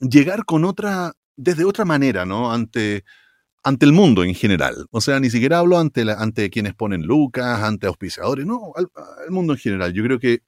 llegar 0.00 0.44
con 0.46 0.64
otra, 0.64 1.12
desde 1.36 1.64
otra 1.64 1.84
manera, 1.84 2.24
¿no? 2.24 2.52
Ante, 2.52 3.04
ante 3.64 3.86
el 3.86 3.92
mundo 3.92 4.22
en 4.22 4.34
general. 4.34 4.86
O 4.90 5.00
sea, 5.00 5.18
ni 5.18 5.30
siquiera 5.30 5.58
hablo 5.58 5.78
ante, 5.78 6.04
ante 6.16 6.50
quienes 6.50 6.74
ponen 6.74 7.02
lucas, 7.02 7.62
ante 7.62 7.86
auspiciadores, 7.86 8.46
no, 8.46 8.72
al, 8.76 8.88
mundo 9.30 9.54
en 9.54 9.58
general. 9.58 9.92
Yo 9.94 10.04
creo 10.04 10.18
que 10.20 10.42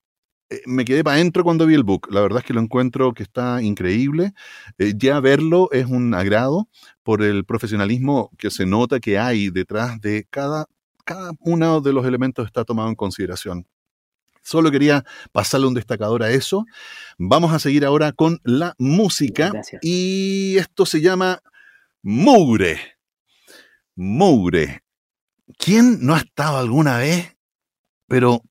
eh, 0.50 0.60
me 0.66 0.84
quedé 0.84 1.02
para 1.02 1.16
adentro 1.16 1.42
cuando 1.42 1.66
vi 1.66 1.74
el 1.74 1.82
book. 1.82 2.08
La 2.12 2.20
verdad 2.20 2.40
es 2.40 2.44
que 2.44 2.52
lo 2.52 2.60
encuentro 2.60 3.14
que 3.14 3.22
está 3.22 3.62
increíble. 3.62 4.32
Eh, 4.78 4.92
ya 4.96 5.18
verlo 5.20 5.70
es 5.72 5.86
un 5.86 6.12
agrado 6.14 6.68
por 7.02 7.22
el 7.22 7.44
profesionalismo 7.46 8.30
que 8.38 8.50
se 8.50 8.66
nota 8.66 9.00
que 9.00 9.18
hay 9.18 9.48
detrás 9.48 9.98
de 10.00 10.26
cada, 10.28 10.66
cada 11.04 11.32
uno 11.40 11.80
de 11.80 11.92
los 11.94 12.06
elementos 12.06 12.46
está 12.46 12.64
tomado 12.64 12.90
en 12.90 12.94
consideración. 12.94 13.66
Solo 14.42 14.70
quería 14.70 15.04
pasarle 15.32 15.66
un 15.66 15.74
destacador 15.74 16.22
a 16.22 16.30
eso. 16.30 16.66
Vamos 17.18 17.52
a 17.52 17.58
seguir 17.58 17.84
ahora 17.84 18.12
con 18.12 18.40
la 18.44 18.74
música. 18.78 19.50
Y 19.80 20.56
esto 20.58 20.86
se 20.86 21.00
llama 21.00 21.40
Mugre. 22.02 22.95
Mugre. 23.96 24.82
¿Quién 25.58 25.98
no 26.04 26.14
ha 26.14 26.18
estado 26.18 26.58
alguna 26.58 26.98
vez, 26.98 27.36
pero 28.06 28.42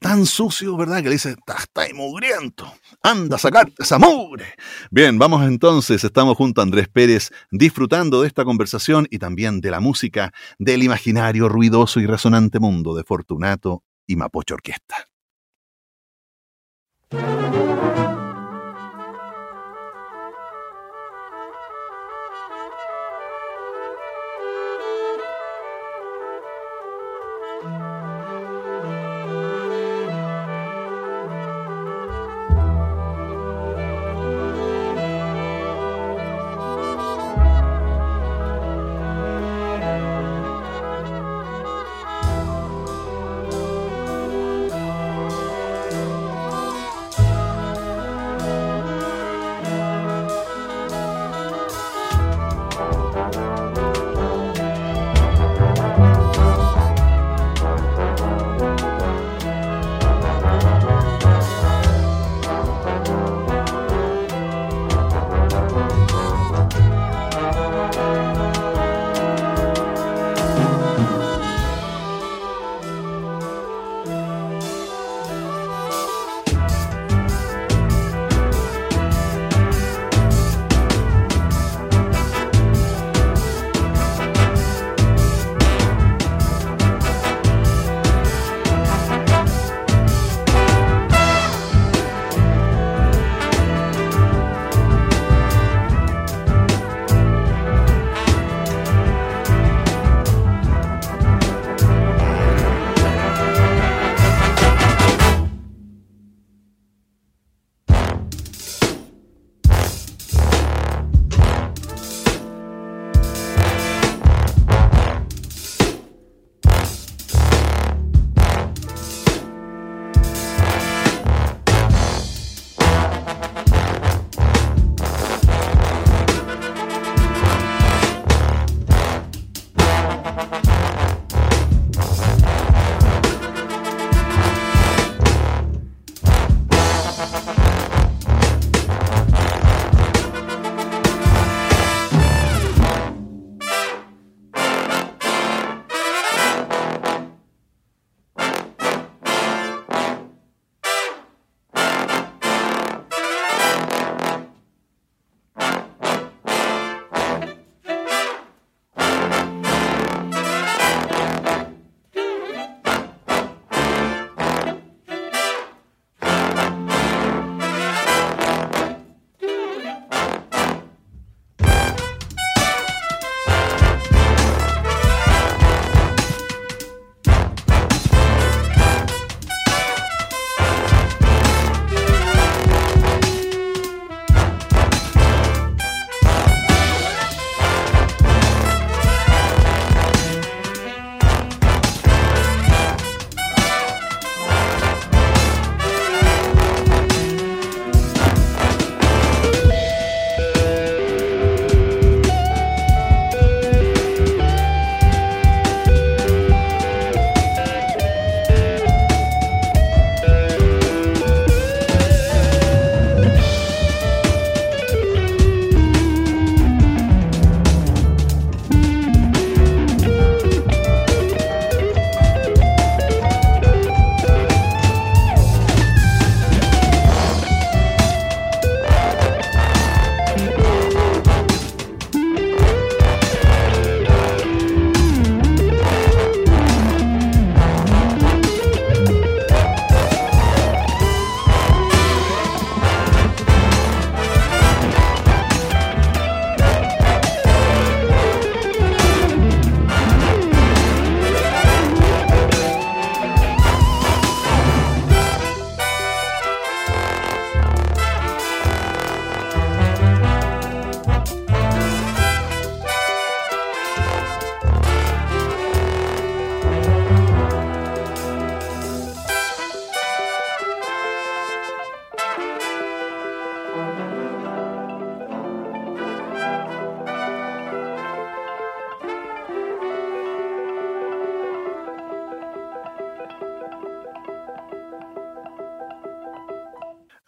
tan 0.00 0.26
sucio, 0.26 0.76
¿verdad? 0.76 0.98
Que 0.98 1.08
le 1.08 1.14
dice, 1.16 1.34
está 1.58 1.82
mugriento, 1.94 2.72
anda 3.02 3.36
a 3.36 3.38
sacarte 3.38 3.82
esa 3.82 3.98
mugre. 3.98 4.44
Bien, 4.90 5.18
vamos 5.18 5.44
entonces, 5.44 6.04
estamos 6.04 6.36
junto 6.36 6.60
a 6.60 6.64
Andrés 6.64 6.88
Pérez 6.88 7.30
disfrutando 7.50 8.22
de 8.22 8.28
esta 8.28 8.44
conversación 8.44 9.08
y 9.10 9.18
también 9.18 9.60
de 9.60 9.70
la 9.70 9.80
música 9.80 10.32
del 10.58 10.82
imaginario 10.82 11.48
ruidoso 11.48 11.98
y 12.00 12.06
resonante 12.06 12.60
mundo 12.60 12.94
de 12.94 13.02
Fortunato 13.02 13.82
y 14.06 14.16
Mapocho 14.16 14.54
Orquesta. 14.54 15.08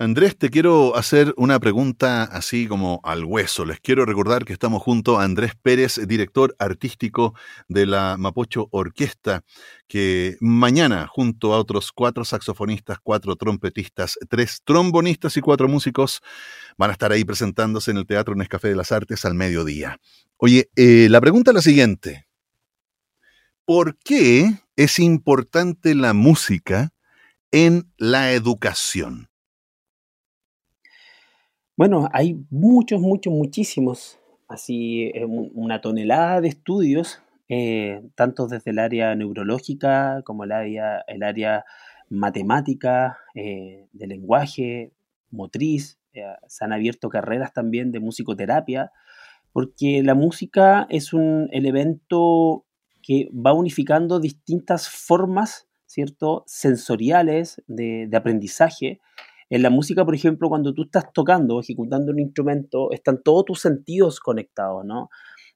Andrés, 0.09 0.39
te 0.39 0.49
quiero 0.49 0.97
hacer 0.97 1.35
una 1.37 1.61
pregunta 1.61 2.23
así 2.23 2.67
como 2.67 2.99
al 3.05 3.27
hueso. 3.27 3.67
Les 3.67 3.79
quiero 3.79 4.07
recordar 4.07 4.47
que 4.47 4.55
estamos 4.55 4.83
junto 4.83 5.19
a 5.21 5.25
Andrés 5.25 5.53
Pérez, 5.61 6.01
director 6.09 6.57
artístico 6.59 7.35
de 7.69 7.85
la 7.85 8.17
Mapocho 8.17 8.69
Orquesta, 8.71 9.45
que 9.87 10.39
mañana, 10.41 11.07
junto 11.09 11.53
a 11.53 11.59
otros 11.59 11.93
cuatro 11.93 12.25
saxofonistas, 12.25 12.97
cuatro 13.03 13.37
trompetistas, 13.37 14.19
tres 14.31 14.63
trombonistas 14.65 15.37
y 15.37 15.43
cuatro 15.43 15.69
músicos, 15.69 16.23
van 16.79 16.89
a 16.89 16.95
estar 16.95 17.13
ahí 17.13 17.25
presentándose 17.25 17.91
en 17.91 17.99
el 17.99 18.07
Teatro 18.07 18.35
Nescafé 18.35 18.69
de 18.69 18.77
las 18.77 18.93
Artes 18.93 19.27
al 19.27 19.35
mediodía. 19.35 19.99
Oye, 20.39 20.71
eh, 20.75 21.09
la 21.11 21.21
pregunta 21.21 21.51
es 21.51 21.55
la 21.55 21.61
siguiente. 21.61 22.27
¿Por 23.67 23.99
qué 23.99 24.59
es 24.75 25.01
importante 25.01 25.95
la 25.95 26.15
música 26.15 26.95
en 27.53 27.93
la 27.99 28.33
educación? 28.33 29.28
Bueno, 31.79 32.09
hay 32.13 32.45
muchos, 32.51 33.01
muchos, 33.01 33.33
muchísimos, 33.33 34.19
así 34.49 35.13
eh, 35.15 35.25
una 35.25 35.81
tonelada 35.81 36.41
de 36.41 36.49
estudios, 36.49 37.23
eh, 37.49 38.03
tanto 38.17 38.49
desde 38.49 38.73
el 38.73 38.81
área 38.81 39.15
neurológica 39.15 40.23
como 40.25 40.43
el 40.43 40.51
área, 40.51 41.65
matemática, 42.11 43.19
eh, 43.37 43.87
de 43.93 44.07
lenguaje, 44.09 44.91
motriz. 45.31 46.01
se 46.49 46.65
han 46.65 46.73
abierto 46.73 47.11
carreras 47.11 47.53
también 47.53 47.93
de 47.93 48.01
musicoterapia, 48.01 48.91
porque 49.53 50.03
la 50.03 50.17
música 50.17 50.85
es 50.91 51.13
un 51.13 51.49
elemento 51.53 52.67
que 53.05 53.31
va 53.33 53.53
unificando 53.53 54.19
distintas 54.19 54.89
formas, 54.89 55.69
¿cierto?, 55.87 56.43
sensoriales 56.49 57.63
de 57.69 58.11
aprendizaje 58.17 59.01
en 59.51 59.63
la 59.63 59.71
música, 59.71 60.05
por 60.05 60.15
ejemplo, 60.15 60.49
cuando 60.49 60.75
tú 60.75 60.85
estás 60.85 61.13
tocando, 61.13 61.61
ejecutando 61.61 62.13
un 62.13 62.21
instrumento, 62.21 62.93
están 62.93 63.23
todos 63.23 63.47
tus 63.47 63.61
sentidos 63.61 64.21
conectados, 64.21 64.85
¿no? 64.85 65.09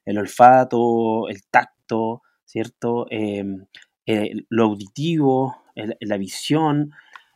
El 0.04 0.18
olfato, 0.18 1.28
el 1.28 1.42
tacto, 1.50 2.22
¿cierto? 2.44 3.06
Em, 3.10 3.66
eh, 4.06 4.32
lo 4.48 4.64
auditivo, 4.64 5.56
la 5.74 6.16
visión. 6.16 6.90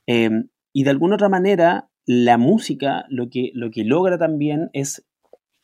Em, 0.06 0.48
y 0.72 0.84
de 0.84 0.90
alguna 0.90 1.16
otra 1.16 1.28
manera, 1.28 1.88
la 2.06 2.38
música 2.38 3.04
lo 3.08 3.28
que, 3.28 3.50
lo 3.54 3.70
que 3.70 3.84
logra 3.84 4.18
también 4.18 4.70
es 4.72 5.04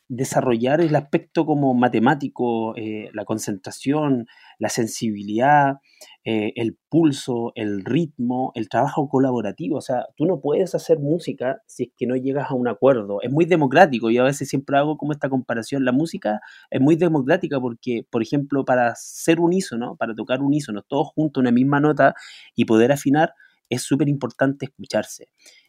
desarrollar 0.08 0.80
el 0.80 0.94
aspecto 0.94 1.46
como 1.46 1.72
matemático, 1.74 2.76
eh, 2.76 3.08
la 3.14 3.24
concentración, 3.24 4.26
la 4.58 4.68
sensibilidad, 4.68 5.76
eh, 6.24 6.52
el 6.56 6.78
pulso, 6.88 7.52
el 7.56 7.84
ritmo, 7.84 8.52
el 8.54 8.68
trabajo 8.68 9.08
colaborativo. 9.08 9.76
O 9.78 9.80
sea, 9.80 10.06
tú 10.16 10.26
no 10.26 10.40
puedes 10.40 10.74
hacer 10.74 10.98
música 10.98 11.62
si 11.66 11.84
es 11.84 11.90
que 11.96 12.06
no 12.06 12.16
llegas 12.16 12.50
a 12.50 12.54
un 12.54 12.68
acuerdo. 12.68 13.20
Es 13.22 13.30
muy 13.30 13.44
democrático. 13.44 14.10
y 14.10 14.18
a 14.18 14.22
veces 14.24 14.48
siempre 14.48 14.78
hago 14.78 14.96
como 14.96 15.12
esta 15.12 15.28
comparación. 15.28 15.84
La 15.84 15.92
música 15.92 16.40
es 16.70 16.80
muy 16.80 16.96
democrática 16.96 17.60
porque, 17.60 18.06
por 18.10 18.22
ejemplo, 18.22 18.64
para 18.64 18.94
ser 18.96 19.40
unísono, 19.40 19.96
para 19.96 20.14
tocar 20.14 20.42
unísono, 20.42 20.82
todos 20.82 21.08
juntos 21.14 21.40
una 21.40 21.50
misma 21.50 21.80
nota 21.80 22.14
y 22.54 22.64
poder 22.66 22.92
afinar, 22.92 23.34
es 23.68 23.82
súper 23.82 24.08
importante 24.08 24.66
escucharse. 24.66 25.28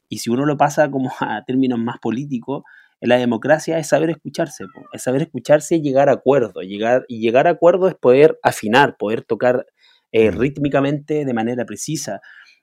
Y 0.09 0.19
si 0.19 0.29
uno 0.29 0.45
lo 0.45 0.57
pasa 0.57 0.91
como 0.91 1.09
a 1.19 1.43
términos 1.45 1.79
más 1.79 1.97
políticos, 1.99 2.63
la 3.07 3.17
democracia 3.17 3.77
es 3.79 3.89
saber 3.89 4.09
escucharse, 4.11 4.63
es 4.93 5.03
saber 5.03 5.23
escucharse 5.23 5.75
y 5.75 5.81
llegar 5.81 6.07
a 6.07 6.13
acuerdo. 6.13 6.61
Llegar, 6.61 7.03
y 7.09 7.19
llegar 7.19 7.47
a 7.47 7.51
acuerdo 7.51 7.89
es 7.89 7.95
poder 7.95 8.39
afinar, 8.43 8.95
poder 8.97 9.23
tocar 9.23 9.65
eh, 10.13 10.31
mm. 10.31 10.37
rítmicamente 10.37 11.25
de 11.25 11.33
manera 11.33 11.65
precisa. 11.65 12.21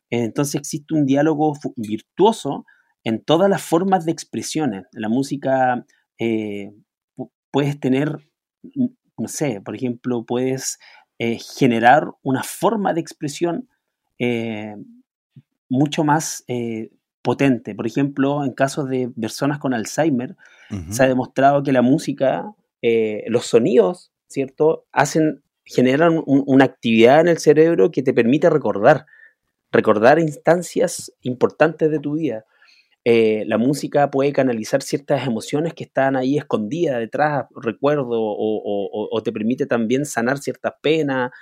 Entonces 0.08 0.54
existe 0.54 0.94
un 0.94 1.04
diálogo 1.04 1.52
virtuoso 1.76 2.64
en 3.04 3.22
todas 3.22 3.50
las 3.50 3.62
formas 3.62 4.06
de 4.06 4.12
expresiones. 4.12 4.84
La 4.92 5.10
música 5.10 5.84
eh, 6.18 6.72
puedes 7.50 7.78
tener, 7.78 8.16
no 9.18 9.28
sé, 9.28 9.60
por 9.60 9.76
ejemplo, 9.76 10.24
puedes 10.24 10.78
eh, 11.18 11.38
generar 11.38 12.06
una 12.22 12.42
forma 12.42 12.94
de 12.94 13.00
expresión 13.00 13.68
mucho 15.70 16.04
más 16.04 16.44
potente. 17.22 17.74
Por 17.74 17.86
ejemplo, 17.86 18.44
en 18.44 18.52
casos 18.52 18.88
de 18.88 19.10
personas 19.20 19.58
con 19.58 19.74
Alzheimer, 19.74 20.36
se 20.90 21.02
ha 21.02 21.08
demostrado 21.08 21.64
que 21.64 21.72
la 21.72 21.82
música, 21.82 22.54
eh, 22.80 23.24
los 23.26 23.46
sonidos, 23.46 24.12
¿cierto? 24.28 24.84
Hacen, 24.92 25.42
generan 25.64 26.22
una 26.26 26.64
actividad 26.64 27.20
en 27.20 27.28
el 27.28 27.38
cerebro 27.38 27.90
que 27.90 28.04
te 28.04 28.14
permite 28.14 28.48
recordar, 28.48 29.06
recordar 29.72 30.20
instancias 30.20 31.12
importantes 31.22 31.90
de 31.90 31.98
tu 31.98 32.14
vida. 32.14 32.44
Eh, 33.04 33.44
la 33.46 33.58
música 33.58 34.12
puede 34.12 34.32
canalizar 34.32 34.82
ciertas 34.82 35.26
emociones 35.26 35.74
que 35.74 35.84
están 35.84 36.14
ahí 36.14 36.38
escondidas 36.38 36.98
detrás, 37.00 37.46
recuerdo, 37.56 38.06
o 38.10 39.22
te 39.24 39.32
permite 39.32 39.66
también 39.66 40.04
sanar 40.06 40.38
ciertas 40.38 40.74
penas 40.80 41.32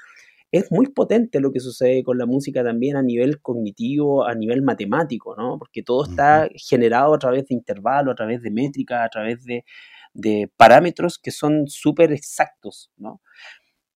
es 0.50 0.70
muy 0.72 0.86
potente 0.86 1.40
lo 1.40 1.52
que 1.52 1.60
sucede 1.60 2.02
con 2.02 2.16
la 2.18 2.26
música 2.26 2.64
también 2.64 2.96
a 2.96 3.02
nivel 3.02 3.40
cognitivo, 3.42 4.26
a 4.26 4.34
nivel 4.34 4.62
matemático, 4.62 5.36
¿no? 5.36 5.58
Porque 5.58 5.82
todo 5.82 6.04
está 6.04 6.48
generado 6.54 7.14
a 7.14 7.18
través 7.18 7.46
de 7.46 7.54
intervalos, 7.54 8.12
a 8.12 8.16
través 8.16 8.42
de 8.42 8.50
métrica, 8.50 9.04
a 9.04 9.08
través 9.08 9.44
de, 9.44 9.64
parámetros 10.56 11.18
que 11.18 11.30
son 11.30 11.68
súper 11.68 12.12
exactos, 12.12 12.90
¿no? 12.96 13.20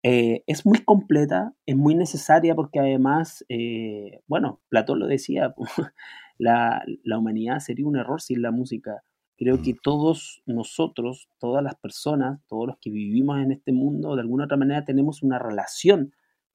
Eh, 0.04 0.42
es 0.46 0.66
muy 0.66 0.80
completa, 0.80 1.54
es 1.66 1.76
muy 1.76 1.94
necesaria 1.94 2.54
porque 2.54 2.80
además, 2.80 3.44
eh, 3.48 4.20
bueno, 4.26 4.60
Platón 4.68 4.98
lo 5.00 5.06
decía, 5.06 5.54
la, 6.38 6.84
la, 7.04 7.18
humanidad 7.18 7.60
sería 7.60 7.86
un 7.86 7.96
error 7.96 8.20
sin 8.20 8.42
la 8.42 8.50
música. 8.50 9.02
Creo 9.36 9.62
que 9.62 9.74
todos 9.80 10.42
nosotros, 10.46 11.28
todas 11.38 11.64
las 11.64 11.76
personas, 11.76 12.40
todos 12.48 12.66
los 12.68 12.78
que 12.78 12.90
vivimos 12.90 13.38
en 13.40 13.52
este 13.52 13.72
mundo, 13.72 14.14
de 14.16 14.22
alguna 14.22 14.44
otra 14.44 14.56
manera 14.56 14.84
tenemos 14.84 15.22
una 15.22 15.38
relación 15.38 16.12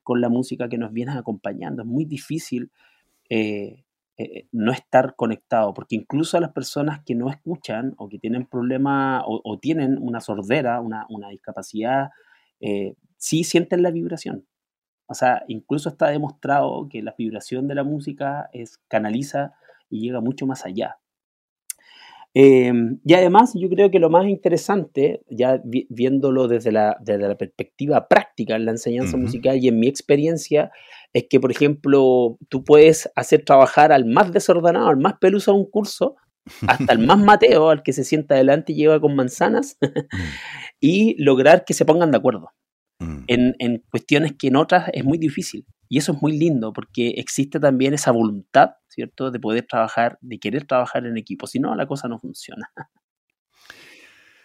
con 0.08 0.22
la 0.22 0.30
música 0.30 0.70
que 0.70 0.78
nos 0.78 0.93
viene 0.93 1.12
acompañando. 1.12 1.82
Es 1.82 1.88
muy 1.89 2.05
difícil 2.05 2.72
eh, 3.30 3.84
eh, 4.16 4.47
no 4.53 4.72
estar 4.72 5.18
conectado, 5.18 5.74
porque 5.74 5.97
incluso 5.97 6.38
a 6.38 6.39
las 6.39 6.53
personas 6.53 7.01
que 7.03 7.14
no 7.14 7.30
escuchan 7.30 7.93
o 7.97 8.08
que 8.08 8.18
tienen 8.18 8.45
problemas 8.45 9.22
o, 9.28 9.60
tienen 9.60 9.97
una 10.01 10.22
sordera, 10.22 10.80
una, 10.80 11.05
discapacidad, 11.30 12.12
eh, 12.62 12.95
sí 13.18 13.43
sienten 13.43 13.84
la 13.84 13.91
vibración. 13.91 14.47
O 15.08 15.14
sea, 15.14 15.43
incluso 15.49 15.89
está 15.89 16.08
demostrado 16.08 16.88
que 16.89 17.03
la 17.03 17.14
vibración 17.18 17.68
de 17.68 17.76
la 17.76 17.84
música 17.84 18.49
es, 18.53 18.78
canaliza 18.88 19.55
y 19.89 19.99
llega 19.99 20.22
mucho 20.22 20.47
más 20.47 20.66
allá. 20.66 20.99
Em, 22.39 22.99
y 23.03 23.15
además 23.15 23.53
yo 23.55 23.67
creo 23.67 23.89
que 23.89 23.97
lo 23.97 24.11
más 24.11 24.27
interesante, 24.27 25.21
ya 25.27 25.59
viéndolo 25.63 26.47
desde 26.47 26.71
la, 26.71 26.95
desde 27.01 27.27
la, 27.27 27.35
perspectiva 27.35 28.07
práctica 28.07 28.55
en 28.55 28.65
la 28.65 28.71
enseñanza 28.71 29.17
musical 29.17 29.57
y 29.57 29.67
en 29.69 29.79
mi 29.79 29.88
experiencia, 29.88 30.69
es 31.13 31.25
que, 31.27 31.39
por 31.39 31.49
ejemplo, 31.49 32.38
tú 32.47 32.63
puedes 32.63 33.09
hacer 33.15 33.43
trabajar 33.43 33.91
al 33.91 34.05
más 34.05 34.31
desordenado, 34.31 34.88
al 34.88 34.97
más 34.97 35.15
peluso 35.19 35.49
a 35.49 35.55
un 35.55 35.67
curso, 35.67 36.15
hasta 36.67 36.93
el 36.93 36.99
más 36.99 37.17
mateo, 37.25 37.71
al 37.71 37.81
que 37.81 37.91
se 37.91 38.03
sienta 38.03 38.35
adelante 38.35 38.71
y 38.71 38.75
lleva 38.75 39.01
con 39.01 39.15
manzanas, 39.15 39.75
mm. 39.81 39.88
y 40.79 41.15
lograr 41.17 41.65
que 41.65 41.73
se 41.73 41.85
pongan 41.85 42.11
de 42.11 42.17
acuerdo 42.17 42.51
mm. 42.99 43.23
en, 43.25 43.55
en 43.57 43.83
cuestiones 43.89 44.33
que 44.38 44.49
en 44.49 44.57
otras 44.57 44.91
es 44.93 45.03
muy 45.03 45.17
difícil. 45.17 45.65
Y 45.89 45.97
eso 45.97 46.13
es 46.13 46.21
muy 46.21 46.38
lindo 46.38 46.73
porque 46.73 47.09
existe 47.17 47.59
también 47.59 47.93
esa 47.93 48.11
voluntad, 48.11 48.71
¿cierto?, 48.88 49.31
de 49.31 49.39
poder 49.39 49.65
trabajar, 49.67 50.17
de 50.21 50.39
querer 50.39 50.65
trabajar 50.65 51.05
en 51.05 51.17
equipo. 51.17 51.47
Si 51.47 51.59
no, 51.59 51.75
la 51.75 51.88
cosa 51.88 52.07
no 52.07 52.19
funciona. 52.19 52.71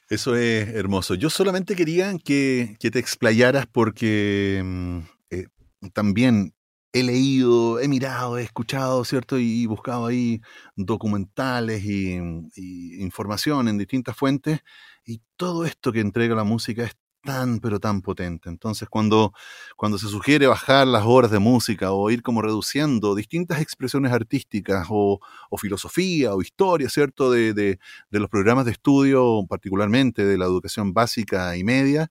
Eso 0.08 0.36
es 0.36 0.68
hermoso. 0.68 1.14
Yo 1.14 1.30
solamente 1.30 1.74
quería 1.74 2.14
que, 2.22 2.76
te 2.78 2.98
explayaras 2.98 3.66
porque 3.66 4.60
mm, 4.62 4.98
eh, 5.30 5.46
también 5.94 6.52
he 6.92 7.02
leído, 7.02 7.80
he 7.80 7.88
mirado, 7.88 8.36
he 8.36 8.42
escuchado, 8.42 9.04
¿cierto? 9.06 9.38
Y, 9.38 9.64
buscado 9.64 10.06
ahí 10.06 10.42
documentales 10.76 11.82
y, 11.84 12.18
y, 12.54 13.02
información 13.02 13.68
en 13.68 13.78
distintas 13.78 14.14
fuentes. 14.14 14.60
Y 15.06 15.22
todo 15.36 15.64
esto 15.64 15.92
que 15.92 16.00
entrega 16.00 16.34
la 16.34 16.44
música 16.44 16.84
es 16.84 16.92
tan, 17.22 17.60
pero 17.60 17.80
tan 17.80 18.02
potente. 18.02 18.48
Entonces, 18.48 18.88
cuando, 18.88 19.32
cuando 19.76 19.98
se 19.98 20.08
sugiere 20.08 20.46
bajar 20.46 20.86
las 20.86 21.04
horas 21.04 21.30
de 21.30 21.38
música 21.38 21.92
o 21.92 22.10
ir 22.10 22.22
como 22.22 22.42
reduciendo 22.42 23.14
distintas 23.14 23.60
expresiones 23.60 24.12
artísticas 24.12 24.86
o, 24.90 25.20
filosofía 25.58 26.34
o 26.34 26.42
historia, 26.42 26.88
¿cierto? 26.88 27.30
De, 27.30 27.54
de, 27.54 27.78
los 28.10 28.28
programas 28.28 28.64
de 28.64 28.72
estudio, 28.72 29.44
particularmente 29.48 30.24
de 30.24 30.38
la 30.38 30.44
educación 30.46 30.92
básica 30.92 31.56
y 31.56 31.64
media, 31.64 32.10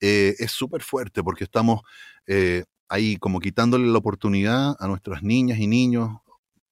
eh, 0.00 0.34
es 0.38 0.52
súper 0.52 0.82
fuerte 0.82 1.22
porque 1.22 1.44
estamos 1.44 1.82
eh, 2.26 2.64
ahí 2.88 3.16
como 3.16 3.40
quitándole 3.40 3.86
la 3.86 3.98
oportunidad 3.98 4.76
a 4.78 4.88
nuestras 4.88 5.22
niñas 5.22 5.58
y 5.58 5.66
niños, 5.66 6.10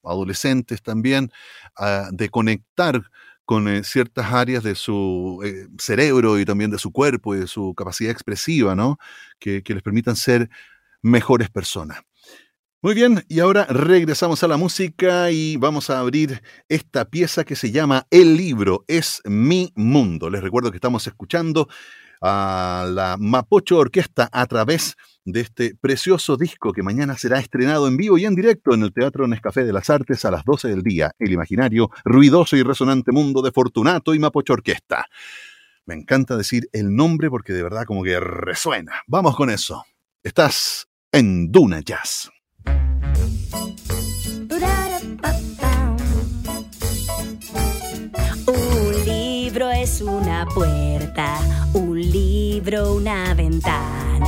adolescentes 0.04 0.82
también, 0.82 1.30
de 2.12 2.28
conectar 2.30 3.02
con 3.48 3.66
eh, 3.66 3.82
ciertas 3.82 4.30
áreas 4.30 4.62
de 4.62 4.74
su 4.74 5.40
eh, 5.42 5.68
cerebro 5.78 6.38
y 6.38 6.44
también 6.44 6.70
de 6.70 6.76
su 6.76 6.92
cuerpo 6.92 7.34
y 7.34 7.38
de 7.38 7.46
su 7.46 7.72
capacidad 7.74 8.12
expresiva, 8.12 8.74
¿no? 8.74 8.98
Que, 9.38 9.62
les 9.66 9.82
permitan 9.82 10.16
ser 10.16 10.50
mejores 11.00 11.48
personas. 11.48 12.02
Muy 12.82 12.92
bien, 12.92 13.24
y 13.26 13.40
ahora 13.40 13.64
regresamos 13.64 14.44
a 14.44 14.48
la 14.48 14.58
música 14.58 15.30
y 15.30 15.56
vamos 15.56 15.88
a 15.88 15.98
abrir 15.98 16.42
esta 16.68 17.06
pieza 17.06 17.44
que 17.44 17.56
se 17.56 17.72
llama 17.72 18.06
El 18.10 18.36
libro 18.36 18.84
es 18.86 19.22
mi 19.24 19.72
mundo. 19.74 20.28
Les 20.28 20.42
recuerdo 20.42 20.70
que 20.70 20.76
estamos 20.76 21.06
escuchando 21.06 21.70
a 22.20 22.86
la 22.88 23.16
Mapocho 23.18 23.78
Orquesta 23.78 24.28
a 24.32 24.46
través 24.46 24.96
de 25.24 25.40
este 25.40 25.74
precioso 25.74 26.36
disco 26.36 26.72
que 26.72 26.82
mañana 26.82 27.16
será 27.16 27.38
estrenado 27.38 27.86
en 27.86 27.96
vivo 27.96 28.18
y 28.18 28.24
en 28.24 28.34
directo 28.34 28.74
en 28.74 28.82
el 28.82 28.92
Teatro 28.92 29.26
Nescafé 29.26 29.64
de 29.64 29.72
las 29.72 29.90
Artes 29.90 30.24
a 30.24 30.30
las 30.30 30.44
12 30.44 30.68
del 30.68 30.82
día, 30.82 31.12
el 31.18 31.32
imaginario, 31.32 31.90
ruidoso 32.04 32.56
y 32.56 32.62
resonante 32.62 33.12
mundo 33.12 33.42
de 33.42 33.52
Fortunato 33.52 34.14
y 34.14 34.18
Mapocho 34.18 34.54
Orquesta. 34.54 35.06
Me 35.84 35.94
encanta 35.94 36.36
decir 36.36 36.68
el 36.72 36.94
nombre 36.94 37.30
porque 37.30 37.52
de 37.52 37.62
verdad 37.62 37.84
como 37.84 38.02
que 38.02 38.20
resuena. 38.20 39.02
Vamos 39.06 39.36
con 39.36 39.48
eso. 39.48 39.84
Estás 40.22 40.86
en 41.12 41.50
Duna 41.50 41.80
Jazz. 41.80 42.30
Un 48.46 49.04
libro 49.06 49.70
es 49.70 50.00
una 50.00 50.46
puerta, 50.46 51.57
libro 52.68 52.96
una 52.96 53.32
ventana, 53.32 54.26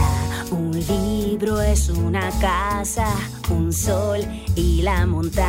un 0.51 0.73
libro 0.73 1.61
es 1.61 1.91
una 1.91 2.31
casa, 2.41 3.07
un 3.51 3.71
sol 3.71 4.21
y 4.55 4.81
la 4.81 5.05
montaña. 5.05 5.45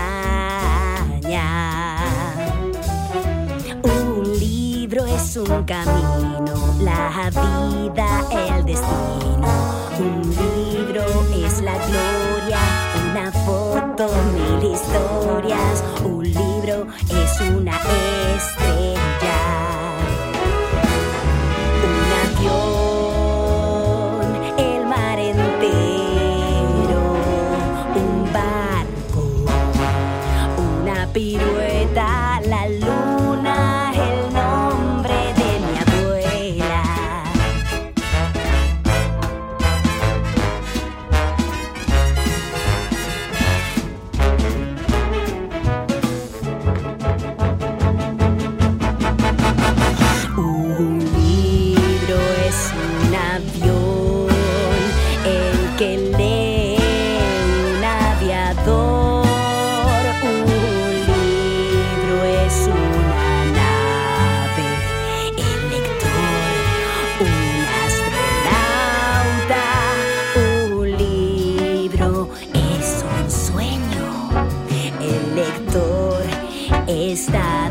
Un 3.82 4.38
libro 4.38 5.06
es 5.06 5.38
un 5.38 5.64
camino, 5.64 6.76
la 6.82 7.30
vida, 7.30 8.26
el 8.58 8.66
destino. 8.66 9.48
Un 9.98 10.22
libro 10.30 11.06
es 11.46 11.62
la 11.62 11.76
gloria, 11.88 12.60
una 13.10 13.32
foto, 13.32 14.10
mil 14.34 14.74
historias. 14.74 15.82
Un 16.04 16.26
libro 16.26 16.88
es 17.08 17.40
una 17.56 17.78
estrella. 18.36 19.41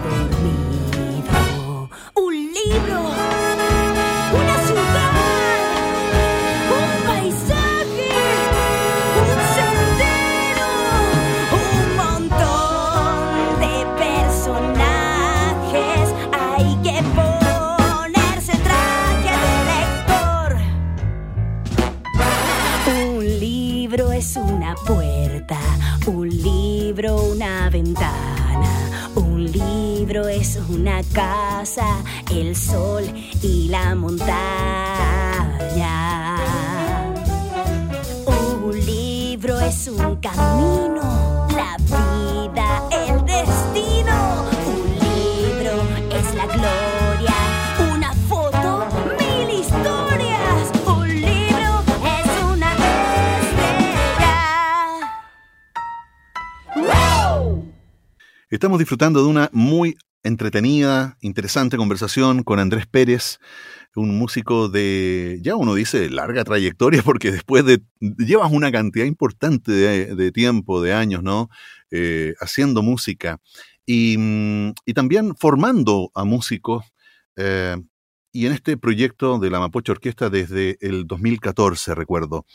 Está 0.00 0.16
dormido. 0.16 0.50
Un 0.50 0.59
una 30.80 31.02
casa, 31.12 32.02
el 32.30 32.56
sol 32.56 33.04
y 33.42 33.68
la 33.68 33.94
montaña. 33.94 34.30
Un 38.24 38.80
libro 38.86 39.60
es 39.60 39.88
un 39.88 40.16
camino, 40.16 41.46
la 41.54 41.76
vida, 41.84 42.82
el 42.90 43.22
destino. 43.26 44.46
Un 44.66 44.88
libro 45.04 45.82
es 46.18 46.34
la 46.34 46.46
gloria, 46.46 47.34
una 47.92 48.14
foto, 48.30 48.86
mil 49.18 49.50
historias. 49.60 50.72
Un 50.86 51.08
libro 51.08 51.84
es 52.16 52.28
una 52.54 52.70
estrella. 53.36 54.38
¡Wow! 56.74 57.66
Estamos 58.48 58.78
disfrutando 58.78 59.22
de 59.22 59.28
una 59.28 59.50
muy 59.52 59.94
entretenida, 60.22 61.16
interesante 61.20 61.76
conversación 61.76 62.42
con 62.42 62.58
Andrés 62.58 62.86
Pérez, 62.86 63.38
un 63.94 64.16
músico 64.18 64.68
de, 64.68 65.38
ya 65.42 65.56
uno 65.56 65.74
dice, 65.74 66.10
larga 66.10 66.44
trayectoria, 66.44 67.02
porque 67.04 67.32
después 67.32 67.64
de, 67.64 67.82
llevas 68.00 68.52
una 68.52 68.70
cantidad 68.70 69.04
importante 69.04 69.72
de, 69.72 70.32
tiempo, 70.32 70.82
de 70.82 70.92
años, 70.92 71.22
¿no? 71.22 71.48
Eh, 71.90 72.34
haciendo 72.40 72.82
música 72.82 73.40
y, 73.84 74.16
mm, 74.16 74.74
y, 74.86 74.94
también 74.94 75.34
formando 75.36 76.10
a 76.14 76.24
músicos. 76.24 76.84
Eh, 77.36 77.76
y 78.32 78.46
en 78.46 78.52
este 78.52 78.76
proyecto 78.76 79.40
de 79.40 79.50
la 79.50 79.58
Mapocha 79.58 79.90
Orquesta 79.90 80.30
desde 80.30 80.78
el 80.80 81.06
2014, 81.08 81.96
recuerdo. 81.96 82.46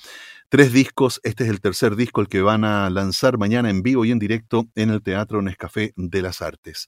Tres 0.48 0.72
discos, 0.72 1.20
este 1.24 1.44
es 1.44 1.50
el 1.50 1.60
tercer 1.60 1.98
disco, 1.98 2.22
el 2.22 2.30
que 2.30 2.42
van 2.42 2.64
a 2.64 2.90
lanzar 2.90 3.38
mañana 3.38 3.70
en 3.70 3.82
vivo 3.82 4.06
y 4.06 4.12
en 4.12 4.20
directo 4.20 4.68
en 4.76 4.90
el 4.90 5.02
Teatro 5.02 5.42
Nescafé 5.42 5.92
de 5.98 6.22
las 6.22 6.42
Artes. 6.42 6.88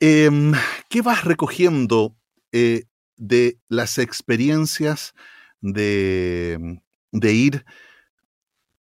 Eh, 0.00 0.30
¿Qué 0.90 1.00
vas 1.02 1.24
recogiendo 1.24 2.16
eh, 2.52 2.84
de 3.16 3.58
las 3.68 3.98
experiencias 3.98 5.14
de, 5.60 6.80
de 7.12 7.32
ir 7.32 7.64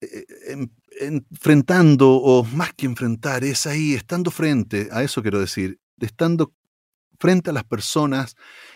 eh, 0.02 0.26
en, 0.48 0.72
enfrentando, 1.00 2.12
o 2.12 2.44
más 2.44 2.74
que 2.74 2.86
enfrentar, 2.86 3.44
es 3.44 3.66
ahí, 3.68 3.94
estando 3.94 4.32
frente, 4.32 4.88
a 4.92 5.04
eso 5.04 5.22
quiero 5.22 5.40
decir, 5.40 5.80
estando 6.00 6.54
frente 7.20 7.50
a 7.50 7.54
las 7.54 7.64
personas, 7.64 8.36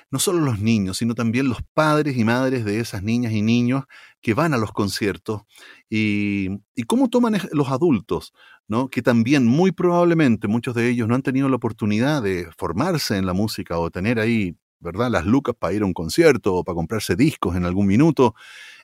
no 0.10 0.20
solo 0.20 0.40
los 0.40 0.60
niños, 0.60 0.98
sino 0.98 1.16
también 1.16 1.50
los 1.50 1.60
padres 1.74 2.18
y 2.18 2.24
madres 2.24 2.64
de 2.66 2.80
esas 2.80 3.04
niñas 3.04 3.34
y 3.34 3.42
niños 3.42 3.84
que 4.22 4.34
van 4.34 4.54
a 4.54 4.58
los 4.58 4.72
conciertos 4.72 5.42
y, 5.90 6.50
y 6.76 6.84
cómo 6.84 7.10
toman 7.10 7.38
los 7.52 7.70
adultos, 7.70 8.34
¿no? 8.68 8.90
que 8.90 9.02
también 9.02 9.46
muy 9.46 9.72
probablemente 9.72 10.48
muchos 10.48 10.76
de 10.76 10.90
ellos 10.90 11.08
no 11.08 11.16
han 11.16 11.24
tenido 11.24 11.50
la 11.50 11.58
oportunidad 11.58 12.22
de 12.24 12.50
formarse 12.58 13.18
en 13.18 13.26
la 13.26 13.34
música 13.34 13.78
o 13.80 13.92
tener 13.92 14.20
ahí, 14.20 14.56
¿verdad?, 14.80 15.10
las 15.12 15.26
lucas 15.26 15.56
para 15.58 15.74
ir 15.74 15.82
a 15.82 15.86
un 15.86 15.94
concierto 15.94 16.56
o 16.56 16.64
para 16.64 16.76
comprarse 16.76 17.16
discos 17.16 17.56
en 17.56 17.66
algún 17.66 17.88
minuto 17.88 18.34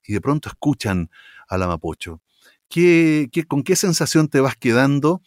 y 0.05 0.13
de 0.13 0.21
pronto 0.21 0.49
escuchan 0.49 1.09
a 1.47 1.57
la 1.57 1.67
Mapocho. 1.67 2.21
¿Qué, 2.69 3.30
qué, 3.32 3.43
¿Con 3.45 3.63
qué 3.63 3.76
sensación 3.76 4.28
te 4.28 4.39
vas 4.41 4.55
quedando 4.55 5.21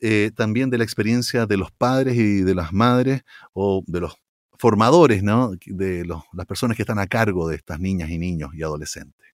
eh, 0.00 0.30
también 0.36 0.70
de 0.70 0.78
la 0.78 0.84
experiencia 0.84 1.46
de 1.46 1.56
los 1.56 1.72
padres 1.72 2.16
y 2.16 2.42
de 2.42 2.54
las 2.54 2.72
madres 2.72 3.22
o 3.52 3.82
de 3.86 4.00
los 4.00 4.14
formadores, 4.58 5.22
¿no? 5.22 5.52
de 5.66 6.04
los, 6.04 6.22
las 6.32 6.46
personas 6.46 6.76
que 6.76 6.82
están 6.82 6.98
a 6.98 7.06
cargo 7.06 7.48
de 7.48 7.56
estas 7.56 7.80
niñas 7.80 8.10
y 8.10 8.18
niños 8.18 8.50
y 8.54 8.62
adolescentes? 8.62 9.26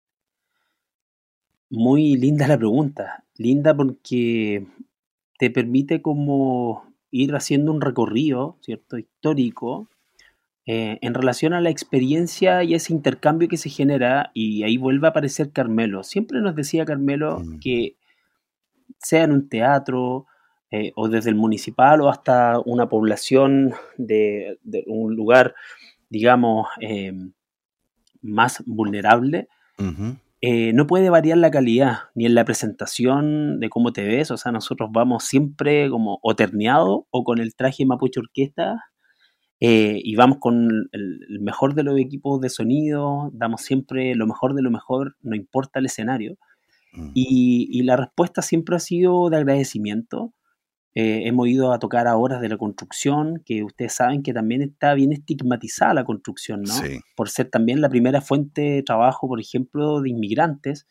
Muy 1.70 2.16
linda 2.16 2.46
la 2.46 2.58
pregunta, 2.58 3.24
linda 3.36 3.74
porque 3.74 4.66
te 5.38 5.50
permite 5.50 6.02
como 6.02 6.94
ir 7.10 7.34
haciendo 7.34 7.72
un 7.72 7.80
recorrido, 7.80 8.58
¿cierto?, 8.60 8.98
histórico 8.98 9.88
eh, 10.66 10.98
en 11.02 11.14
relación 11.14 11.52
a 11.52 11.60
la 11.60 11.70
experiencia 11.70 12.62
y 12.62 12.74
ese 12.74 12.92
intercambio 12.92 13.48
que 13.48 13.56
se 13.56 13.68
genera, 13.68 14.30
y 14.34 14.62
ahí 14.62 14.78
vuelve 14.78 15.06
a 15.06 15.10
aparecer 15.10 15.52
Carmelo. 15.52 16.02
Siempre 16.02 16.40
nos 16.40 16.56
decía 16.56 16.84
Carmelo 16.84 17.40
mm. 17.40 17.58
que 17.60 17.96
sea 18.98 19.24
en 19.24 19.32
un 19.32 19.48
teatro, 19.48 20.26
eh, 20.74 20.92
o 20.96 21.08
desde 21.08 21.30
el 21.30 21.36
municipal 21.36 22.00
o 22.00 22.08
hasta 22.08 22.58
una 22.64 22.88
población 22.88 23.74
de, 23.96 24.58
de 24.62 24.82
un 24.86 25.14
lugar, 25.14 25.54
digamos, 26.08 26.66
eh, 26.80 27.12
más 28.22 28.62
vulnerable, 28.66 29.48
uh 29.78 29.82
-huh. 29.82 30.18
eh, 30.40 30.72
no 30.72 30.86
puede 30.86 31.10
variar 31.10 31.38
la 31.38 31.50
calidad, 31.50 31.98
ni 32.14 32.26
en 32.26 32.34
la 32.34 32.44
presentación 32.44 33.60
de 33.60 33.68
cómo 33.68 33.92
te 33.92 34.04
ves, 34.04 34.30
o 34.30 34.36
sea, 34.36 34.50
nosotros 34.50 34.90
vamos 34.92 35.24
siempre 35.24 35.88
como 35.90 36.18
o 36.22 36.34
terneado 36.34 37.06
o 37.10 37.22
con 37.22 37.38
el 37.38 37.54
traje 37.54 37.86
Mapuche 37.86 38.20
Orquesta 38.20 38.82
eh, 39.60 40.00
y 40.02 40.16
vamos 40.16 40.38
con 40.40 40.88
el, 40.92 41.40
mejor 41.40 41.74
de 41.74 41.84
los 41.84 41.98
equipos 41.98 42.40
de 42.40 42.50
sonido, 42.50 43.30
damos 43.32 43.62
siempre 43.62 44.14
lo 44.14 44.26
mejor 44.26 44.54
de 44.54 44.62
lo 44.62 44.70
mejor, 44.70 45.16
no 45.22 45.36
importa 45.36 45.78
el 45.78 45.86
escenario. 45.86 46.36
Y, 47.14 47.82
la 47.82 47.96
respuesta 47.96 48.40
siempre 48.40 48.76
ha 48.76 48.78
sido 48.78 49.28
de 49.30 49.38
agradecimiento. 49.38 50.32
Eh, 50.94 51.26
hemos 51.26 51.48
ido 51.48 51.72
a 51.72 51.78
tocar 51.80 52.06
a 52.06 52.16
horas 52.16 52.40
de 52.40 52.48
la 52.48 52.56
construcción, 52.56 53.42
que 53.44 53.64
ustedes 53.64 53.94
saben 53.94 54.22
que 54.22 54.32
también 54.32 54.62
está 54.62 54.94
bien 54.94 55.12
estigmatizada 55.12 55.92
la 55.92 56.04
construcción, 56.04 56.62
¿no? 56.62 56.74
Por 57.16 57.30
ser 57.30 57.50
también 57.50 57.80
la 57.80 57.88
primera 57.88 58.20
fuente 58.20 58.60
de 58.62 58.82
trabajo, 58.82 59.26
por 59.26 59.40
ejemplo, 59.40 60.00
de 60.00 60.10
inmigrantes. 60.10 60.86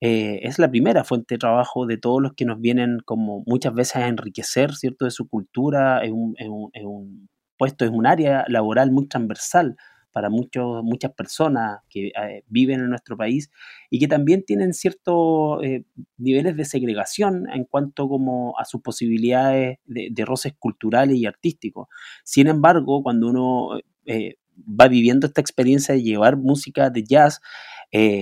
Eh, 0.00 0.40
es 0.42 0.58
la 0.58 0.70
primera 0.70 1.04
fuente 1.04 1.34
de 1.34 1.38
trabajo 1.38 1.86
de 1.86 1.98
todos 1.98 2.22
los 2.22 2.32
que 2.34 2.46
nos 2.46 2.60
vienen 2.60 2.98
como 3.04 3.42
muchas 3.46 3.74
veces 3.74 3.96
a 3.96 4.08
enriquecer, 4.08 4.74
¿cierto?, 4.74 5.04
de 5.04 5.10
su 5.10 5.28
cultura, 5.28 6.02
es 6.02 6.10
un, 6.10 6.34
un 6.82 7.28
puesto, 7.58 7.84
es 7.84 7.90
un 7.90 8.06
área 8.06 8.44
laboral 8.48 8.92
muy 8.92 9.08
transversal 9.08 9.76
para 10.14 10.30
muchos, 10.30 10.84
muchas 10.84 11.12
personas 11.12 11.80
que 11.90 12.06
eh, 12.06 12.44
viven 12.46 12.78
en 12.78 12.88
nuestro 12.88 13.16
país 13.16 13.50
y 13.90 13.98
que 13.98 14.06
también 14.06 14.44
tienen 14.44 14.72
ciertos 14.72 15.58
eh, 15.64 15.82
niveles 16.18 16.56
de 16.56 16.64
segregación 16.64 17.48
en 17.52 17.64
cuanto 17.64 18.08
como 18.08 18.56
a 18.56 18.64
sus 18.64 18.80
posibilidades 18.80 19.78
de, 19.84 20.24
roces 20.24 20.54
culturales 20.56 21.16
y 21.16 21.26
artísticos. 21.26 21.88
Sin 22.22 22.46
embargo, 22.46 23.02
cuando 23.02 23.26
uno 23.26 23.80
eh, 24.06 24.36
va 24.56 24.86
viviendo 24.86 25.26
esta 25.26 25.40
experiencia 25.40 25.96
de 25.96 26.04
llevar 26.04 26.36
música 26.36 26.90
de 26.90 27.02
jazz, 27.02 27.40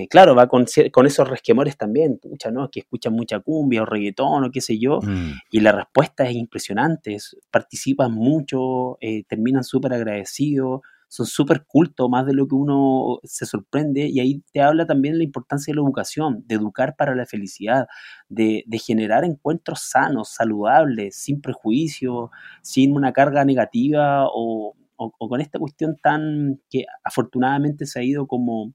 claro, 0.09 0.35
va 0.35 0.47
con, 0.47 0.65
esos 1.05 1.29
resquemores 1.29 1.77
también, 1.77 2.17
pucha, 2.19 2.49
¿no? 2.49 2.69
Que 2.71 2.79
escuchan 2.79 3.13
mucha 3.13 3.39
cumbia 3.39 3.83
o 3.83 3.85
reggaetón 3.85 4.43
o 4.43 4.51
qué 4.51 4.61
sé 4.61 4.79
yo, 4.79 4.99
mm. 5.01 5.31
y 5.51 5.59
la 5.59 5.71
respuesta 5.71 6.25
es 6.25 6.35
impresionante, 6.35 7.17
participan 7.51 8.13
mucho, 8.13 8.97
terminan 9.27 9.63
súper 9.63 9.93
agradecidos, 9.93 10.81
son 11.13 11.27
súper 11.27 11.63
cultos, 11.67 12.09
más 12.09 12.25
de 12.25 12.33
lo 12.33 12.47
que 12.47 12.55
uno 12.55 13.19
se 13.23 13.45
sorprende, 13.45 14.07
y 14.07 14.19
ahí 14.19 14.43
te 14.51 14.61
habla 14.61 14.87
también 14.87 15.19
la 15.19 15.23
importancia 15.23 15.71
de 15.71 15.75
la 15.75 15.83
educación, 15.83 16.43
de 16.47 16.55
educar 16.55 16.95
para 16.95 17.13
la 17.13 17.27
felicidad, 17.27 17.85
de, 18.29 18.65
generar 18.83 19.23
encuentros 19.23 19.81
sanos, 19.81 20.29
saludables, 20.29 21.15
sin 21.15 21.39
prejuicio, 21.39 22.31
sin 22.63 22.95
una 22.95 23.13
carga 23.13 23.45
negativa 23.45 24.25
o, 24.25 24.75
con 24.97 25.39
esta 25.39 25.59
cuestión 25.59 25.99
tan 26.01 26.59
que 26.67 26.85
afortunadamente 27.03 27.85
se 27.85 27.99
ha 27.99 28.03
ido 28.03 28.25
como 28.25 28.73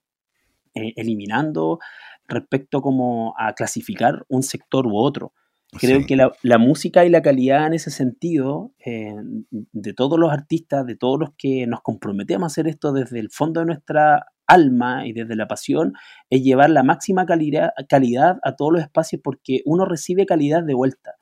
eh, 0.75 0.93
eliminando 0.95 1.81
respecto 2.29 2.83
como 2.83 3.35
a 3.37 3.53
clasificar 3.55 4.25
un 4.29 4.45
sector 4.45 4.87
u 4.87 4.97
otro. 4.97 5.33
Creo 5.73 6.07
que 6.07 6.17
la, 6.17 6.59
música 6.59 7.05
y 7.05 7.11
la 7.11 7.21
calidad 7.21 7.67
en 7.67 7.75
ese 7.75 7.91
sentido, 7.91 8.73
eh, 8.85 9.15
de 9.51 9.93
todos 9.93 10.19
los 10.19 10.33
artistas, 10.33 10.87
de 10.87 10.97
todos 10.97 11.21
los 11.21 11.31
que 11.37 11.67
nos 11.67 11.83
comprometemos 11.83 12.45
a 12.45 12.47
hacer 12.47 12.69
esto 12.69 12.93
desde 12.93 13.19
el 13.19 13.31
fondo 13.31 13.61
de 13.61 13.67
nuestra 13.67 14.29
alma 14.47 15.07
y 15.07 15.13
desde 15.13 15.37
la 15.37 15.47
pasión, 15.47 15.93
es 16.31 16.43
llevar 16.43 16.71
la 16.71 16.83
máxima 16.83 17.27
calidad, 17.27 17.73
calidad 17.87 18.39
a 18.43 18.57
todos 18.57 18.73
los 18.73 18.83
espacios 18.83 19.21
porque 19.23 19.61
uno 19.67 19.85
recibe 19.85 20.25
calidad 20.25 20.63
de 20.63 20.73
vuelta. 20.73 21.17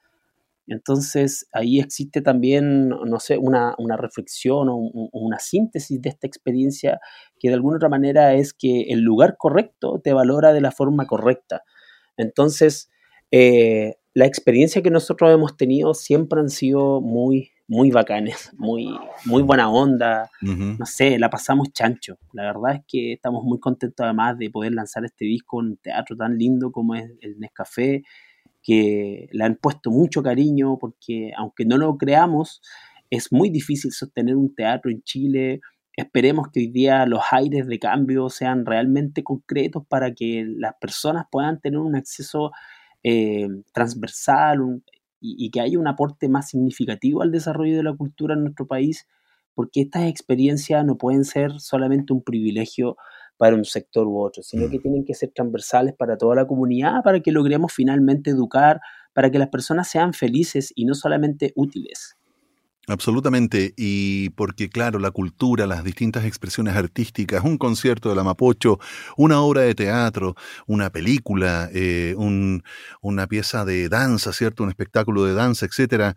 Entonces 0.69 1.49
ahí 1.53 1.81
existe 1.81 2.23
también, 2.23 2.89
no 2.89 3.21
sé, 3.21 3.39
una, 3.39 3.75
reflexión 3.97 4.69
o, 4.69 4.77
una 4.77 5.39
síntesis 5.39 6.01
de 6.01 6.09
esta 6.09 6.27
experiencia 6.27 7.01
que 7.39 7.49
de 7.49 7.55
alguna 7.55 7.77
otra 7.77 7.89
manera 7.89 8.35
es 8.35 8.53
que 8.53 8.83
el 8.89 9.01
lugar 9.01 9.37
correcto 9.39 10.01
te 10.03 10.13
valora 10.13 10.53
de 10.53 10.61
la 10.61 10.73
forma 10.73 11.07
correcta. 11.07 11.63
Entonces, 12.17 12.91
eh, 13.31 13.97
la 14.15 14.27
experiencia 14.27 14.83
que 14.83 14.91
nosotros 14.91 15.33
hemos 15.33 15.57
tenido 15.57 15.93
siempre 15.93 16.41
han 16.41 16.49
sido 16.49 17.01
muy, 17.01 17.51
muy 17.69 17.91
bacanes, 17.91 18.51
muy, 18.57 18.89
muy 19.25 19.43
buena 19.43 19.69
onda, 19.69 20.31
no 20.41 20.87
sé, 20.87 21.19
la 21.19 21.29
pasamos 21.29 21.73
chancho. 21.73 22.19
La 22.33 22.45
verdad 22.45 22.77
es 22.77 22.81
que 22.89 23.13
estamos 23.13 23.45
muy 23.45 23.59
contentos 23.61 24.05
además 24.05 24.39
de 24.39 24.51
poder 24.51 24.73
lanzar 24.73 25.05
este 25.05 25.25
disco 25.25 25.61
en 25.61 25.67
un 25.69 25.77
teatro 25.77 26.17
tan 26.17 26.39
lindo 26.39 26.73
como 26.73 26.95
es 26.95 27.11
el 27.21 27.39
Nescafé, 27.39 28.05
que 28.63 29.29
le 29.31 29.45
han 29.45 29.57
puesto 29.57 29.91
mucho 29.91 30.23
cariño 30.23 30.79
porque 30.79 31.33
aunque 31.37 31.65
no 31.65 31.77
lo 31.77 31.97
creamos, 31.99 32.63
es 33.11 33.31
muy 33.33 33.51
difícil 33.51 33.93
sostener 33.93 34.37
un 34.37 34.55
teatro 34.55 34.91
en 34.91 35.03
Chile. 35.03 35.61
Esperemos 35.97 36.49
que 36.53 36.61
hoy 36.61 36.69
día 36.69 37.07
los 37.07 37.23
aires 37.31 37.67
de 37.67 37.79
cambio 37.79 38.29
sean 38.29 38.67
realmente 38.67 39.23
concretos 39.23 39.85
para 39.87 40.15
que 40.15 40.45
las 40.47 40.75
personas 40.81 41.27
puedan 41.31 41.61
tener 41.61 41.79
un 41.79 41.97
acceso 41.97 42.51
eh, 43.09 43.47
transversal 43.73 44.83
y, 45.21 45.49
que 45.51 45.61
haya 45.61 45.79
un 45.79 45.87
aporte 45.87 46.29
más 46.29 46.49
significativo 46.49 47.23
al 47.23 47.31
desarrollo 47.31 47.77
de 47.77 47.85
la 47.85 47.95
cultura 47.95 48.35
en 48.35 48.43
nuestro 48.43 48.67
país, 48.67 49.07
porque 49.55 49.83
estas 49.83 50.09
experiencias 50.09 50.85
no 50.85 50.99
pueden 50.99 51.25
ser 51.25 51.53
solamente 51.61 52.13
un 52.13 52.25
privilegio 52.25 52.97
para 53.37 53.55
un 53.55 53.65
sector 53.65 54.09
u 54.09 54.19
otro, 54.19 54.43
sino 54.43 54.69
que 54.69 54.79
mm. 54.79 54.83
tienen 54.83 55.05
que 55.05 55.15
ser 55.15 55.31
transversales 55.33 55.95
para 55.95 56.19
toda 56.19 56.35
la 56.35 56.49
comunidad, 56.49 57.05
para 57.05 57.21
que 57.21 57.31
logremos 57.31 57.73
finalmente 57.73 58.31
educar, 58.31 58.81
para 59.13 59.31
que 59.31 59.39
las 59.39 59.51
personas 59.51 59.89
sean 59.89 60.13
felices 60.13 60.73
y 60.75 60.85
no 60.85 60.95
solamente 60.95 61.53
útiles. 61.55 62.16
Absolutamente, 62.89 63.75
y 63.77 64.31
porque 64.31 64.69
claro, 64.69 65.01
la 65.01 65.11
cultura, 65.11 65.67
las 65.67 65.83
distintas 65.83 66.25
expresiones 66.25 66.77
artísticas, 66.77 67.43
un 67.43 67.59
concierto 67.59 68.09
de 68.09 68.15
la 68.15 68.23
Mapocho, 68.23 68.79
una 69.17 69.41
obra 69.41 69.63
de 69.63 69.75
teatro, 69.75 70.37
una 70.69 70.91
película, 70.91 71.69
eh, 71.75 72.15
una 72.17 73.27
pieza 73.27 73.65
de 73.65 73.89
danza, 73.89 74.33
¿cierto? 74.33 74.63
Un 74.63 74.69
espectáculo 74.69 75.25
de 75.25 75.35
danza, 75.35 75.67
etcétera, 75.67 76.15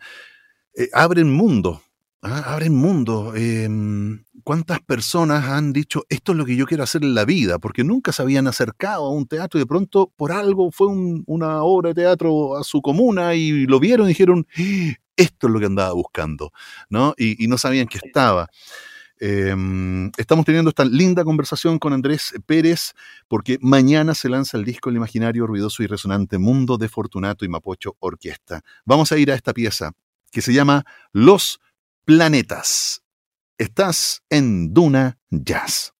eh, 0.75 0.89
abren 0.93 1.31
mundo, 1.31 1.81
¿ah? 2.21 2.43
abren 2.53 2.75
mundo. 2.75 3.33
Em, 3.35 4.23
¿Cuántas 4.43 4.79
personas 4.81 5.45
han 5.49 5.73
dicho, 5.73 6.05
esto 6.09 6.31
es 6.33 6.37
lo 6.37 6.45
que 6.45 6.55
yo 6.55 6.65
quiero 6.67 6.83
hacer 6.83 7.03
en 7.03 7.15
la 7.15 7.25
vida? 7.25 7.59
Porque 7.59 7.83
nunca 7.83 8.11
se 8.11 8.21
habían 8.23 8.47
acercado 8.47 9.05
a 9.05 9.11
un 9.11 9.27
teatro 9.27 9.59
y 9.59 9.63
de 9.63 9.67
pronto 9.67 10.11
por 10.15 10.31
algo 10.31 10.71
fue 10.71 10.87
una 11.27 11.63
obra 11.63 11.89
de 11.89 11.95
teatro 11.95 12.57
a 12.57 12.63
su 12.63 12.81
comuna 12.81 13.35
y 13.35 13.65
lo 13.67 13.79
vieron 13.79 14.07
y 14.07 14.09
dijeron, 14.09 14.47
esto 15.19 15.47
es 15.47 15.53
lo 15.53 15.59
que 15.59 15.65
andaba 15.65 15.91
buscando, 15.93 16.51
¿no? 16.89 17.13
Y, 17.17 17.47
no 17.47 17.57
sabían 17.57 17.87
que 17.87 17.99
estaba. 18.01 18.47
Em, 19.19 20.09
estamos 20.17 20.45
teniendo 20.45 20.69
esta 20.69 20.85
linda 20.85 21.25
conversación 21.25 21.77
con 21.77 21.91
Andrés 21.91 22.33
Pérez 22.45 22.93
porque 23.27 23.57
mañana 23.61 24.15
se 24.15 24.29
lanza 24.29 24.57
el 24.57 24.63
disco 24.63 24.89
El 24.89 24.95
Imaginario 24.95 25.45
Ruidoso 25.45 25.83
y 25.83 25.87
Resonante 25.87 26.37
Mundo 26.37 26.77
de 26.77 26.87
Fortunato 26.87 27.43
y 27.43 27.49
Mapocho 27.49 27.97
Orquesta. 27.99 28.61
Vamos 28.85 29.11
a 29.11 29.17
ir 29.17 29.29
a 29.31 29.35
esta 29.35 29.53
pieza 29.53 29.91
que 30.31 30.41
se 30.41 30.53
llama 30.53 30.85
Los 31.11 31.59
Planetas. 32.05 33.03
Estás 33.57 34.23
en 34.29 34.73
Duna 34.73 35.17
Jazz. 35.29 35.93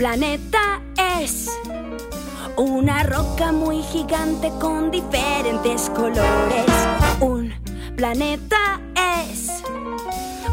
Planeta 0.00 0.80
es 1.20 1.50
una 2.56 3.02
roca 3.02 3.52
muy 3.52 3.82
gigante 3.82 4.50
con 4.58 4.90
diferentes 4.90 5.90
colores. 5.90 6.64
Un 7.20 7.52
planeta 7.96 8.80
es 9.22 9.62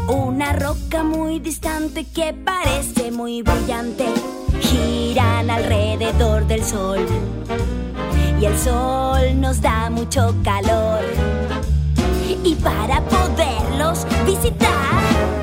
una 0.06 0.52
roca 0.52 1.02
muy 1.02 1.40
distante 1.40 2.04
que 2.04 2.34
parece 2.34 3.10
muy 3.10 3.40
brillante. 3.40 4.04
Giran 4.60 5.48
alrededor 5.48 6.46
del 6.46 6.62
sol 6.62 7.06
y 8.38 8.44
el 8.44 8.58
sol 8.58 9.40
nos 9.40 9.62
da 9.62 9.88
mucho 9.88 10.34
calor. 10.44 11.00
Y 12.44 12.54
para 12.56 13.00
poderlos 13.00 14.06
visitar, 14.26 15.37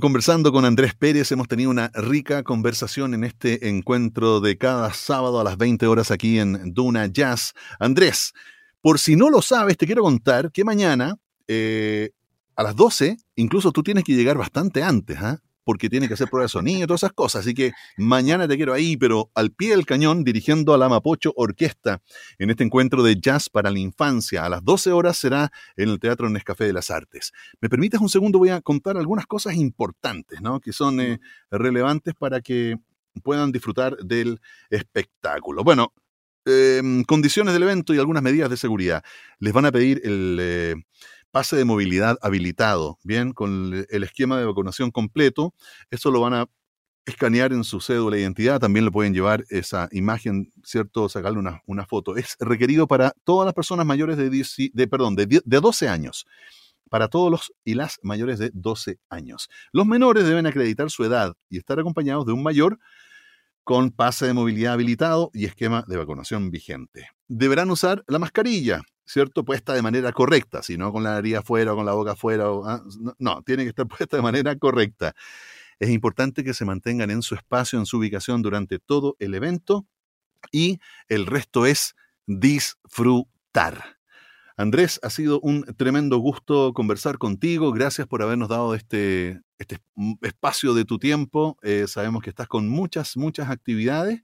Conversando 0.00 0.50
con 0.50 0.64
Andrés 0.64 0.94
Pérez, 0.94 1.30
hemos 1.30 1.46
tenido 1.46 1.68
una 1.68 1.90
rica 1.92 2.42
conversación 2.42 3.12
en 3.12 3.22
este 3.22 3.68
encuentro 3.68 4.40
de 4.40 4.56
cada 4.56 4.94
sábado 4.94 5.38
a 5.38 5.44
las 5.44 5.58
20 5.58 5.86
horas 5.86 6.10
aquí 6.10 6.38
en 6.38 6.72
Duna 6.72 7.06
Jazz. 7.06 7.52
Andrés, 7.78 8.32
por 8.80 8.98
si 8.98 9.14
no 9.14 9.28
lo 9.28 9.42
sabes, 9.42 9.76
te 9.76 9.84
quiero 9.84 10.02
contar 10.02 10.52
que 10.52 10.64
mañana 10.64 11.16
eh, 11.48 12.12
a 12.56 12.62
las 12.62 12.76
12, 12.76 13.18
incluso 13.36 13.72
tú 13.72 13.82
tienes 13.82 14.04
que 14.04 14.14
llegar 14.14 14.38
bastante 14.38 14.82
antes, 14.82 15.18
¿ah? 15.20 15.38
Porque 15.70 15.88
tienes 15.88 16.08
que 16.08 16.14
hacer 16.14 16.28
prueba 16.28 16.46
de 16.46 16.48
sonido 16.48 16.88
todas 16.88 17.04
esas 17.04 17.12
cosas. 17.12 17.42
Así 17.42 17.54
que 17.54 17.70
mañana 17.96 18.48
te 18.48 18.56
quiero 18.56 18.74
ahí, 18.74 18.96
pero 18.96 19.30
al 19.36 19.52
pie 19.52 19.70
del 19.70 19.86
cañón, 19.86 20.24
dirigiendo 20.24 20.74
a 20.74 20.78
la 20.78 20.88
Mapocho 20.88 21.32
Orquesta 21.36 22.02
en 22.40 22.50
este 22.50 22.64
encuentro 22.64 23.04
de 23.04 23.20
jazz 23.20 23.48
para 23.48 23.70
la 23.70 23.78
infancia. 23.78 24.44
A 24.44 24.48
las 24.48 24.64
12 24.64 24.90
horas 24.90 25.16
será 25.16 25.52
en 25.76 25.90
el 25.90 26.00
Teatro 26.00 26.28
Nescafé 26.28 26.64
de 26.64 26.72
las 26.72 26.90
Artes. 26.90 27.30
¿Me 27.60 27.68
permites 27.68 28.00
un 28.00 28.08
segundo? 28.08 28.40
Voy 28.40 28.48
a 28.48 28.60
contar 28.60 28.96
algunas 28.96 29.26
cosas 29.26 29.54
importantes, 29.54 30.40
¿no? 30.40 30.58
Que 30.58 30.72
son 30.72 30.98
eh, 31.00 31.20
relevantes 31.52 32.14
para 32.18 32.40
que 32.40 32.74
puedan 33.22 33.52
disfrutar 33.52 33.96
del 33.98 34.40
espectáculo. 34.70 35.62
Bueno, 35.62 35.92
eh, 36.46 36.82
condiciones 37.06 37.54
del 37.54 37.62
evento 37.62 37.94
y 37.94 37.98
algunas 38.00 38.24
medidas 38.24 38.50
de 38.50 38.56
seguridad. 38.56 39.04
Les 39.38 39.52
van 39.52 39.66
a 39.66 39.70
pedir 39.70 40.00
el 40.02 40.36
eh, 40.40 40.74
pase 41.30 41.56
de 41.56 41.64
movilidad 41.64 42.18
habilitado, 42.22 42.98
bien, 43.04 43.32
con 43.32 43.86
el 43.88 44.02
esquema 44.02 44.38
de 44.38 44.46
vacunación 44.46 44.90
completo. 44.90 45.54
Eso 45.90 46.10
lo 46.10 46.20
van 46.20 46.34
a 46.34 46.46
escanear 47.06 47.52
en 47.52 47.64
su 47.64 47.80
cédula 47.80 48.16
de 48.16 48.22
identidad, 48.22 48.60
también 48.60 48.84
le 48.84 48.90
pueden 48.90 49.14
llevar 49.14 49.44
esa 49.48 49.88
imagen, 49.92 50.52
¿cierto? 50.64 51.08
Sacarle 51.08 51.38
una, 51.38 51.62
una 51.66 51.86
foto. 51.86 52.16
Es 52.16 52.36
requerido 52.40 52.86
para 52.86 53.12
todas 53.24 53.46
las 53.46 53.54
personas 53.54 53.86
mayores 53.86 54.16
de, 54.16 54.30
10 54.30 54.56
de, 54.72 54.88
perdón, 54.88 55.16
de, 55.16 55.26
10 55.26 55.42
de 55.44 55.60
12 55.60 55.88
años. 55.88 56.26
Para 56.88 57.08
todos 57.08 57.30
los 57.30 57.52
y 57.64 57.74
las 57.74 58.00
mayores 58.02 58.38
de 58.38 58.50
12 58.52 58.98
años. 59.08 59.48
Los 59.72 59.86
menores 59.86 60.24
deben 60.24 60.46
acreditar 60.46 60.90
su 60.90 61.04
edad 61.04 61.34
y 61.48 61.58
estar 61.58 61.78
acompañados 61.78 62.26
de 62.26 62.32
un 62.32 62.42
mayor 62.42 62.78
con 63.62 63.92
pase 63.92 64.26
de 64.26 64.32
movilidad 64.32 64.72
habilitado 64.72 65.30
y 65.32 65.44
esquema 65.44 65.84
de 65.86 65.96
vacunación 65.96 66.50
vigente. 66.50 67.08
Deberán 67.28 67.70
usar 67.70 68.02
la 68.08 68.18
mascarilla, 68.18 68.82
¿cierto? 69.10 69.44
Puesta 69.44 69.74
de 69.74 69.82
manera 69.82 70.12
correcta, 70.12 70.62
si 70.62 70.76
no 70.76 70.92
con 70.92 71.02
la 71.02 71.14
nariz 71.14 71.36
afuera 71.36 71.72
o 71.72 71.76
con 71.76 71.86
la 71.86 71.92
boca 71.92 72.12
afuera. 72.12 72.44
Ah, 72.64 72.82
no, 73.00 73.14
no, 73.18 73.42
tiene 73.42 73.64
que 73.64 73.70
estar 73.70 73.86
puesta 73.98 74.16
de 74.16 74.22
manera 74.22 74.56
correcta. 74.56 75.14
Es 75.78 75.90
importante 75.90 76.44
que 76.44 76.54
se 76.54 76.64
mantengan 76.64 77.10
en 77.10 77.22
su 77.22 77.34
espacio, 77.34 77.78
en 77.78 77.86
su 77.86 77.98
ubicación 77.98 78.42
durante 78.42 78.78
todo 78.78 79.16
el 79.18 79.34
evento 79.34 79.86
y 80.52 80.78
el 81.08 81.26
resto 81.26 81.66
es 81.66 81.96
disfrutar. 82.26 83.98
Andrés, 84.56 85.00
ha 85.02 85.10
sido 85.10 85.40
un 85.40 85.64
tremendo 85.76 86.18
gusto 86.18 86.74
conversar 86.74 87.16
contigo. 87.16 87.72
Gracias 87.72 88.06
por 88.06 88.22
habernos 88.22 88.50
dado 88.50 88.74
este, 88.74 89.40
este 89.58 89.78
espacio 90.20 90.74
de 90.74 90.84
tu 90.84 90.98
tiempo. 90.98 91.56
Eh, 91.62 91.86
sabemos 91.88 92.22
que 92.22 92.30
estás 92.30 92.46
con 92.46 92.68
muchas, 92.68 93.16
muchas 93.16 93.48
actividades. 93.48 94.22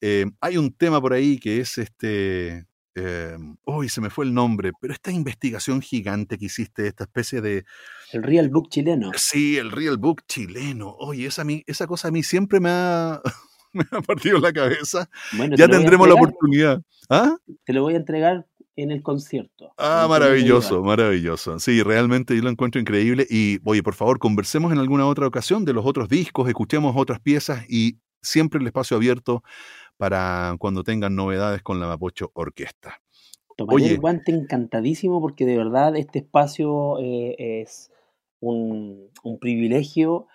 Eh, 0.00 0.26
hay 0.40 0.58
un 0.58 0.72
tema 0.72 1.00
por 1.00 1.12
ahí 1.12 1.38
que 1.38 1.60
es 1.60 1.76
este. 1.78 2.66
Eh, 2.94 3.36
uy, 3.64 3.88
se 3.88 4.00
me 4.00 4.10
fue 4.10 4.24
el 4.24 4.34
nombre, 4.34 4.72
pero 4.80 4.92
esta 4.92 5.10
investigación 5.10 5.80
gigante 5.80 6.38
que 6.38 6.46
hiciste, 6.46 6.86
esta 6.86 7.04
especie 7.04 7.40
de. 7.40 7.64
El 8.12 8.22
Real 8.22 8.48
Book 8.48 8.68
chileno. 8.68 9.10
Sí, 9.16 9.56
el 9.56 9.72
Real 9.72 9.98
Book 9.98 10.22
chileno. 10.26 10.94
Oye, 10.98 11.26
esa, 11.26 11.44
esa 11.66 11.86
cosa 11.86 12.08
a 12.08 12.10
mí 12.10 12.22
siempre 12.22 12.60
me 12.60 12.70
ha, 12.70 13.20
me 13.72 13.84
ha 13.90 14.00
partido 14.00 14.38
la 14.38 14.52
cabeza. 14.52 15.08
Bueno, 15.32 15.56
ya 15.56 15.68
tendremos 15.68 16.06
la 16.08 16.14
oportunidad. 16.14 16.82
¿Ah? 17.10 17.36
Te 17.64 17.72
lo 17.72 17.82
voy 17.82 17.94
a 17.94 17.98
entregar 17.98 18.46
en 18.76 18.90
el 18.90 19.02
concierto. 19.02 19.72
Ah, 19.76 20.06
maravilloso, 20.08 20.82
maravilloso. 20.82 21.58
Sí, 21.58 21.82
realmente 21.82 22.36
yo 22.36 22.42
lo 22.42 22.50
encuentro 22.50 22.80
increíble. 22.80 23.26
Y 23.28 23.58
oye, 23.64 23.82
por 23.82 23.94
favor, 23.94 24.18
conversemos 24.18 24.72
en 24.72 24.78
alguna 24.78 25.06
otra 25.06 25.26
ocasión 25.26 25.64
de 25.64 25.72
los 25.72 25.84
otros 25.86 26.08
discos, 26.08 26.48
escuchemos 26.48 26.94
otras 26.96 27.20
piezas 27.20 27.64
y 27.68 27.98
siempre 28.20 28.60
el 28.60 28.66
espacio 28.66 28.96
abierto 28.96 29.42
para 29.96 30.54
cuando 30.58 30.82
tengan 30.82 31.16
novedades 31.16 31.62
con 31.62 31.80
la 31.80 31.86
Mapocho 31.86 32.30
Orquesta. 32.34 33.00
Tomaré 33.56 33.84
oye, 33.84 33.94
el 33.94 34.00
guante 34.00 34.32
encantadísimo 34.32 35.20
porque 35.20 35.46
de 35.46 35.56
verdad 35.56 35.96
este 35.96 36.20
espacio 36.20 36.98
eh, 36.98 37.36
es 37.38 37.92
un, 38.40 39.10
un 39.22 39.38
privilegio 39.38 40.26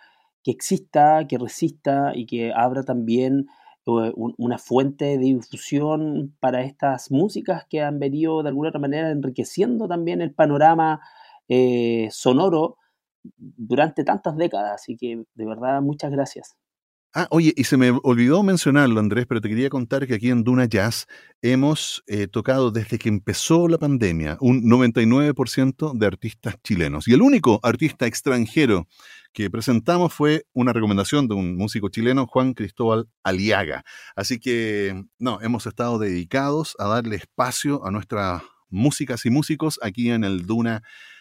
que 0.44 0.52
exista, 0.52 1.28
que 1.28 1.38
resista 1.38 2.14
y 2.16 2.26
que 2.26 2.54
abra 2.54 2.84
también 2.84 3.48
una 3.86 4.58
fuente 4.58 5.06
de 5.06 5.18
difusión 5.18 6.36
para 6.40 6.62
estas 6.62 7.12
músicas 7.12 7.66
que 7.68 7.82
han 7.82 8.00
venido 8.00 8.44
de 8.44 8.50
alguna 8.50 8.70
otra 8.70 8.80
manera 8.80 9.10
enriqueciendo 9.10 9.88
también 9.88 10.22
el 10.22 10.34
panorama 10.34 11.02
eh, 11.48 12.08
sonoro 12.12 12.78
durante 13.24 14.04
tantas 14.04 14.38
décadas. 14.38 14.74
Así 14.76 14.96
que 14.96 15.24
de 15.34 15.46
verdad, 15.46 15.82
muchas 15.82 16.12
gracias. 16.12 16.56
Ah, 17.12 17.28
oye, 17.32 17.54
y 17.58 17.64
se 17.64 17.76
me 17.76 17.90
olvidó 18.04 18.44
mencionarlo, 18.44 19.00
Andrés, 19.00 19.26
pero 19.28 19.42
te 19.42 19.50
quería 19.50 19.70
contar 19.70 20.06
que 20.06 20.14
aquí 20.14 20.30
en 20.30 20.44
Duna 20.44 20.66
Jazz 20.66 21.08
hemos 21.42 22.04
eh, 22.06 22.28
tocado 22.28 22.70
desde 22.70 23.00
que 23.00 23.10
empezó 23.10 23.68
la 23.68 23.80
pandemia 23.80 24.38
un 24.42 24.62
99% 24.62 25.98
de 25.98 26.06
artistas 26.06 26.58
chilenos. 26.62 27.08
Y 27.08 27.14
el 27.14 27.24
único 27.24 27.60
artista 27.64 28.06
extranjero 28.06 28.88
que 29.34 29.50
presentamos 29.50 30.14
fue 30.14 30.46
una 30.54 30.72
recomendación 30.72 31.28
de 31.28 31.34
un 31.34 31.58
músico 31.58 31.90
chileno, 31.90 32.28
Juan 32.28 32.54
Cristóbal 32.54 33.10
Aliaga. 33.24 33.84
Así 34.16 34.40
que, 34.40 35.04
no, 35.18 35.42
hemos 35.42 35.66
estado 35.66 35.98
dedicados 35.98 36.76
a 36.78 36.88
darle 36.90 37.16
espacio 37.16 37.84
a 37.88 37.90
nuestras 37.90 38.44
músicas 38.70 39.26
y 39.26 39.32
músicos 39.32 39.80
aquí 39.82 40.12
en 40.12 40.24
el 40.24 40.46
Duna 40.46 40.84
Jazz. 40.84 41.19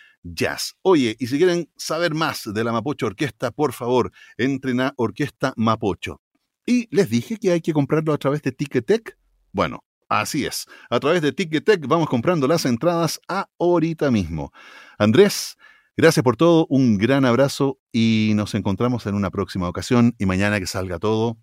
Oye, 0.83 1.17
y 1.19 1.27
si 1.27 1.39
quieren 1.39 1.71
saber 1.77 2.15
más 2.15 2.43
de 2.53 2.65
la 2.65 2.73
Mapocho 2.73 3.07
Orquesta, 3.07 3.51
por 3.51 3.73
favor, 3.73 4.13
entren 4.37 4.81
a 4.81 4.93
Orquesta 4.97 5.53
Mapocho. 5.57 6.21
Y 6.67 6.89
les 6.95 7.09
dije 7.09 7.37
que 7.39 7.53
hay 7.53 7.61
que 7.61 7.73
comprarlo 7.73 8.13
a 8.13 8.19
través 8.19 8.43
de 8.43 8.53
Ticketek. 8.53 9.17
Bueno, 9.53 9.85
así 10.09 10.45
es. 10.45 10.67
A 10.91 11.01
través 11.01 11.23
de 11.23 11.33
Ticketek 11.33 11.87
vamos 11.87 12.09
comprando 12.09 12.47
las 12.47 12.65
entradas 12.67 13.21
ahorita 13.59 14.11
mismo. 14.11 14.53
Andrés, 14.99 15.57
Gracias 16.01 16.23
por 16.23 16.37
todo, 16.37 16.65
un 16.69 16.97
gran 16.97 17.25
abrazo 17.25 17.81
y 17.91 18.31
nos 18.37 18.55
encontramos 18.55 19.05
en 19.07 19.17
una 19.17 19.31
próxima 19.31 19.69
ocasión 19.69 20.15
y 20.17 20.27
mañana 20.27 20.61
que 20.61 20.67
salga 20.69 21.01
todo 21.01 21.39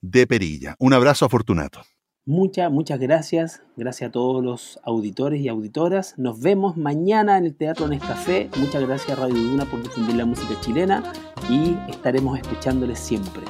de 0.00 0.26
perilla. 0.26 0.74
Un 0.78 0.94
abrazo 0.94 1.26
afortunato. 1.26 1.82
Muchas, 2.26 2.70
muchas 2.70 3.00
gracias. 3.00 3.62
Gracias 3.76 4.08
a 4.08 4.12
todos 4.12 4.44
los 4.44 4.78
auditores 4.84 5.40
y 5.40 5.48
auditoras. 5.48 6.14
Nos 6.18 6.40
vemos 6.40 6.76
mañana 6.76 7.38
en 7.38 7.46
el 7.46 7.54
Teatro 7.54 7.88
Nescafé. 7.88 8.50
Muchas 8.56 8.86
gracias 8.86 9.18
Radio 9.18 9.34
Duna 9.34 9.64
por 9.64 9.82
difundir 9.82 10.16
la 10.16 10.26
música 10.26 10.54
chilena 10.60 11.02
y 11.48 11.76
estaremos 11.88 12.38
escuchándoles 12.38 12.98
siempre. 12.98 13.42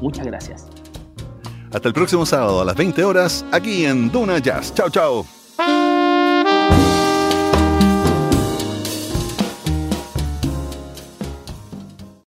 Muchas 0.00 0.26
gracias. 0.26 0.68
Hasta 1.72 1.88
el 1.88 1.94
próximo 1.94 2.26
sábado 2.26 2.60
a 2.60 2.64
las 2.64 2.76
20 2.76 3.02
horas 3.04 3.44
aquí 3.50 3.84
en 3.84 4.10
Duna 4.10 4.38
Jazz. 4.38 4.74
Chao, 4.74 4.90
chao. 4.90 5.26